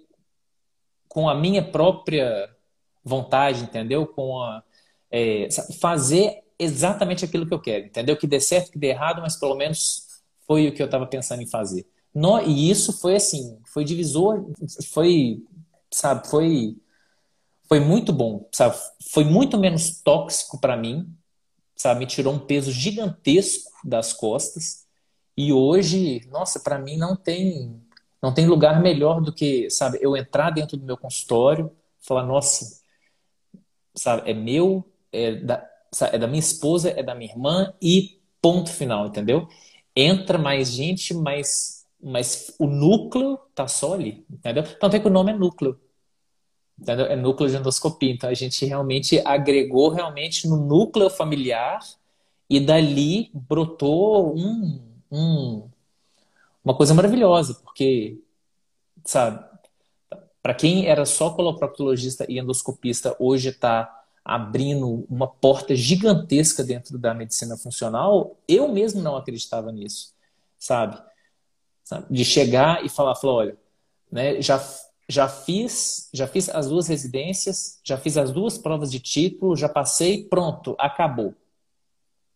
com 1.07 1.27
a 1.27 1.33
minha 1.33 1.63
própria 1.63 2.47
vontade, 3.03 3.63
entendeu? 3.63 4.05
Com 4.05 4.39
a, 4.39 4.63
é, 5.09 5.47
fazer 5.79 6.43
exatamente 6.59 7.25
aquilo 7.25 7.47
que 7.47 7.53
eu 7.53 7.59
quero, 7.59 7.85
entendeu? 7.85 8.15
Que 8.15 8.27
dê 8.27 8.39
certo, 8.39 8.71
que 8.71 8.77
dê 8.77 8.88
errado, 8.88 9.21
mas 9.21 9.35
pelo 9.35 9.55
menos 9.55 10.21
foi 10.45 10.67
o 10.67 10.73
que 10.73 10.81
eu 10.81 10.85
estava 10.85 11.07
pensando 11.07 11.41
em 11.41 11.47
fazer. 11.47 11.88
No, 12.18 12.41
e 12.41 12.72
isso 12.72 12.91
foi 12.99 13.15
assim, 13.15 13.59
foi 13.63 13.86
divisor, 13.86 14.43
foi, 14.91 15.45
sabe, 15.91 16.28
foi, 16.28 16.76
foi 17.70 17.80
muito 17.80 18.11
bom, 18.11 18.49
sabe? 18.51 18.76
Foi 19.11 19.24
muito 19.24 19.55
menos 19.55 20.01
tóxico 20.01 20.59
para 20.59 20.76
mim, 20.76 21.07
sabe? 21.76 21.99
Me 21.99 22.07
tirou 22.07 22.34
um 22.34 22.39
peso 22.39 22.72
gigantesco 22.72 23.72
das 23.84 24.13
costas. 24.13 24.88
E 25.38 25.53
hoje, 25.53 26.28
nossa, 26.32 26.59
para 26.59 26.80
mim 26.80 26.97
não 26.97 27.15
tem, 27.15 27.80
não 28.20 28.34
tem 28.34 28.47
lugar 28.47 28.82
melhor 28.82 29.22
do 29.22 29.32
que, 29.32 29.70
sabe, 29.70 29.99
eu 30.01 30.18
entrar 30.18 30.49
dentro 30.49 30.76
do 30.76 30.84
meu 30.88 30.97
consultório, 30.97 31.72
falar, 32.01 32.24
nossa, 32.24 32.82
sabe? 33.93 34.28
É 34.28 34.34
meu, 34.34 34.84
é 35.11 35.36
da, 35.36 35.70
é 36.11 36.18
da 36.18 36.26
minha 36.26 36.39
esposa, 36.39 36.89
é 36.89 37.03
da 37.03 37.13
minha 37.13 37.32
irmã 37.32 37.72
e 37.80 38.20
ponto 38.41 38.72
final, 38.72 39.05
entendeu? 39.05 39.47
Entra 39.95 40.39
mais 40.39 40.72
gente, 40.72 41.13
mas, 41.13 41.76
mas 42.01 42.55
o 42.59 42.67
núcleo 42.67 43.37
tá 43.55 43.67
só 43.67 43.93
ali, 43.93 44.25
entendeu? 44.29 44.63
Tanto 44.79 44.95
é 44.95 44.99
que 44.99 45.07
o 45.07 45.11
nome 45.11 45.31
é 45.31 45.35
núcleo. 45.35 45.79
Entendeu? 46.79 47.07
É 47.07 47.15
núcleo 47.15 47.49
de 47.49 47.57
endoscopia. 47.57 48.11
Então 48.11 48.29
a 48.29 48.33
gente 48.33 48.63
realmente 48.65 49.19
agregou 49.25 49.89
realmente 49.89 50.47
no 50.47 50.57
núcleo 50.57 51.09
familiar 51.09 51.79
e 52.49 52.59
dali 52.59 53.31
brotou 53.33 54.35
um, 54.37 54.79
um, 55.11 55.69
uma 56.63 56.75
coisa 56.75 56.93
maravilhosa, 56.93 57.55
porque, 57.63 58.19
sabe, 59.03 59.43
para 60.41 60.53
quem 60.53 60.87
era 60.87 61.05
só 61.05 61.31
coloproctologista 61.31 62.25
e 62.29 62.39
endoscopista, 62.39 63.15
hoje 63.19 63.49
está 63.49 63.93
abrindo 64.23 65.05
uma 65.09 65.27
porta 65.27 65.75
gigantesca 65.75 66.63
dentro 66.63 66.97
da 66.97 67.13
medicina 67.13 67.57
funcional, 67.57 68.37
eu 68.47 68.67
mesmo 68.67 69.01
não 69.01 69.15
acreditava 69.15 69.71
nisso, 69.71 70.13
sabe? 70.59 71.01
Sabe? 71.88 72.05
De 72.09 72.25
chegar 72.25 72.83
e 72.83 72.89
falar, 72.89 73.15
falar 73.15 73.33
olha, 73.33 73.57
né, 74.11 74.41
já 74.41 74.59
já 75.09 75.29
fiz, 75.29 76.09
já 76.13 76.27
fiz 76.27 76.49
as 76.49 76.67
duas 76.67 76.89
residências, 76.89 77.79
já 77.81 77.97
fiz 77.97 78.17
as 78.17 78.29
duas 78.29 78.57
provas 78.57 78.91
de 78.91 78.99
título, 78.99 79.55
já 79.55 79.69
passei, 79.69 80.25
pronto, 80.25 80.75
acabou. 80.77 81.33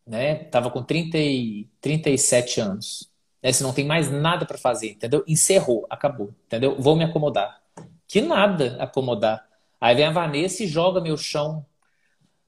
Né? 0.08 0.46
Tava 0.46 0.72
com 0.72 0.82
30 0.82 1.18
e, 1.18 1.68
37 1.82 2.62
anos. 2.62 3.12
Né? 3.44 3.52
Você 3.52 3.62
não 3.62 3.74
tem 3.74 3.86
mais 3.86 4.10
nada 4.10 4.46
para 4.46 4.58
fazer, 4.58 4.92
entendeu? 4.92 5.22
Encerrou, 5.28 5.86
acabou, 5.90 6.34
entendeu? 6.46 6.78
Vou 6.80 6.96
me 6.96 7.04
acomodar. 7.04 7.62
Que 8.08 8.22
nada 8.22 8.78
acomodar. 8.82 9.46
Aí 9.80 9.94
vem 9.94 10.06
a 10.06 10.12
Vanessa 10.12 10.64
e 10.64 10.68
joga 10.68 11.02
meu 11.02 11.18
chão, 11.18 11.66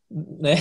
né? 0.09 0.55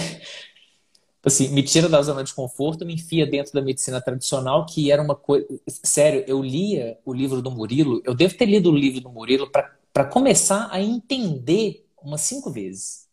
Assim, 1.25 1.49
me 1.51 1.63
tira 1.63 1.89
da 1.89 2.03
zona 2.03 2.25
de 2.25 2.35
conforto, 2.35 2.85
me 2.85 2.95
enfia 2.95 3.25
dentro 3.25 3.53
da 3.53 3.63
medicina 3.63 4.01
tradicional, 4.01 4.67
que 4.67 4.91
era 4.91 5.01
uma 5.01 5.15
coisa. 5.15 5.47
Sério, 5.69 6.25
eu 6.27 6.43
lia 6.43 6.99
o 7.05 7.13
livro 7.13 7.41
do 7.41 7.51
Murilo, 7.51 8.03
eu 8.05 8.15
devo 8.15 8.37
ter 8.37 8.47
lido 8.47 8.71
o 8.71 8.77
livro 8.77 9.01
do 9.01 9.11
Murilo 9.11 9.49
para 9.93 10.05
começar 10.05 10.69
a 10.73 10.81
entender 10.81 11.87
umas 12.03 12.23
cinco 12.23 12.51
vezes. 12.51 13.09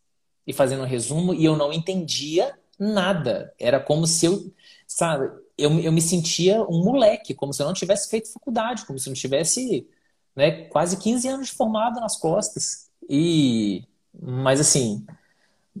E 0.46 0.52
fazendo 0.52 0.82
um 0.82 0.86
resumo, 0.86 1.32
e 1.32 1.44
eu 1.44 1.56
não 1.56 1.72
entendia 1.72 2.58
nada. 2.78 3.54
Era 3.58 3.78
como 3.78 4.06
se 4.06 4.26
eu, 4.26 4.52
sabe, 4.86 5.30
eu, 5.56 5.78
eu 5.78 5.92
me 5.92 6.00
sentia 6.02 6.62
um 6.64 6.82
moleque, 6.82 7.34
como 7.34 7.52
se 7.52 7.62
eu 7.62 7.66
não 7.66 7.74
tivesse 7.74 8.10
feito 8.10 8.32
faculdade, 8.32 8.84
como 8.86 8.98
se 8.98 9.08
eu 9.08 9.12
não 9.12 9.16
tivesse 9.16 9.88
né, 10.34 10.64
quase 10.64 10.96
15 10.98 11.28
anos 11.28 11.48
de 11.48 11.52
formado 11.52 12.00
nas 12.00 12.16
costas. 12.16 12.90
E, 13.08 13.84
mas 14.12 14.60
assim, 14.60 15.06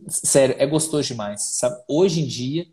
sério, 0.08 0.56
é 0.58 0.66
gostoso 0.66 1.08
demais, 1.08 1.42
sabe? 1.42 1.82
Hoje 1.88 2.22
em 2.22 2.26
dia, 2.26 2.66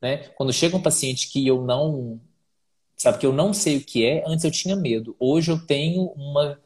né, 0.00 0.28
quando 0.36 0.52
chega 0.52 0.76
um 0.76 0.82
paciente 0.82 1.30
que 1.30 1.46
eu 1.46 1.62
não, 1.62 2.20
sabe, 2.96 3.18
que 3.18 3.26
eu 3.26 3.32
não 3.32 3.52
sei 3.52 3.78
o 3.78 3.84
que 3.84 4.04
é, 4.04 4.24
antes 4.26 4.44
eu 4.44 4.50
tinha 4.50 4.76
medo. 4.76 5.16
Hoje 5.18 5.50
eu 5.50 5.66
tenho 5.66 6.04
uma 6.12 6.58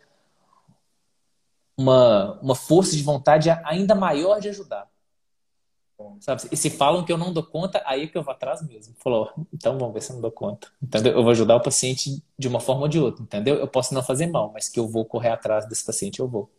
uma, 1.78 2.40
uma 2.42 2.54
força 2.56 2.96
de 2.96 3.02
vontade 3.04 3.48
ainda 3.64 3.94
maior 3.94 4.40
de 4.40 4.48
ajudar. 4.48 4.90
Sabe? 6.20 6.42
E 6.52 6.56
se 6.56 6.70
falam 6.70 7.04
que 7.04 7.12
eu 7.12 7.18
não 7.18 7.32
dou 7.32 7.42
conta, 7.42 7.82
aí 7.84 8.04
é 8.04 8.06
que 8.06 8.16
eu 8.16 8.22
vou 8.22 8.32
atrás 8.32 8.62
mesmo. 8.62 8.94
Falou, 8.98 9.32
então 9.52 9.78
vamos 9.78 9.94
ver 9.94 10.00
se 10.00 10.10
eu 10.10 10.14
não 10.14 10.22
dou 10.22 10.30
conta. 10.30 10.68
Entendeu? 10.82 11.12
Eu 11.12 11.22
vou 11.22 11.30
ajudar 11.30 11.56
o 11.56 11.62
paciente 11.62 12.22
de 12.38 12.48
uma 12.48 12.60
forma 12.60 12.82
ou 12.82 12.88
de 12.88 13.00
outra, 13.00 13.22
entendeu? 13.22 13.56
Eu 13.56 13.66
posso 13.66 13.94
não 13.94 14.02
fazer 14.02 14.26
mal, 14.26 14.52
mas 14.52 14.68
que 14.68 14.78
eu 14.78 14.88
vou 14.88 15.04
correr 15.04 15.30
atrás 15.30 15.66
desse 15.68 15.84
paciente, 15.84 16.20
eu 16.20 16.28
vou. 16.28 16.50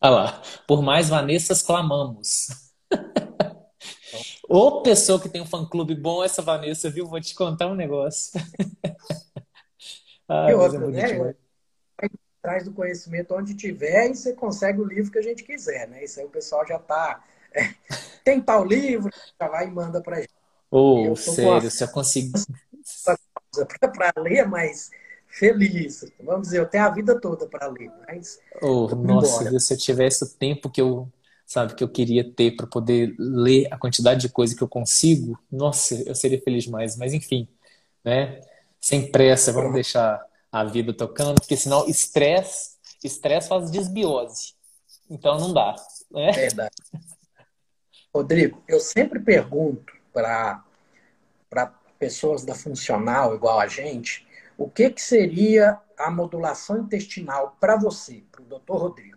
Olha 0.00 0.10
lá, 0.10 0.42
por 0.66 0.82
mais 0.82 1.08
Vanessas 1.08 1.62
clamamos. 1.62 2.48
Ô 4.48 4.82
pessoa 4.82 5.20
que 5.20 5.28
tem 5.28 5.40
um 5.40 5.46
fã-clube 5.46 5.94
bom, 5.94 6.22
essa 6.22 6.42
Vanessa, 6.42 6.90
viu? 6.90 7.06
Vou 7.06 7.20
te 7.20 7.34
contar 7.34 7.66
um 7.66 7.74
negócio. 7.74 8.40
ah, 10.28 10.50
e 10.50 10.54
outra, 10.54 10.84
é 10.84 10.90
né? 10.90 11.34
Atrás 12.38 12.64
do 12.64 12.72
conhecimento 12.72 13.34
onde 13.34 13.54
tiver 13.54 14.10
e 14.10 14.14
você 14.14 14.32
consegue 14.32 14.80
o 14.80 14.84
livro 14.84 15.10
que 15.10 15.18
a 15.18 15.22
gente 15.22 15.42
quiser, 15.42 15.88
né? 15.88 16.04
Isso 16.04 16.20
aí 16.20 16.26
o 16.26 16.30
pessoal 16.30 16.64
já 16.66 16.76
está. 16.76 17.24
É, 17.52 17.74
tem 18.22 18.40
tal 18.40 18.64
livro, 18.64 19.10
já 19.40 19.48
vai 19.48 19.66
e 19.66 19.70
manda 19.70 20.00
pra 20.00 20.20
gente. 20.20 20.30
Ô, 20.70 21.10
oh, 21.10 21.16
sério, 21.16 21.70
se 21.70 21.82
eu 21.82 21.88
conseguir. 21.88 22.32
Para 23.96 24.12
ler, 24.20 24.46
mas 24.46 24.90
feliz. 25.36 26.04
Vamos 26.20 26.48
dizer, 26.48 26.60
eu 26.60 26.66
tenho 26.66 26.84
a 26.84 26.90
vida 26.90 27.20
toda 27.20 27.46
para 27.46 27.66
ler, 27.68 27.90
mas. 28.06 28.38
Oh, 28.62 28.88
nossa, 28.94 29.58
se 29.60 29.74
eu 29.74 29.78
tivesse 29.78 30.24
o 30.24 30.28
tempo 30.28 30.70
que 30.70 30.80
eu, 30.80 31.08
sabe, 31.44 31.74
que 31.74 31.84
eu 31.84 31.88
queria 31.88 32.24
ter 32.24 32.56
para 32.56 32.66
poder 32.66 33.14
ler 33.18 33.68
a 33.70 33.78
quantidade 33.78 34.22
de 34.22 34.28
coisa 34.28 34.56
que 34.56 34.62
eu 34.62 34.68
consigo, 34.68 35.38
nossa, 35.50 35.94
eu 36.08 36.14
seria 36.14 36.40
feliz 36.40 36.64
demais. 36.64 36.96
Mas 36.96 37.12
enfim, 37.12 37.48
né? 38.04 38.40
Sem 38.80 39.10
pressa, 39.10 39.52
vamos 39.52 39.74
deixar 39.74 40.24
a 40.50 40.64
vida 40.64 40.92
tocando, 40.92 41.40
porque 41.40 41.56
senão 41.56 41.86
estresse, 41.86 42.76
estresse 43.04 43.48
faz 43.48 43.70
desbiose. 43.70 44.54
Então 45.10 45.38
não 45.38 45.52
dá. 45.52 45.76
Né? 46.10 46.32
Verdade. 46.32 46.74
Rodrigo, 48.14 48.62
eu 48.66 48.80
sempre 48.80 49.20
pergunto 49.20 49.92
para 50.12 50.64
pessoas 51.98 52.44
da 52.44 52.54
funcional 52.54 53.34
igual 53.34 53.58
a 53.58 53.66
gente, 53.66 54.25
o 54.56 54.68
que, 54.68 54.90
que 54.90 55.02
seria 55.02 55.80
a 55.98 56.10
modulação 56.10 56.78
intestinal 56.78 57.56
para 57.60 57.76
você, 57.76 58.24
para 58.30 58.42
o 58.42 58.46
doutor 58.46 58.78
Rodrigo? 58.78 59.16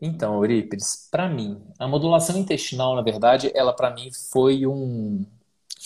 Então, 0.00 0.34
Eurípides, 0.34 1.08
para 1.10 1.28
mim, 1.28 1.62
a 1.78 1.88
modulação 1.88 2.36
intestinal, 2.36 2.94
na 2.94 3.02
verdade, 3.02 3.50
ela 3.54 3.72
para 3.72 3.90
mim 3.90 4.10
foi 4.30 4.66
um 4.66 5.24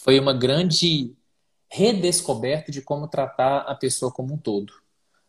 foi 0.03 0.19
uma 0.19 0.33
grande 0.33 1.15
redescoberta 1.71 2.73
de 2.73 2.81
como 2.81 3.09
tratar 3.09 3.59
a 3.59 3.75
pessoa 3.75 4.11
como 4.11 4.35
um 4.35 4.39
todo. 4.39 4.73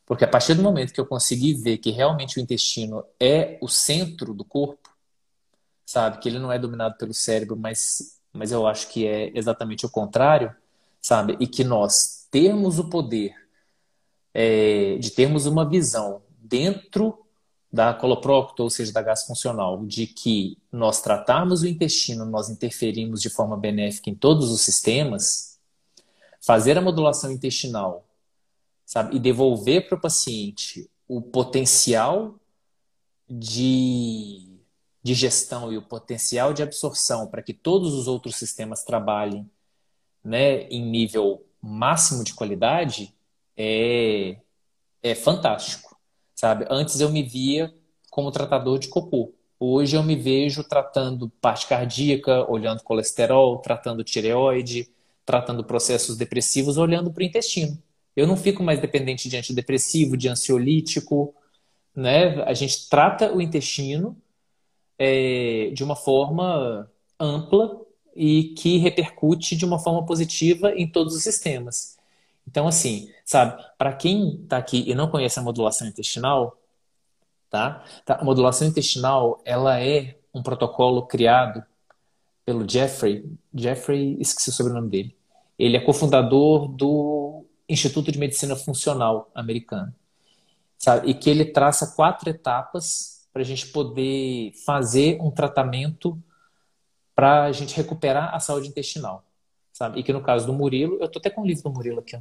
Porque 0.05 0.23
a 0.23 0.27
partir 0.27 0.55
do 0.55 0.63
momento 0.63 0.93
que 0.93 0.99
eu 0.99 1.05
consegui 1.05 1.53
ver 1.53 1.77
que 1.77 1.91
realmente 1.91 2.39
o 2.39 2.41
intestino 2.41 3.05
é 3.19 3.59
o 3.61 3.67
centro 3.67 4.33
do 4.33 4.45
corpo, 4.45 4.89
sabe, 5.85 6.19
que 6.19 6.29
ele 6.29 6.39
não 6.39 6.51
é 6.51 6.57
dominado 6.57 6.97
pelo 6.97 7.13
cérebro, 7.13 7.55
mas 7.57 8.19
mas 8.31 8.51
eu 8.51 8.67
acho 8.67 8.89
que 8.89 9.07
é 9.07 9.31
exatamente 9.37 9.85
o 9.85 9.89
contrário, 9.89 10.55
sabe? 11.01 11.35
E 11.39 11.47
que 11.47 11.63
nós 11.63 12.18
termos 12.31 12.79
o 12.79 12.89
poder 12.89 13.35
é, 14.33 14.97
de 14.97 15.11
termos 15.11 15.45
uma 15.45 15.67
visão 15.67 16.21
dentro 16.37 17.25
da 17.71 17.93
coloprocto, 17.93 18.63
ou 18.63 18.69
seja, 18.69 18.91
da 18.91 19.01
gás 19.01 19.25
funcional, 19.25 19.85
de 19.85 20.07
que 20.07 20.57
nós 20.71 21.01
tratarmos 21.01 21.61
o 21.61 21.67
intestino, 21.67 22.25
nós 22.25 22.49
interferimos 22.49 23.21
de 23.21 23.29
forma 23.29 23.55
benéfica 23.55 24.09
em 24.09 24.15
todos 24.15 24.49
os 24.51 24.61
sistemas, 24.61 25.59
fazer 26.41 26.77
a 26.77 26.81
modulação 26.81 27.31
intestinal, 27.31 28.07
sabe, 28.85 29.17
e 29.17 29.19
devolver 29.19 29.87
para 29.87 29.97
o 29.97 30.01
paciente 30.01 30.89
o 31.07 31.21
potencial 31.21 32.35
de, 33.29 34.59
de 35.03 35.13
gestão 35.13 35.71
e 35.71 35.77
o 35.77 35.81
potencial 35.81 36.53
de 36.53 36.63
absorção 36.63 37.27
para 37.27 37.43
que 37.43 37.53
todos 37.53 37.93
os 37.93 38.07
outros 38.07 38.35
sistemas 38.35 38.83
trabalhem 38.83 39.49
né, 40.23 40.63
em 40.69 40.83
nível 40.83 41.45
máximo 41.61 42.23
de 42.23 42.33
qualidade 42.33 43.13
é, 43.57 44.37
é 45.03 45.15
fantástico, 45.15 45.97
sabe? 46.35 46.65
Antes 46.69 46.99
eu 46.99 47.09
me 47.09 47.23
via 47.23 47.73
como 48.09 48.31
tratador 48.31 48.79
de 48.79 48.87
cocô. 48.87 49.33
Hoje 49.59 49.97
eu 49.97 50.03
me 50.03 50.15
vejo 50.15 50.63
tratando 50.63 51.29
parte 51.41 51.67
cardíaca, 51.67 52.49
olhando 52.49 52.81
colesterol, 52.81 53.57
tratando 53.57 54.03
tireoide, 54.03 54.89
tratando 55.25 55.63
processos 55.63 56.17
depressivos, 56.17 56.77
olhando 56.77 57.11
para 57.11 57.21
o 57.21 57.25
intestino. 57.25 57.77
Eu 58.15 58.25
não 58.25 58.37
fico 58.37 58.63
mais 58.63 58.79
dependente 58.79 59.29
de 59.29 59.37
antidepressivo, 59.37 60.17
de 60.17 60.27
ansiolítico, 60.29 61.35
né? 61.95 62.41
A 62.43 62.53
gente 62.53 62.89
trata 62.89 63.33
o 63.33 63.41
intestino 63.41 64.17
é, 64.97 65.71
de 65.73 65.83
uma 65.83 65.95
forma 65.95 66.89
ampla 67.19 67.79
e 68.15 68.55
que 68.57 68.77
repercute 68.77 69.55
de 69.55 69.65
uma 69.65 69.79
forma 69.79 70.05
positiva 70.05 70.71
em 70.71 70.87
todos 70.87 71.15
os 71.15 71.23
sistemas. 71.23 71.97
Então, 72.47 72.67
assim, 72.67 73.09
sabe, 73.23 73.63
para 73.77 73.93
quem 73.93 74.41
está 74.41 74.57
aqui 74.57 74.83
e 74.89 74.95
não 74.95 75.09
conhece 75.09 75.39
a 75.39 75.43
modulação 75.43 75.87
intestinal, 75.87 76.57
tá? 77.49 77.83
tá? 78.05 78.15
A 78.15 78.23
modulação 78.23 78.67
intestinal, 78.67 79.41
ela 79.45 79.79
é 79.79 80.17
um 80.33 80.41
protocolo 80.41 81.05
criado 81.05 81.63
pelo 82.45 82.67
Jeffrey, 82.67 83.23
Jeffrey, 83.53 84.17
esqueci 84.19 84.49
o 84.49 84.53
sobrenome 84.53 84.89
dele. 84.89 85.15
Ele 85.57 85.77
é 85.77 85.79
cofundador 85.79 86.67
do 86.67 87.45
Instituto 87.67 88.11
de 88.11 88.17
Medicina 88.17 88.55
Funcional 88.55 89.29
americano, 89.35 89.93
sabe? 90.75 91.11
E 91.11 91.13
que 91.13 91.29
ele 91.29 91.45
traça 91.45 91.93
quatro 91.95 92.29
etapas 92.29 93.27
para 93.31 93.43
a 93.43 93.45
gente 93.45 93.67
poder 93.67 94.53
fazer 94.65 95.19
um 95.21 95.29
tratamento 95.29 96.17
para 97.19 97.43
a 97.43 97.51
gente 97.51 97.75
recuperar 97.75 98.33
a 98.33 98.39
saúde 98.39 98.69
intestinal, 98.69 99.25
sabe? 99.73 99.99
E 99.99 100.03
que 100.03 100.13
no 100.13 100.23
caso 100.23 100.45
do 100.45 100.53
Murilo, 100.53 100.97
eu 101.01 101.09
tô 101.09 101.19
até 101.19 101.29
com 101.29 101.41
o 101.41 101.45
livro 101.45 101.63
do 101.63 101.69
Murilo 101.69 101.99
aqui. 101.99 102.17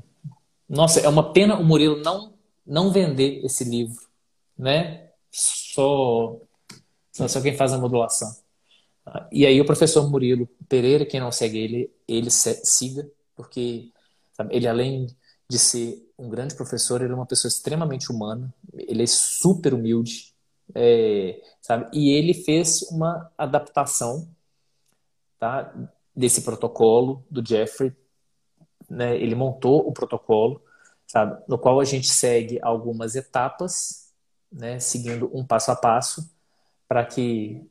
Nossa, 0.68 0.98
é 0.98 1.08
uma 1.08 1.32
pena 1.32 1.56
o 1.56 1.64
Murilo 1.64 2.02
não 2.02 2.34
não 2.66 2.90
vender 2.90 3.44
esse 3.44 3.62
livro, 3.62 4.08
né? 4.58 5.10
Só 5.30 6.36
só 7.12 7.40
quem 7.40 7.56
faz 7.56 7.72
a 7.72 7.78
modulação. 7.78 8.28
E 9.30 9.46
aí 9.46 9.60
o 9.60 9.64
professor 9.64 10.10
Murilo 10.10 10.48
Pereira, 10.68 11.06
quem 11.06 11.20
não 11.20 11.30
segue 11.30 11.58
ele, 11.58 11.90
ele 12.08 12.28
siga, 12.28 13.08
porque 13.36 13.92
sabe, 14.32 14.52
ele 14.56 14.66
além 14.66 15.06
de 15.48 15.60
ser 15.60 16.10
um 16.18 16.28
grande 16.28 16.56
professor, 16.56 17.02
ele 17.02 17.12
é 17.12 17.14
uma 17.14 17.24
pessoa 17.24 17.48
extremamente 17.48 18.10
humana, 18.10 18.52
ele 18.74 19.04
é 19.04 19.06
super 19.06 19.74
humilde, 19.74 20.34
É, 20.74 21.40
sabe? 21.62 21.88
E 21.92 22.10
ele 22.10 22.34
fez 22.34 22.82
uma 22.90 23.30
adaptação 23.38 24.28
tá, 25.38 25.72
desse 26.14 26.42
protocolo 26.42 27.24
do 27.30 27.46
Jeffrey. 27.46 27.94
Né? 28.88 29.16
Ele 29.16 29.34
montou 29.34 29.86
o 29.86 29.92
protocolo, 29.92 30.62
sabe? 31.06 31.42
no 31.48 31.58
qual 31.58 31.80
a 31.80 31.84
gente 31.84 32.08
segue 32.08 32.58
algumas 32.62 33.14
etapas, 33.14 34.12
né? 34.50 34.78
seguindo 34.80 35.30
um 35.32 35.44
passo 35.44 35.70
a 35.70 35.76
passo, 35.76 36.30
para 36.88 37.04
que, 37.04 37.62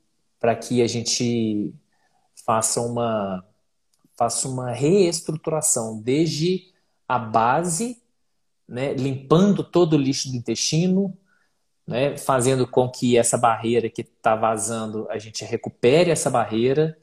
que 0.61 0.81
a 0.81 0.87
gente 0.87 1.73
faça 2.45 2.79
uma, 2.81 3.43
faça 4.15 4.47
uma 4.47 4.71
reestruturação 4.71 5.99
desde 6.01 6.71
a 7.07 7.17
base, 7.17 8.01
né? 8.67 8.93
limpando 8.93 9.63
todo 9.63 9.93
o 9.93 9.97
lixo 9.97 10.29
do 10.29 10.37
intestino, 10.37 11.17
né, 11.87 12.17
fazendo 12.17 12.67
com 12.67 12.89
que 12.91 13.17
essa 13.17 13.37
barreira 13.37 13.89
que 13.89 14.01
está 14.01 14.35
vazando, 14.35 15.07
a 15.09 15.17
gente 15.17 15.45
recupere 15.45 16.11
essa 16.11 16.29
barreira, 16.29 16.97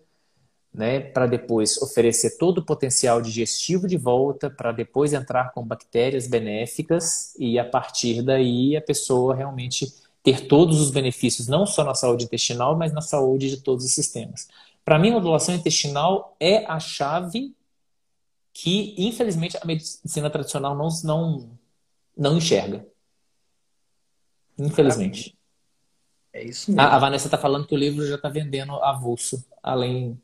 né, 0.74 0.98
para 0.98 1.26
depois 1.26 1.80
oferecer 1.80 2.36
todo 2.36 2.58
o 2.58 2.64
potencial 2.64 3.22
digestivo 3.22 3.86
de 3.86 3.96
volta, 3.96 4.50
para 4.50 4.72
depois 4.72 5.12
entrar 5.12 5.52
com 5.52 5.64
bactérias 5.64 6.26
benéficas 6.26 7.32
e 7.38 7.60
a 7.60 7.64
partir 7.64 8.22
daí 8.22 8.76
a 8.76 8.82
pessoa 8.82 9.36
realmente 9.36 9.94
ter 10.20 10.48
todos 10.48 10.80
os 10.80 10.90
benefícios, 10.90 11.46
não 11.46 11.64
só 11.64 11.84
na 11.84 11.94
saúde 11.94 12.24
intestinal, 12.24 12.76
mas 12.76 12.92
na 12.92 13.00
saúde 13.00 13.48
de 13.50 13.58
todos 13.58 13.84
os 13.84 13.92
sistemas. 13.92 14.48
Para 14.84 14.98
mim, 14.98 15.10
a 15.10 15.12
modulação 15.12 15.54
intestinal 15.54 16.34
é 16.40 16.66
a 16.66 16.80
chave 16.80 17.54
que, 18.52 18.94
infelizmente, 18.98 19.56
a 19.56 19.64
medicina 19.64 20.28
tradicional 20.28 20.74
não, 20.74 20.88
não, 21.04 21.50
não 22.16 22.36
enxerga. 22.36 22.84
Infelizmente. 24.58 25.36
É 26.32 26.42
isso 26.42 26.70
mesmo. 26.70 26.80
A, 26.80 26.96
a 26.96 26.98
Vanessa 26.98 27.26
está 27.26 27.38
falando 27.38 27.66
que 27.66 27.74
o 27.74 27.78
livro 27.78 28.04
já 28.06 28.16
está 28.16 28.28
vendendo 28.28 28.72
avulso, 28.82 29.44
além, 29.62 30.20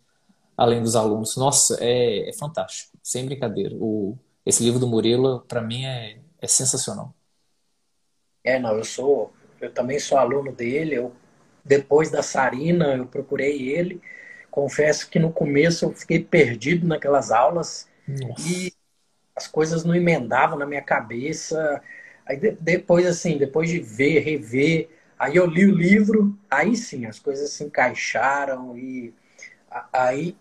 além 0.61 0.83
dos 0.83 0.97
alunos. 0.97 1.37
Nossa, 1.37 1.79
é, 1.83 2.29
é 2.31 2.33
fantástico, 2.35 2.99
sem 3.03 3.25
brincadeira. 3.27 3.75
O, 3.81 4.19
esse 4.45 4.63
livro 4.63 4.79
do 4.81 4.87
Murilo, 4.89 5.43
para 5.49 5.63
mim, 5.63 5.85
é, 5.87 6.23
é 6.41 6.47
sensacional. 6.49 7.15
É, 8.45 8.59
não, 8.59 8.77
eu 8.77 8.85
sou, 8.85 9.33
eu 9.61 9.73
também 9.73 9.99
sou 9.99 10.19
aluno 10.19 10.53
dele. 10.53 10.95
Eu, 10.95 11.15
depois 11.65 12.11
da 12.11 12.23
Sarina, 12.23 12.97
eu 12.97 13.07
procurei 13.07 13.69
ele. 13.71 14.01
Confesso 14.51 15.09
que 15.11 15.19
no 15.19 15.33
começo 15.33 15.85
eu 15.87 15.93
fiquei 15.93 16.23
perdido 16.23 16.87
naquelas 16.87 17.31
aulas 17.31 17.89
Nossa. 18.07 18.61
e 18.63 18.73
as 19.37 19.47
coisas 19.49 19.85
não 19.85 19.95
emendavam 19.95 20.59
na 20.59 20.67
minha 20.67 20.83
cabeça. 20.83 21.83
Aí 22.27 22.37
de, 22.39 22.53
depois, 22.53 23.07
assim, 23.07 23.39
depois 23.39 23.71
de 23.71 23.81
ver, 23.81 24.21
rever, 24.21 24.91
aí 25.19 25.37
eu 25.37 25.47
li 25.47 25.67
o 25.67 25.75
livro, 25.77 26.39
aí 26.51 26.77
sim, 26.77 27.07
as 27.07 27.19
coisas 27.19 27.51
se 27.53 27.65
encaixaram 27.65 28.77
e 28.79 29.15
aí, 29.93 30.37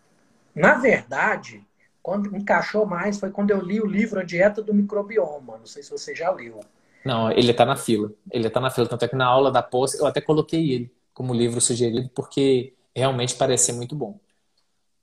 na 0.60 0.76
verdade, 0.76 1.66
quando 2.03 2.36
encaixou 2.36 2.86
mais 2.86 3.18
foi 3.18 3.32
quando 3.32 3.51
eu 3.51 3.62
li 3.62 3.80
o 3.80 3.86
livro 3.86 4.20
A 4.20 4.24
Dieta 4.24 4.62
do 4.62 4.74
Microbioma. 4.74 5.57
Não 5.57 5.66
sei 5.66 5.82
se 5.82 5.89
você 5.89 6.14
já 6.14 6.30
leu. 6.32 6.60
Não, 7.05 7.32
ele 7.32 7.51
está 7.51 7.66
na 7.66 7.78
fila. 7.78 8.12
Ele 8.30 8.47
está 8.47 8.60
na 8.60 8.70
fila. 8.70 8.88
Tanto 8.88 9.05
é 9.05 9.07
que 9.07 9.16
na 9.16 9.26
aula 9.26 9.51
da 9.51 9.64
pós 9.64 9.93
eu 9.93 10.05
até 10.05 10.20
coloquei 10.20 10.72
ele 10.72 10.91
como 11.14 11.34
livro 11.34 11.62
sugerido, 11.62 12.10
porque 12.14 12.74
realmente 12.93 13.36
parece 13.36 13.68
ser 13.68 13.74
muito 13.74 13.95
bom. 13.95 14.20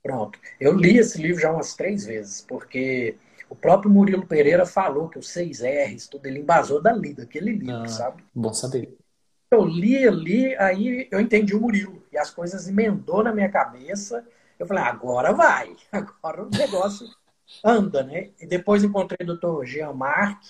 Pronto. 0.02 0.38
Eu 0.60 0.74
li 0.74 0.98
esse 0.98 1.20
livro 1.20 1.40
já 1.40 1.50
umas 1.50 1.74
três 1.74 2.04
vezes, 2.04 2.42
porque 2.42 3.16
o 3.48 3.56
próprio 3.56 3.90
Murilo 3.90 4.26
Pereira 4.26 4.66
falou 4.66 5.08
que 5.08 5.18
os 5.18 5.28
seis 5.28 5.62
R's, 5.62 6.06
tudo, 6.06 6.26
ele 6.26 6.40
embasou 6.40 6.82
dali, 6.82 7.14
daquele 7.14 7.52
livro, 7.52 7.82
ah, 7.82 7.88
sabe? 7.88 8.22
Bom 8.34 8.52
saber. 8.52 8.96
Eu 9.50 9.64
li, 9.64 10.08
li, 10.10 10.54
aí 10.56 11.08
eu 11.10 11.20
entendi 11.20 11.54
o 11.54 11.60
Murilo. 11.60 12.02
E 12.12 12.18
as 12.18 12.30
coisas 12.30 12.68
emendou 12.68 13.22
na 13.22 13.32
minha 13.32 13.48
cabeça. 13.48 14.24
Eu 14.58 14.66
falei, 14.66 14.84
agora 14.84 15.32
vai. 15.32 15.76
Agora 15.92 16.44
o 16.44 16.50
negócio 16.50 17.06
anda, 17.64 18.02
né? 18.02 18.30
E 18.40 18.46
depois 18.46 18.82
encontrei 18.82 19.18
o 19.22 19.26
doutor 19.26 19.66
Jean 19.66 19.92
Marc. 19.92 20.42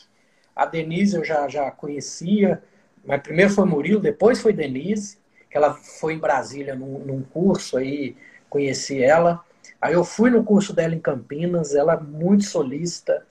A 0.55 0.65
Denise 0.65 1.17
eu 1.17 1.25
já, 1.25 1.49
já 1.49 1.71
conhecia. 1.71 2.63
Mas 3.05 3.21
primeiro 3.23 3.53
foi 3.53 3.67
Murilo, 3.67 4.01
depois 4.01 4.41
foi 4.41 4.53
Denise. 4.53 5.19
Que 5.51 5.57
ela 5.57 5.75
foi 5.75 6.15
em 6.15 6.19
Brasília 6.19 6.75
num, 6.75 6.99
num 7.01 7.23
curso 7.23 7.77
aí, 7.77 8.17
conheci 8.49 9.03
ela. 9.03 9.45
Aí 9.81 9.95
eu 9.95 10.05
fui 10.05 10.31
no 10.31 10.45
curso 10.45 10.73
dela 10.73 10.95
em 10.95 11.01
Campinas, 11.01 11.75
ela 11.75 11.95
é 11.95 12.01
muito 12.01 12.45
solista, 12.45 13.27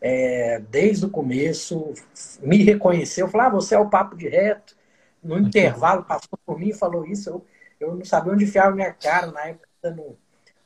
é, 0.00 0.60
desde 0.70 1.06
o 1.06 1.10
começo, 1.10 1.92
me 2.40 2.62
reconheceu, 2.62 3.28
falou, 3.28 3.46
ah, 3.46 3.50
você 3.50 3.74
é 3.74 3.78
o 3.78 3.90
papo 3.90 4.16
de 4.16 4.28
reto. 4.28 4.76
No 5.22 5.38
intervalo, 5.38 6.04
passou 6.04 6.38
por 6.46 6.58
mim 6.58 6.68
e 6.68 6.74
falou 6.74 7.04
isso, 7.04 7.28
eu, 7.30 7.46
eu 7.80 7.94
não 7.96 8.04
sabia 8.04 8.32
onde 8.32 8.44
enfiar 8.44 8.68
a 8.68 8.70
minha 8.70 8.92
cara, 8.92 9.32
na 9.32 9.46
época 9.48 9.67
não, 9.82 10.16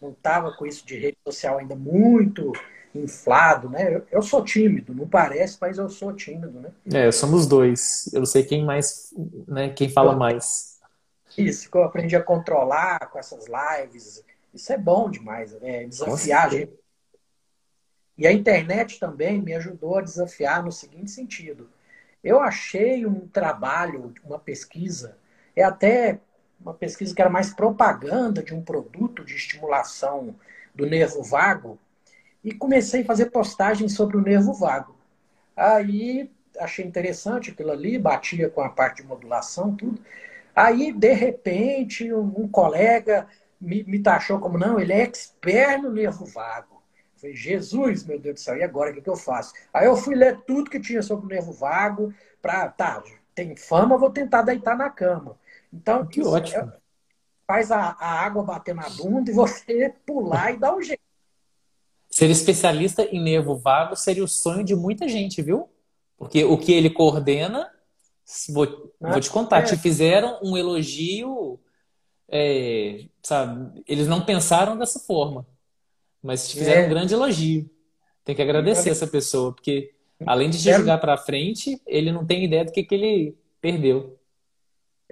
não 0.00 0.10
estava 0.10 0.52
com 0.52 0.66
isso 0.66 0.86
de 0.86 0.98
rede 0.98 1.16
social 1.26 1.58
ainda 1.58 1.76
muito 1.76 2.52
inflado, 2.94 3.70
né? 3.70 3.94
Eu, 3.94 4.06
eu, 4.10 4.22
sou 4.22 4.44
tímido, 4.44 4.94
não 4.94 5.08
parece, 5.08 5.56
mas 5.60 5.78
eu 5.78 5.88
sou 5.88 6.12
tímido, 6.12 6.60
né? 6.60 6.70
É, 6.92 7.10
somos 7.10 7.46
dois. 7.46 8.10
Eu 8.12 8.20
não 8.20 8.26
sei 8.26 8.44
quem 8.44 8.64
mais, 8.64 9.14
né? 9.48 9.70
Quem 9.70 9.88
fala 9.88 10.12
eu, 10.12 10.18
mais. 10.18 10.78
Isso, 11.36 11.70
que 11.70 11.76
eu 11.76 11.84
aprendi 11.84 12.14
a 12.14 12.22
controlar 12.22 13.10
com 13.10 13.18
essas 13.18 13.46
lives, 13.46 14.22
isso 14.52 14.72
é 14.72 14.78
bom 14.78 15.10
demais, 15.10 15.52
né? 15.60 15.84
Desafiar 15.84 16.46
a 16.46 16.50
gente. 16.50 16.72
E 18.18 18.26
a 18.26 18.32
internet 18.32 19.00
também 19.00 19.40
me 19.40 19.54
ajudou 19.54 19.98
a 19.98 20.02
desafiar 20.02 20.62
no 20.62 20.70
seguinte 20.70 21.10
sentido. 21.10 21.70
Eu 22.22 22.40
achei 22.40 23.06
um 23.06 23.26
trabalho, 23.26 24.12
uma 24.22 24.38
pesquisa, 24.38 25.16
é 25.56 25.62
até 25.62 26.20
uma 26.64 26.74
pesquisa 26.74 27.14
que 27.14 27.20
era 27.20 27.30
mais 27.30 27.52
propaganda 27.52 28.42
de 28.42 28.54
um 28.54 28.62
produto 28.62 29.24
de 29.24 29.34
estimulação 29.34 30.34
do 30.74 30.86
nervo 30.86 31.22
vago, 31.22 31.78
e 32.42 32.52
comecei 32.52 33.02
a 33.02 33.04
fazer 33.04 33.26
postagens 33.26 33.94
sobre 33.94 34.16
o 34.16 34.20
nervo 34.20 34.52
vago. 34.52 34.96
Aí 35.56 36.30
achei 36.58 36.84
interessante 36.84 37.50
aquilo 37.50 37.70
ali, 37.70 37.98
batia 37.98 38.48
com 38.48 38.60
a 38.60 38.68
parte 38.68 39.02
de 39.02 39.08
modulação, 39.08 39.74
tudo. 39.74 40.00
Aí, 40.54 40.92
de 40.92 41.12
repente, 41.12 42.12
um 42.12 42.48
colega 42.48 43.26
me, 43.60 43.84
me 43.84 43.98
taxou 44.00 44.38
como, 44.38 44.58
não, 44.58 44.78
ele 44.78 44.92
é 44.92 45.02
expert 45.02 45.80
no 45.80 45.90
nervo 45.90 46.26
vago. 46.26 46.82
Eu 47.14 47.20
falei, 47.20 47.36
Jesus, 47.36 48.04
meu 48.04 48.18
Deus 48.18 48.34
do 48.34 48.40
céu, 48.40 48.56
e 48.56 48.62
agora 48.62 48.90
o 48.90 48.94
que, 48.94 49.00
que 49.00 49.08
eu 49.08 49.16
faço? 49.16 49.54
Aí 49.72 49.86
eu 49.86 49.96
fui 49.96 50.14
ler 50.14 50.40
tudo 50.46 50.70
que 50.70 50.80
tinha 50.80 51.00
sobre 51.00 51.26
o 51.26 51.28
nervo 51.28 51.52
vago, 51.52 52.12
para, 52.40 52.68
tá, 52.68 53.02
tem 53.34 53.54
fama, 53.56 53.96
vou 53.96 54.10
tentar 54.10 54.42
deitar 54.42 54.76
na 54.76 54.90
cama. 54.90 55.38
Então, 55.72 56.06
que 56.06 56.22
ótimo. 56.22 56.62
É, 56.62 56.78
faz 57.46 57.70
a, 57.70 57.96
a 57.98 58.20
água 58.20 58.42
bater 58.42 58.74
na 58.74 58.88
bunda 58.90 59.30
e 59.30 59.34
você 59.34 59.94
pular 60.06 60.52
e 60.52 60.58
dar 60.58 60.74
um 60.74 60.82
jeito. 60.82 61.00
Ser 62.10 62.28
especialista 62.28 63.02
em 63.04 63.22
nervo 63.22 63.56
vago 63.56 63.96
seria 63.96 64.22
o 64.22 64.28
sonho 64.28 64.62
de 64.62 64.74
muita 64.74 65.08
gente, 65.08 65.40
viu? 65.40 65.68
Porque 66.16 66.44
o 66.44 66.58
que 66.58 66.72
ele 66.72 66.90
coordena, 66.90 67.70
vou, 68.50 68.92
vou 69.00 69.20
te 69.20 69.30
contar, 69.30 69.60
é. 69.60 69.62
te 69.62 69.76
fizeram 69.76 70.38
um 70.42 70.56
elogio 70.56 71.58
é, 72.34 73.04
sabe, 73.22 73.84
eles 73.86 74.08
não 74.08 74.24
pensaram 74.24 74.78
dessa 74.78 74.98
forma, 74.98 75.46
mas 76.22 76.48
te 76.48 76.56
fizeram 76.56 76.82
é. 76.82 76.86
um 76.86 76.88
grande 76.88 77.12
elogio. 77.12 77.70
Tem 78.24 78.34
que 78.34 78.40
agradecer 78.40 78.88
essa 78.88 79.06
pessoa, 79.06 79.52
porque 79.52 79.92
além 80.24 80.48
de 80.48 80.58
te 80.58 80.70
é. 80.70 80.78
jogar 80.78 80.96
para 80.96 81.18
frente, 81.18 81.78
ele 81.86 82.10
não 82.10 82.24
tem 82.24 82.42
ideia 82.42 82.64
do 82.64 82.72
que, 82.72 82.82
que 82.82 82.94
ele 82.94 83.36
perdeu. 83.60 84.18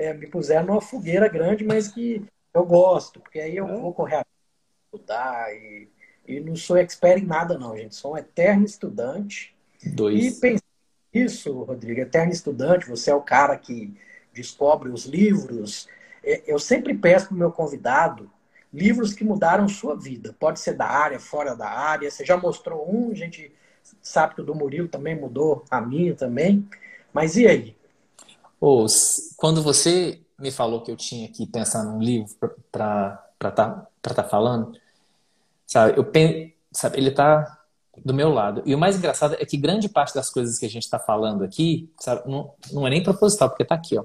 É, 0.01 0.15
me 0.15 0.27
puseram 0.27 0.67
numa 0.67 0.81
fogueira 0.81 1.29
grande, 1.29 1.63
mas 1.63 1.89
que 1.89 2.25
eu 2.55 2.65
gosto, 2.65 3.21
porque 3.21 3.39
aí 3.39 3.55
eu 3.55 3.69
é. 3.69 3.77
vou 3.77 3.93
correr 3.93 4.17
a 4.17 4.25
estudar 4.87 5.53
e, 5.55 5.89
e 6.27 6.41
não 6.41 6.57
sou 6.57 6.79
expert 6.79 7.23
em 7.23 7.27
nada, 7.27 7.59
não, 7.59 7.77
gente. 7.77 7.95
Sou 7.95 8.15
um 8.15 8.17
eterno 8.17 8.65
estudante. 8.65 9.55
Dois. 9.85 10.39
E 10.39 10.41
pensei 10.41 10.65
isso, 11.13 11.53
Rodrigo, 11.65 12.01
eterno 12.01 12.33
estudante, 12.33 12.89
você 12.89 13.11
é 13.11 13.15
o 13.15 13.21
cara 13.21 13.59
que 13.59 13.95
descobre 14.33 14.89
os 14.89 15.05
livros, 15.05 15.87
é, 16.25 16.43
eu 16.47 16.59
sempre 16.59 16.95
peço 16.95 17.27
para 17.27 17.35
o 17.35 17.39
meu 17.39 17.53
convidado 17.53 18.31
livros 18.73 19.13
que 19.13 19.23
mudaram 19.23 19.69
sua 19.69 19.95
vida. 19.95 20.35
Pode 20.39 20.61
ser 20.61 20.75
da 20.75 20.87
área, 20.87 21.21
fora 21.21 21.55
da 21.55 21.69
área. 21.69 22.11
Você 22.11 22.25
já 22.25 22.37
mostrou 22.37 22.91
um, 22.91 23.11
a 23.11 23.15
gente 23.15 23.53
sabe 24.01 24.35
que 24.35 24.41
o 24.41 24.45
do 24.45 24.55
Murilo 24.55 24.89
também 24.89 25.15
mudou, 25.15 25.65
a 25.71 25.79
minha 25.79 26.15
também. 26.15 26.67
Mas 27.13 27.37
e 27.37 27.47
aí? 27.47 27.77
Oh, 28.61 28.85
quando 29.37 29.63
você 29.63 30.21
me 30.39 30.51
falou 30.51 30.83
que 30.83 30.91
eu 30.91 30.97
tinha 30.97 31.29
que 31.29 31.47
pensar 31.47 31.85
num 31.85 32.01
livro 32.01 32.35
para 32.71 33.27
estar 33.41 33.89
tá, 34.03 34.15
tá 34.15 34.25
falando, 34.25 34.79
sabe, 35.67 35.99
eu 35.99 36.07
sabe, 36.73 36.99
ele 36.99 37.09
está 37.09 37.59
do 38.05 38.15
meu 38.15 38.31
lado. 38.31 38.63
E 38.67 38.75
o 38.75 38.79
mais 38.79 38.97
engraçado 38.97 39.35
é 39.39 39.45
que 39.47 39.57
grande 39.57 39.89
parte 39.89 40.15
das 40.15 40.31
coisas 40.31 40.59
que 40.59 40.67
a 40.67 40.69
gente 40.69 40.85
está 40.85 40.99
falando 40.99 41.43
aqui, 41.43 41.91
sabe, 41.99 42.29
não, 42.29 42.55
não 42.73 42.87
é 42.87 42.91
nem 42.91 43.03
proposital, 43.03 43.49
porque 43.49 43.63
está 43.63 43.75
aqui, 43.75 43.99
ó. 43.99 44.05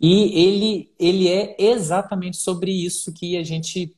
E 0.00 0.46
ele, 0.46 0.92
ele 0.98 1.28
é 1.28 1.56
exatamente 1.58 2.36
sobre 2.36 2.70
isso 2.70 3.12
que 3.12 3.36
a 3.36 3.42
gente 3.42 3.96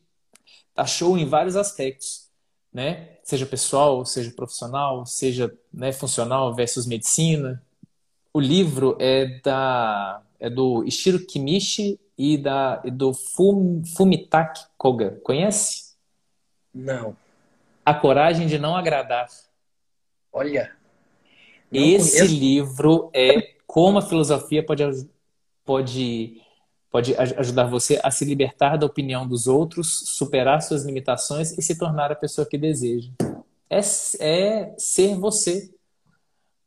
achou 0.77 1.17
em 1.19 1.27
vários 1.27 1.57
aspectos, 1.57 2.29
né? 2.73 3.17
Seja 3.25 3.47
pessoal, 3.47 4.05
seja 4.05 4.31
profissional, 4.31 5.05
seja 5.07 5.53
né, 5.73 5.93
funcional 5.93 6.55
versus 6.55 6.87
medicina, 6.87 7.63
o 8.37 8.41
livro 8.41 8.99
é 9.01 9.41
da 9.43 10.23
é 10.39 10.51
do 10.51 10.85
Ishiro 10.85 11.25
Kimishi 11.25 11.99
e 12.19 12.37
da 12.37 12.83
e 12.85 12.91
do 12.91 13.15
Fum, 13.15 13.83
Fumitaki 13.97 14.63
Koga. 14.77 15.19
Conhece? 15.23 15.95
Não. 16.75 17.17
A 17.83 17.95
Coragem 17.95 18.47
de 18.47 18.59
Não 18.59 18.77
Agradar. 18.77 19.27
Olha. 20.31 20.71
Esse 21.73 22.19
conheço. 22.19 22.35
livro 22.35 23.11
é 23.15 23.55
como 23.67 24.01
a 24.01 24.03
filosofia 24.03 24.63
pode, 24.63 24.83
pode, 25.65 26.43
pode 26.91 27.15
ajudar 27.17 27.65
você 27.65 27.99
a 28.03 28.11
se 28.11 28.27
libertar 28.27 28.77
da 28.77 28.85
opinião 28.85 29.27
dos 29.27 29.47
outros, 29.47 30.11
superar 30.15 30.61
suas 30.61 30.85
limitações 30.85 31.57
e 31.57 31.63
se 31.63 31.79
tornar 31.79 32.13
a 32.13 32.17
pessoa 32.17 32.47
que 32.47 32.59
deseja. 32.59 33.11
É, 33.71 33.81
é 34.21 34.75
ser 34.77 35.17
você. 35.17 35.75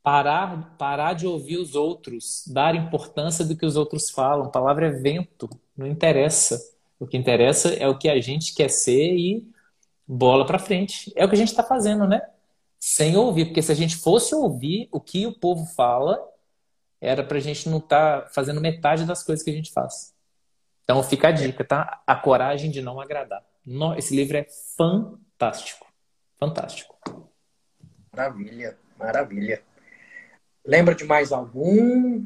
Parar, 0.10 0.76
parar 0.76 1.14
de 1.14 1.28
ouvir 1.28 1.58
os 1.58 1.76
outros, 1.76 2.44
dar 2.48 2.74
importância 2.74 3.46
do 3.46 3.56
que 3.56 3.64
os 3.64 3.76
outros 3.76 4.10
falam. 4.10 4.48
A 4.48 4.50
palavra 4.50 4.88
é 4.88 4.90
vento, 4.90 5.48
não 5.78 5.86
interessa. 5.86 6.60
O 7.00 7.06
que 7.06 7.16
interessa 7.16 7.76
é 7.76 7.88
o 7.88 7.96
que 7.96 8.10
a 8.10 8.20
gente 8.20 8.56
quer 8.56 8.72
ser 8.72 9.14
e 9.14 9.48
bola 10.08 10.48
para 10.48 10.58
frente. 10.58 11.14
É 11.16 11.24
o 11.24 11.30
que 11.30 11.36
a 11.36 11.38
gente 11.38 11.50
está 11.50 11.62
fazendo, 11.62 12.08
né? 12.08 12.28
Sem 12.80 13.16
ouvir, 13.16 13.46
porque 13.46 13.62
se 13.62 13.72
a 13.72 13.76
gente 13.76 13.98
fosse 13.98 14.34
ouvir 14.34 14.90
o 14.92 15.00
que 15.00 15.28
o 15.28 15.32
povo 15.32 15.68
fala, 15.76 16.20
era 17.00 17.24
para 17.24 17.38
a 17.38 17.42
gente 17.42 17.70
não 17.70 17.78
estar 17.78 18.24
tá 18.24 18.30
fazendo 18.30 18.60
metade 18.60 19.06
das 19.06 19.24
coisas 19.24 19.46
que 19.46 19.52
a 19.52 19.54
gente 19.54 19.72
faz. 19.72 20.12
Então 20.86 21.04
fica 21.04 21.28
a 21.28 21.32
dica, 21.32 21.64
tá? 21.64 22.02
A 22.08 22.16
coragem 22.16 22.72
de 22.72 22.82
não 22.82 23.00
agradar. 23.00 23.46
Esse 23.96 24.16
livro 24.16 24.38
é 24.38 24.48
fantástico. 24.76 25.86
Fantástico. 26.40 26.98
Maravilha, 28.12 28.76
maravilha. 28.98 29.69
Lembra 30.66 30.96
de 30.96 31.04
mais 31.04 31.32
algum? 31.32 32.26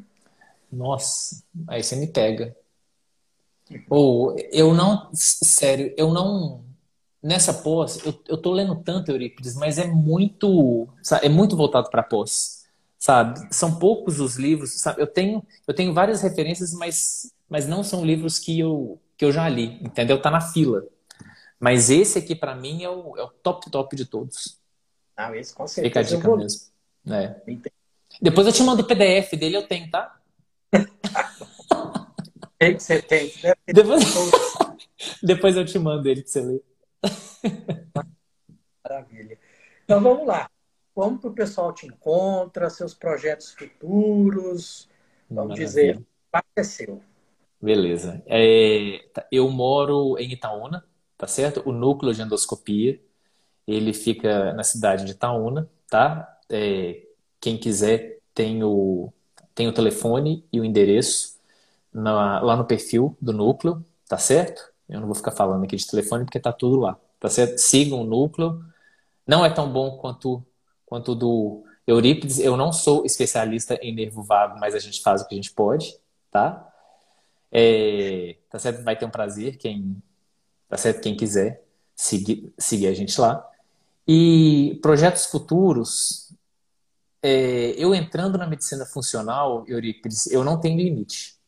Nossa, 0.72 1.44
aí 1.68 1.84
você 1.84 1.96
me 1.96 2.08
pega. 2.08 2.56
Ou 3.90 4.36
eu 4.52 4.74
não, 4.74 5.10
sério, 5.14 5.94
eu 5.98 6.12
não 6.12 6.64
nessa 7.22 7.54
pós, 7.54 8.06
eu, 8.06 8.20
eu 8.28 8.38
tô 8.38 8.52
lendo 8.52 8.76
tanto 8.76 9.10
Eurípides, 9.10 9.56
mas 9.56 9.78
é 9.78 9.88
muito, 9.88 10.90
é 11.22 11.30
muito 11.30 11.56
voltado 11.56 11.90
para 11.90 12.04
pós, 12.04 12.66
sabe? 13.00 13.48
São 13.50 13.80
poucos 13.80 14.20
os 14.20 14.36
livros, 14.36 14.74
sabe? 14.74 15.02
Eu 15.02 15.08
tenho, 15.08 15.42
eu 15.66 15.74
tenho 15.74 15.94
várias 15.94 16.22
referências, 16.22 16.74
mas, 16.74 17.34
mas 17.48 17.66
não 17.66 17.82
são 17.82 18.06
livros 18.06 18.38
que 18.38 18.60
eu, 18.60 19.00
que 19.18 19.24
eu 19.24 19.32
já 19.32 19.48
li, 19.48 19.80
entendeu? 19.82 20.22
Tá 20.22 20.30
na 20.30 20.42
fila. 20.42 20.84
Mas 21.58 21.90
esse 21.90 22.20
aqui 22.20 22.36
para 22.36 22.54
mim 22.54 22.84
é 22.84 22.90
o, 22.90 23.18
é 23.18 23.24
o 23.24 23.30
top 23.30 23.72
top 23.72 23.96
de 23.96 24.06
todos. 24.06 24.60
Ah, 25.16 25.36
esse 25.38 25.54
com 25.54 25.66
certeza. 25.66 25.88
Fica 25.88 26.00
a 26.02 26.18
dica 26.18 26.36
mesmo. 26.36 26.74
É. 27.08 27.42
Depois 28.24 28.48
eu 28.48 28.54
te 28.54 28.64
mando 28.64 28.84
o 28.84 28.88
PDF 28.88 29.36
dele, 29.36 29.58
eu 29.58 29.68
tenho, 29.68 29.92
tá? 29.92 30.18
tem 32.58 32.78
que 32.78 32.82
você 32.82 33.02
tem. 33.02 33.30
Depois... 33.68 34.02
Depois 35.22 35.58
eu 35.58 35.66
te 35.66 35.78
mando 35.78 36.08
ele 36.08 36.22
pra 36.22 36.32
você 36.32 36.40
ler. 36.40 36.64
Maravilha. 38.82 39.38
Então 39.84 40.02
vamos 40.02 40.26
lá. 40.26 40.50
Como 40.96 41.20
que 41.20 41.28
o 41.28 41.34
pessoal 41.34 41.74
te 41.74 41.86
encontra, 41.86 42.70
seus 42.70 42.94
projetos 42.94 43.52
futuros? 43.52 44.88
Vamos 45.30 45.60
Maravilha. 45.60 45.68
dizer, 45.68 46.02
aconteceu. 46.32 47.04
Beleza. 47.62 48.24
É, 48.26 49.06
tá, 49.14 49.28
eu 49.30 49.50
moro 49.50 50.18
em 50.18 50.32
Itaúna, 50.32 50.86
tá 51.18 51.28
certo? 51.28 51.62
O 51.66 51.74
núcleo 51.74 52.14
de 52.14 52.22
endoscopia, 52.22 53.02
ele 53.68 53.92
fica 53.92 54.54
na 54.54 54.64
cidade 54.64 55.04
de 55.04 55.12
Itaúna, 55.12 55.70
tá? 55.90 56.40
É, 56.50 57.04
quem 57.44 57.58
quiser 57.58 58.20
tem 58.34 58.64
o, 58.64 59.12
tem 59.54 59.68
o 59.68 59.74
telefone 59.74 60.48
e 60.50 60.62
o 60.62 60.64
endereço 60.64 61.38
na, 61.91 62.39
lá 62.39 62.56
no 62.56 62.64
perfil 62.64 63.18
do 63.20 63.34
núcleo, 63.34 63.86
tá 64.08 64.18
certo? 64.18 64.72
Eu 64.88 65.02
não 65.02 65.08
vou 65.08 65.16
ficar 65.16 65.32
falando 65.32 65.66
aqui 65.66 65.76
de 65.76 65.86
telefone 65.86 66.24
porque 66.24 66.39
tá 66.39 66.54
tudo 66.54 66.80
lá, 66.80 66.98
tá 67.20 67.30
certo? 67.30 67.58
Sigam 67.58 68.00
o 68.00 68.06
núcleo. 68.06 68.64
Não 69.28 69.44
é 69.44 69.50
tão 69.50 69.70
bom 69.70 69.98
quanto 69.98 70.41
quanto 70.86 71.14
do 71.14 71.66
Eurípides. 71.86 72.39
Eu 72.39 72.56
não 72.56 72.72
sou 72.72 73.06
especialista 73.06 73.76
em 73.82 73.94
nervo 73.94 74.24
vago, 74.24 74.58
mas 74.58 74.74
a 74.74 74.80
gente 74.80 75.02
faz 75.02 75.22
o 75.22 75.28
que 75.28 75.36
a 75.36 75.38
gente 75.38 75.52
pode, 75.52 76.00
tá? 76.32 76.66
É, 77.52 78.38
tá 78.50 78.58
certo? 78.58 78.86
Vai 78.86 78.98
ter 78.98 79.06
um 79.06 79.10
prazer 79.10 79.58
quem 79.58 80.02
tá 80.70 80.78
certo 80.78 81.02
quem 81.02 81.14
quiser 81.14 81.62
seguir 81.94 82.54
seguir 82.58 82.88
a 82.88 82.94
gente 82.94 83.20
lá. 83.20 83.46
E 84.08 84.80
projetos 84.82 85.26
futuros, 85.26 86.24
é, 87.24 87.74
eu 87.78 87.96
entrando 87.96 88.38
na 88.38 88.46
medicina 88.46 88.86
funcional, 88.86 89.64
Eurípides, 89.68 90.28
eu 90.28 90.44
não 90.44 90.60
tenho 90.60 90.78
limite 90.78 91.42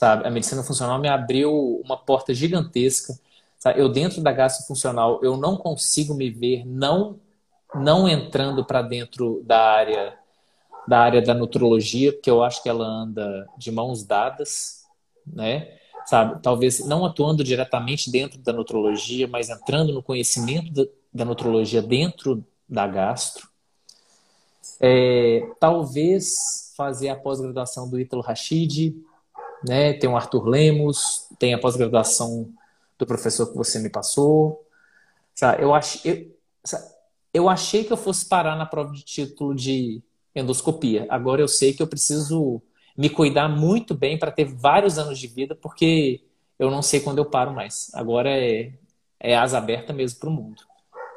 sabe? 0.00 0.26
A 0.26 0.30
medicina 0.30 0.62
funcional 0.62 0.98
me 0.98 1.08
abriu 1.08 1.80
uma 1.84 1.96
porta 1.96 2.32
gigantesca. 2.32 3.12
Sabe? 3.58 3.80
Eu 3.80 3.88
dentro 3.90 4.22
da 4.22 4.32
gastrofuncional, 4.32 5.20
eu 5.22 5.36
não 5.36 5.56
consigo 5.56 6.14
me 6.14 6.30
ver 6.30 6.64
não 6.66 7.20
não 7.72 8.08
entrando 8.08 8.64
para 8.64 8.82
dentro 8.82 9.42
da 9.44 9.60
área 9.60 10.18
da 10.88 10.98
área 11.00 11.22
da 11.22 11.34
nutrologia, 11.34 12.12
porque 12.12 12.30
eu 12.30 12.42
acho 12.42 12.62
que 12.62 12.68
ela 12.68 12.84
anda 12.84 13.46
de 13.56 13.70
mãos 13.70 14.02
dadas, 14.02 14.84
né? 15.24 15.76
Sabe? 16.06 16.42
Talvez 16.42 16.84
não 16.84 17.04
atuando 17.04 17.44
diretamente 17.44 18.10
dentro 18.10 18.40
da 18.40 18.52
nutrologia, 18.52 19.28
mas 19.28 19.50
entrando 19.50 19.92
no 19.92 20.02
conhecimento 20.02 20.72
da, 20.72 20.90
da 21.12 21.24
nutrologia 21.24 21.82
dentro 21.82 22.44
da 22.68 22.86
gastro. 22.88 23.49
É, 24.80 25.48
talvez 25.58 26.72
fazer 26.76 27.08
a 27.08 27.16
pós-graduação 27.16 27.88
do 27.88 27.98
Ítalo 27.98 28.22
Rachid, 28.22 28.94
né? 29.66 29.92
Tem 29.94 30.08
o 30.08 30.16
Arthur 30.16 30.46
Lemos, 30.46 31.26
tem 31.38 31.54
a 31.54 31.58
pós-graduação 31.58 32.52
do 32.98 33.06
professor 33.06 33.46
que 33.46 33.56
você 33.56 33.78
me 33.78 33.88
passou. 33.88 34.64
Sabe? 35.34 35.62
Eu, 35.62 35.74
ach, 35.74 36.04
eu, 36.04 36.36
eu 37.32 37.48
achei 37.48 37.84
que 37.84 37.92
eu 37.92 37.96
fosse 37.96 38.26
parar 38.26 38.56
na 38.56 38.66
prova 38.66 38.92
de 38.92 39.02
título 39.02 39.54
de 39.54 40.02
endoscopia. 40.34 41.06
Agora 41.08 41.40
eu 41.40 41.48
sei 41.48 41.72
que 41.72 41.82
eu 41.82 41.86
preciso 41.86 42.62
me 42.96 43.08
cuidar 43.08 43.48
muito 43.48 43.94
bem 43.94 44.18
para 44.18 44.30
ter 44.30 44.44
vários 44.44 44.98
anos 44.98 45.18
de 45.18 45.26
vida, 45.26 45.54
porque 45.54 46.22
eu 46.58 46.70
não 46.70 46.82
sei 46.82 47.00
quando 47.00 47.18
eu 47.18 47.24
paro 47.24 47.52
mais. 47.52 47.90
Agora 47.94 48.30
é, 48.30 48.72
é 49.18 49.36
asa 49.36 49.58
aberta 49.58 49.92
mesmo 49.92 50.20
para 50.20 50.28
o 50.28 50.32
mundo. 50.32 50.62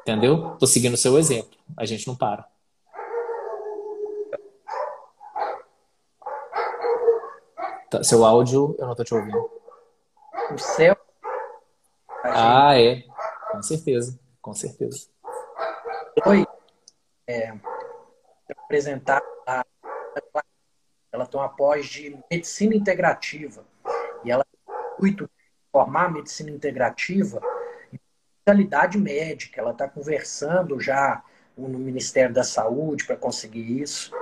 Entendeu? 0.02 0.56
Tô 0.58 0.66
seguindo 0.66 0.94
o 0.94 0.98
seu 0.98 1.18
exemplo. 1.18 1.58
A 1.76 1.84
gente 1.84 2.06
não 2.06 2.16
para. 2.16 2.46
Seu 8.02 8.24
áudio, 8.24 8.74
eu 8.78 8.86
não 8.86 8.94
tô 8.94 9.04
te 9.04 9.14
ouvindo. 9.14 9.50
O 10.52 10.58
céu. 10.58 10.96
Ah, 12.22 12.78
é. 12.78 13.02
Com 13.50 13.62
certeza. 13.62 14.18
Com 14.40 14.54
certeza. 14.54 15.08
Foi 16.22 16.46
é, 17.26 17.54
apresentar 18.50 19.22
a, 19.46 19.64
ela 21.12 21.26
tem 21.26 21.40
uma 21.40 21.48
pós 21.48 21.86
de 21.86 22.18
medicina 22.30 22.74
integrativa 22.74 23.64
e 24.24 24.30
ela 24.30 24.44
muito 24.98 25.30
formar 25.70 26.12
medicina 26.12 26.50
integrativa 26.50 27.40
em 27.92 27.96
especialidade 27.96 28.98
médica. 28.98 29.60
Ela 29.60 29.70
está 29.70 29.88
conversando 29.88 30.80
já 30.80 31.22
no 31.56 31.78
Ministério 31.78 32.34
da 32.34 32.42
Saúde 32.42 33.06
para 33.06 33.16
conseguir 33.16 33.80
isso. 33.80 34.12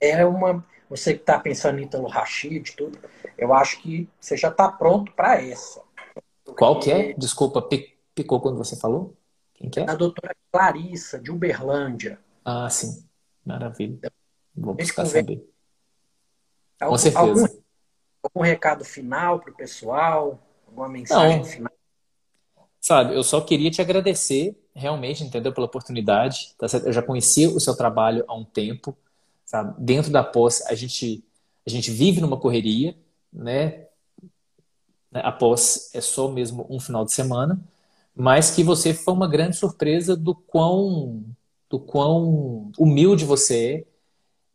É 0.00 0.24
uma 0.24 0.64
você 0.90 1.14
que 1.14 1.20
está 1.20 1.38
pensando 1.38 1.78
em 1.78 1.84
Ítalo 1.84 2.08
Rachid, 2.08 2.74
tudo, 2.76 2.98
eu 3.38 3.54
acho 3.54 3.80
que 3.80 4.08
você 4.20 4.36
já 4.36 4.48
está 4.48 4.70
pronto 4.70 5.12
para 5.12 5.40
essa. 5.40 5.80
Qual 6.58 6.80
que 6.80 6.90
é? 6.90 7.12
Desculpa, 7.12 7.62
picou 8.12 8.40
quando 8.40 8.58
você 8.58 8.74
falou? 8.74 9.16
Quem 9.54 9.70
que 9.70 9.78
é? 9.78 9.88
A 9.88 9.94
doutora 9.94 10.34
Clarissa, 10.50 11.20
de 11.20 11.30
Uberlândia. 11.30 12.18
Ah, 12.44 12.68
sim. 12.68 13.06
Maravilha. 13.46 14.12
Vou 14.52 14.74
buscar 14.74 15.06
saber. 15.06 15.48
Algum, 16.80 16.92
Com 16.92 16.98
certeza. 16.98 17.20
Algum, 17.20 17.62
algum 18.24 18.40
recado 18.42 18.84
final 18.84 19.38
para 19.38 19.52
o 19.52 19.56
pessoal? 19.56 20.42
Alguma 20.66 20.88
mensagem 20.88 21.38
Não. 21.38 21.44
final? 21.44 21.72
Sabe, 22.80 23.14
eu 23.14 23.22
só 23.22 23.40
queria 23.42 23.70
te 23.70 23.80
agradecer, 23.80 24.58
realmente, 24.74 25.22
entendeu, 25.22 25.52
pela 25.52 25.66
oportunidade. 25.66 26.54
Tá 26.58 26.66
eu 26.84 26.92
já 26.92 27.02
conhecia 27.02 27.48
o 27.48 27.60
seu 27.60 27.76
trabalho 27.76 28.24
há 28.26 28.34
um 28.34 28.44
tempo. 28.44 28.96
Sabe? 29.50 29.74
Dentro 29.80 30.12
da 30.12 30.22
pós, 30.22 30.64
a 30.68 30.76
gente, 30.76 31.24
a 31.66 31.70
gente 31.70 31.90
vive 31.90 32.20
numa 32.20 32.38
correria, 32.38 32.96
né? 33.32 33.88
A 35.12 35.32
pós 35.32 35.90
é 35.92 36.00
só 36.00 36.30
mesmo 36.30 36.68
um 36.70 36.78
final 36.78 37.04
de 37.04 37.12
semana, 37.12 37.60
mas 38.14 38.52
que 38.52 38.62
você 38.62 38.94
foi 38.94 39.12
uma 39.12 39.26
grande 39.26 39.56
surpresa 39.56 40.16
do 40.16 40.36
quão, 40.36 41.24
do 41.68 41.80
quão 41.80 42.70
humilde 42.78 43.24
você 43.24 43.74
é, 43.74 43.84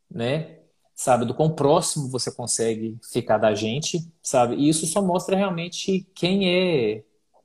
né? 0.10 0.60
Sabe, 0.96 1.26
do 1.26 1.34
quão 1.34 1.54
próximo 1.54 2.08
você 2.08 2.32
consegue 2.32 2.98
ficar 3.12 3.38
da 3.38 3.54
gente, 3.54 4.00
sabe? 4.24 4.56
E 4.56 4.70
isso 4.70 4.88
só 4.88 5.02
mostra 5.02 5.36
realmente 5.36 6.08
quem 6.16 6.50
é, 6.50 7.04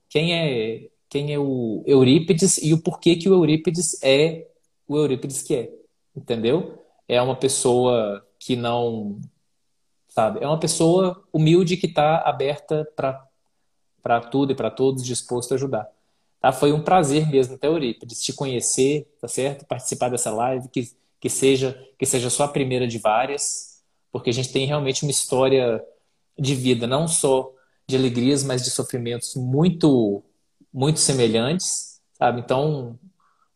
quem 0.08 0.34
é, 0.34 0.88
quem 1.08 1.34
é 1.34 1.38
o 1.40 1.82
Eurípides 1.84 2.58
e 2.58 2.72
o 2.72 2.80
porquê 2.80 3.16
que 3.16 3.28
o 3.28 3.34
Eurípides 3.34 4.00
é 4.04 4.46
o 4.86 4.96
Eurípides 4.96 5.42
que 5.42 5.56
é, 5.56 5.74
entendeu? 6.14 6.80
É 7.10 7.20
uma 7.20 7.34
pessoa 7.34 8.24
que 8.38 8.54
não, 8.54 9.20
sabe, 10.08 10.38
é 10.40 10.46
uma 10.46 10.60
pessoa 10.60 11.24
humilde 11.32 11.76
que 11.76 11.86
está 11.86 12.18
aberta 12.18 12.86
para 12.94 14.20
tudo 14.20 14.52
e 14.52 14.54
para 14.54 14.70
todos, 14.70 15.04
disposto 15.04 15.50
a 15.50 15.56
ajudar. 15.56 15.88
Tá? 16.40 16.52
Foi 16.52 16.72
um 16.72 16.80
prazer 16.80 17.28
mesmo, 17.28 17.56
até 17.56 17.66
Eurípides, 17.66 18.22
te 18.22 18.32
conhecer, 18.32 19.12
tá 19.20 19.26
certo? 19.26 19.66
Participar 19.66 20.08
dessa 20.08 20.30
live, 20.30 20.68
que, 20.68 20.88
que 21.18 21.28
seja 21.28 21.76
que 21.98 22.06
seja 22.06 22.30
só 22.30 22.44
a 22.44 22.48
primeira 22.48 22.86
de 22.86 22.98
várias, 22.98 23.82
porque 24.12 24.30
a 24.30 24.32
gente 24.32 24.52
tem 24.52 24.64
realmente 24.64 25.02
uma 25.02 25.10
história 25.10 25.84
de 26.38 26.54
vida, 26.54 26.86
não 26.86 27.08
só 27.08 27.52
de 27.88 27.96
alegrias, 27.96 28.44
mas 28.44 28.62
de 28.62 28.70
sofrimentos 28.70 29.34
muito 29.34 30.22
muito 30.72 31.00
semelhantes, 31.00 32.00
sabe? 32.16 32.40
Então, 32.40 32.96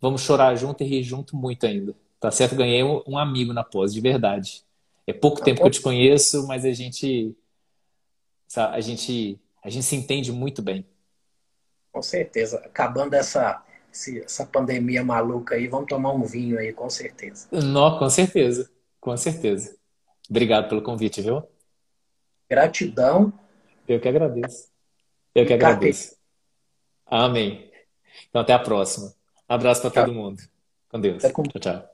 vamos 0.00 0.22
chorar 0.22 0.57
junto 0.57 0.82
e 0.82 0.86
rir 0.86 1.05
junto 1.05 1.36
muito 1.36 1.64
ainda. 1.64 1.94
Tá 2.25 2.31
certo? 2.31 2.57
Ganhei 2.57 2.83
um 2.83 3.18
amigo 3.18 3.53
na 3.53 3.62
pós, 3.62 3.93
de 3.93 4.01
verdade. 4.01 4.64
É 5.07 5.12
pouco 5.12 5.43
tempo 5.43 5.61
que 5.61 5.66
eu 5.66 5.70
te 5.70 5.83
conheço, 5.83 6.47
mas 6.47 6.64
a 6.64 6.72
gente 6.72 7.37
a 8.57 8.81
gente 8.81 9.39
a 9.62 9.68
gente 9.68 9.85
se 9.85 9.95
entende 9.95 10.33
muito 10.33 10.62
bem. 10.62 10.87
Com 11.93 12.01
certeza. 12.01 12.62
Acabando 12.64 13.12
essa 13.12 13.62
essa 14.25 14.47
pandemia 14.47 15.05
maluca 15.05 15.55
aí, 15.55 15.68
vamos 15.68 15.87
tomar 15.87 16.12
um 16.12 16.22
vinho 16.22 16.59
aí, 16.59 16.72
com 16.72 16.89
certeza. 16.89 17.47
Não, 17.53 17.99
com 17.99 18.09
certeza. 18.09 18.70
Com 18.99 19.14
certeza. 19.18 19.77
Obrigado 20.31 20.70
pelo 20.70 20.81
convite, 20.81 21.20
viu? 21.20 21.43
Gratidão. 22.49 23.35
Eu 23.87 24.01
que 24.01 24.09
agradeço. 24.09 24.70
Eu 25.35 25.45
que 25.45 25.53
agradeço. 25.53 26.16
Amém. 27.05 27.70
Então, 28.31 28.41
até 28.41 28.55
a 28.55 28.59
próxima. 28.59 29.09
Um 29.47 29.55
abraço 29.55 29.83
para 29.83 29.91
todo 29.91 30.14
mundo. 30.14 30.43
Com 30.89 30.99
Deus. 30.99 31.22
Tchau, 31.22 31.61
tchau. 31.61 31.93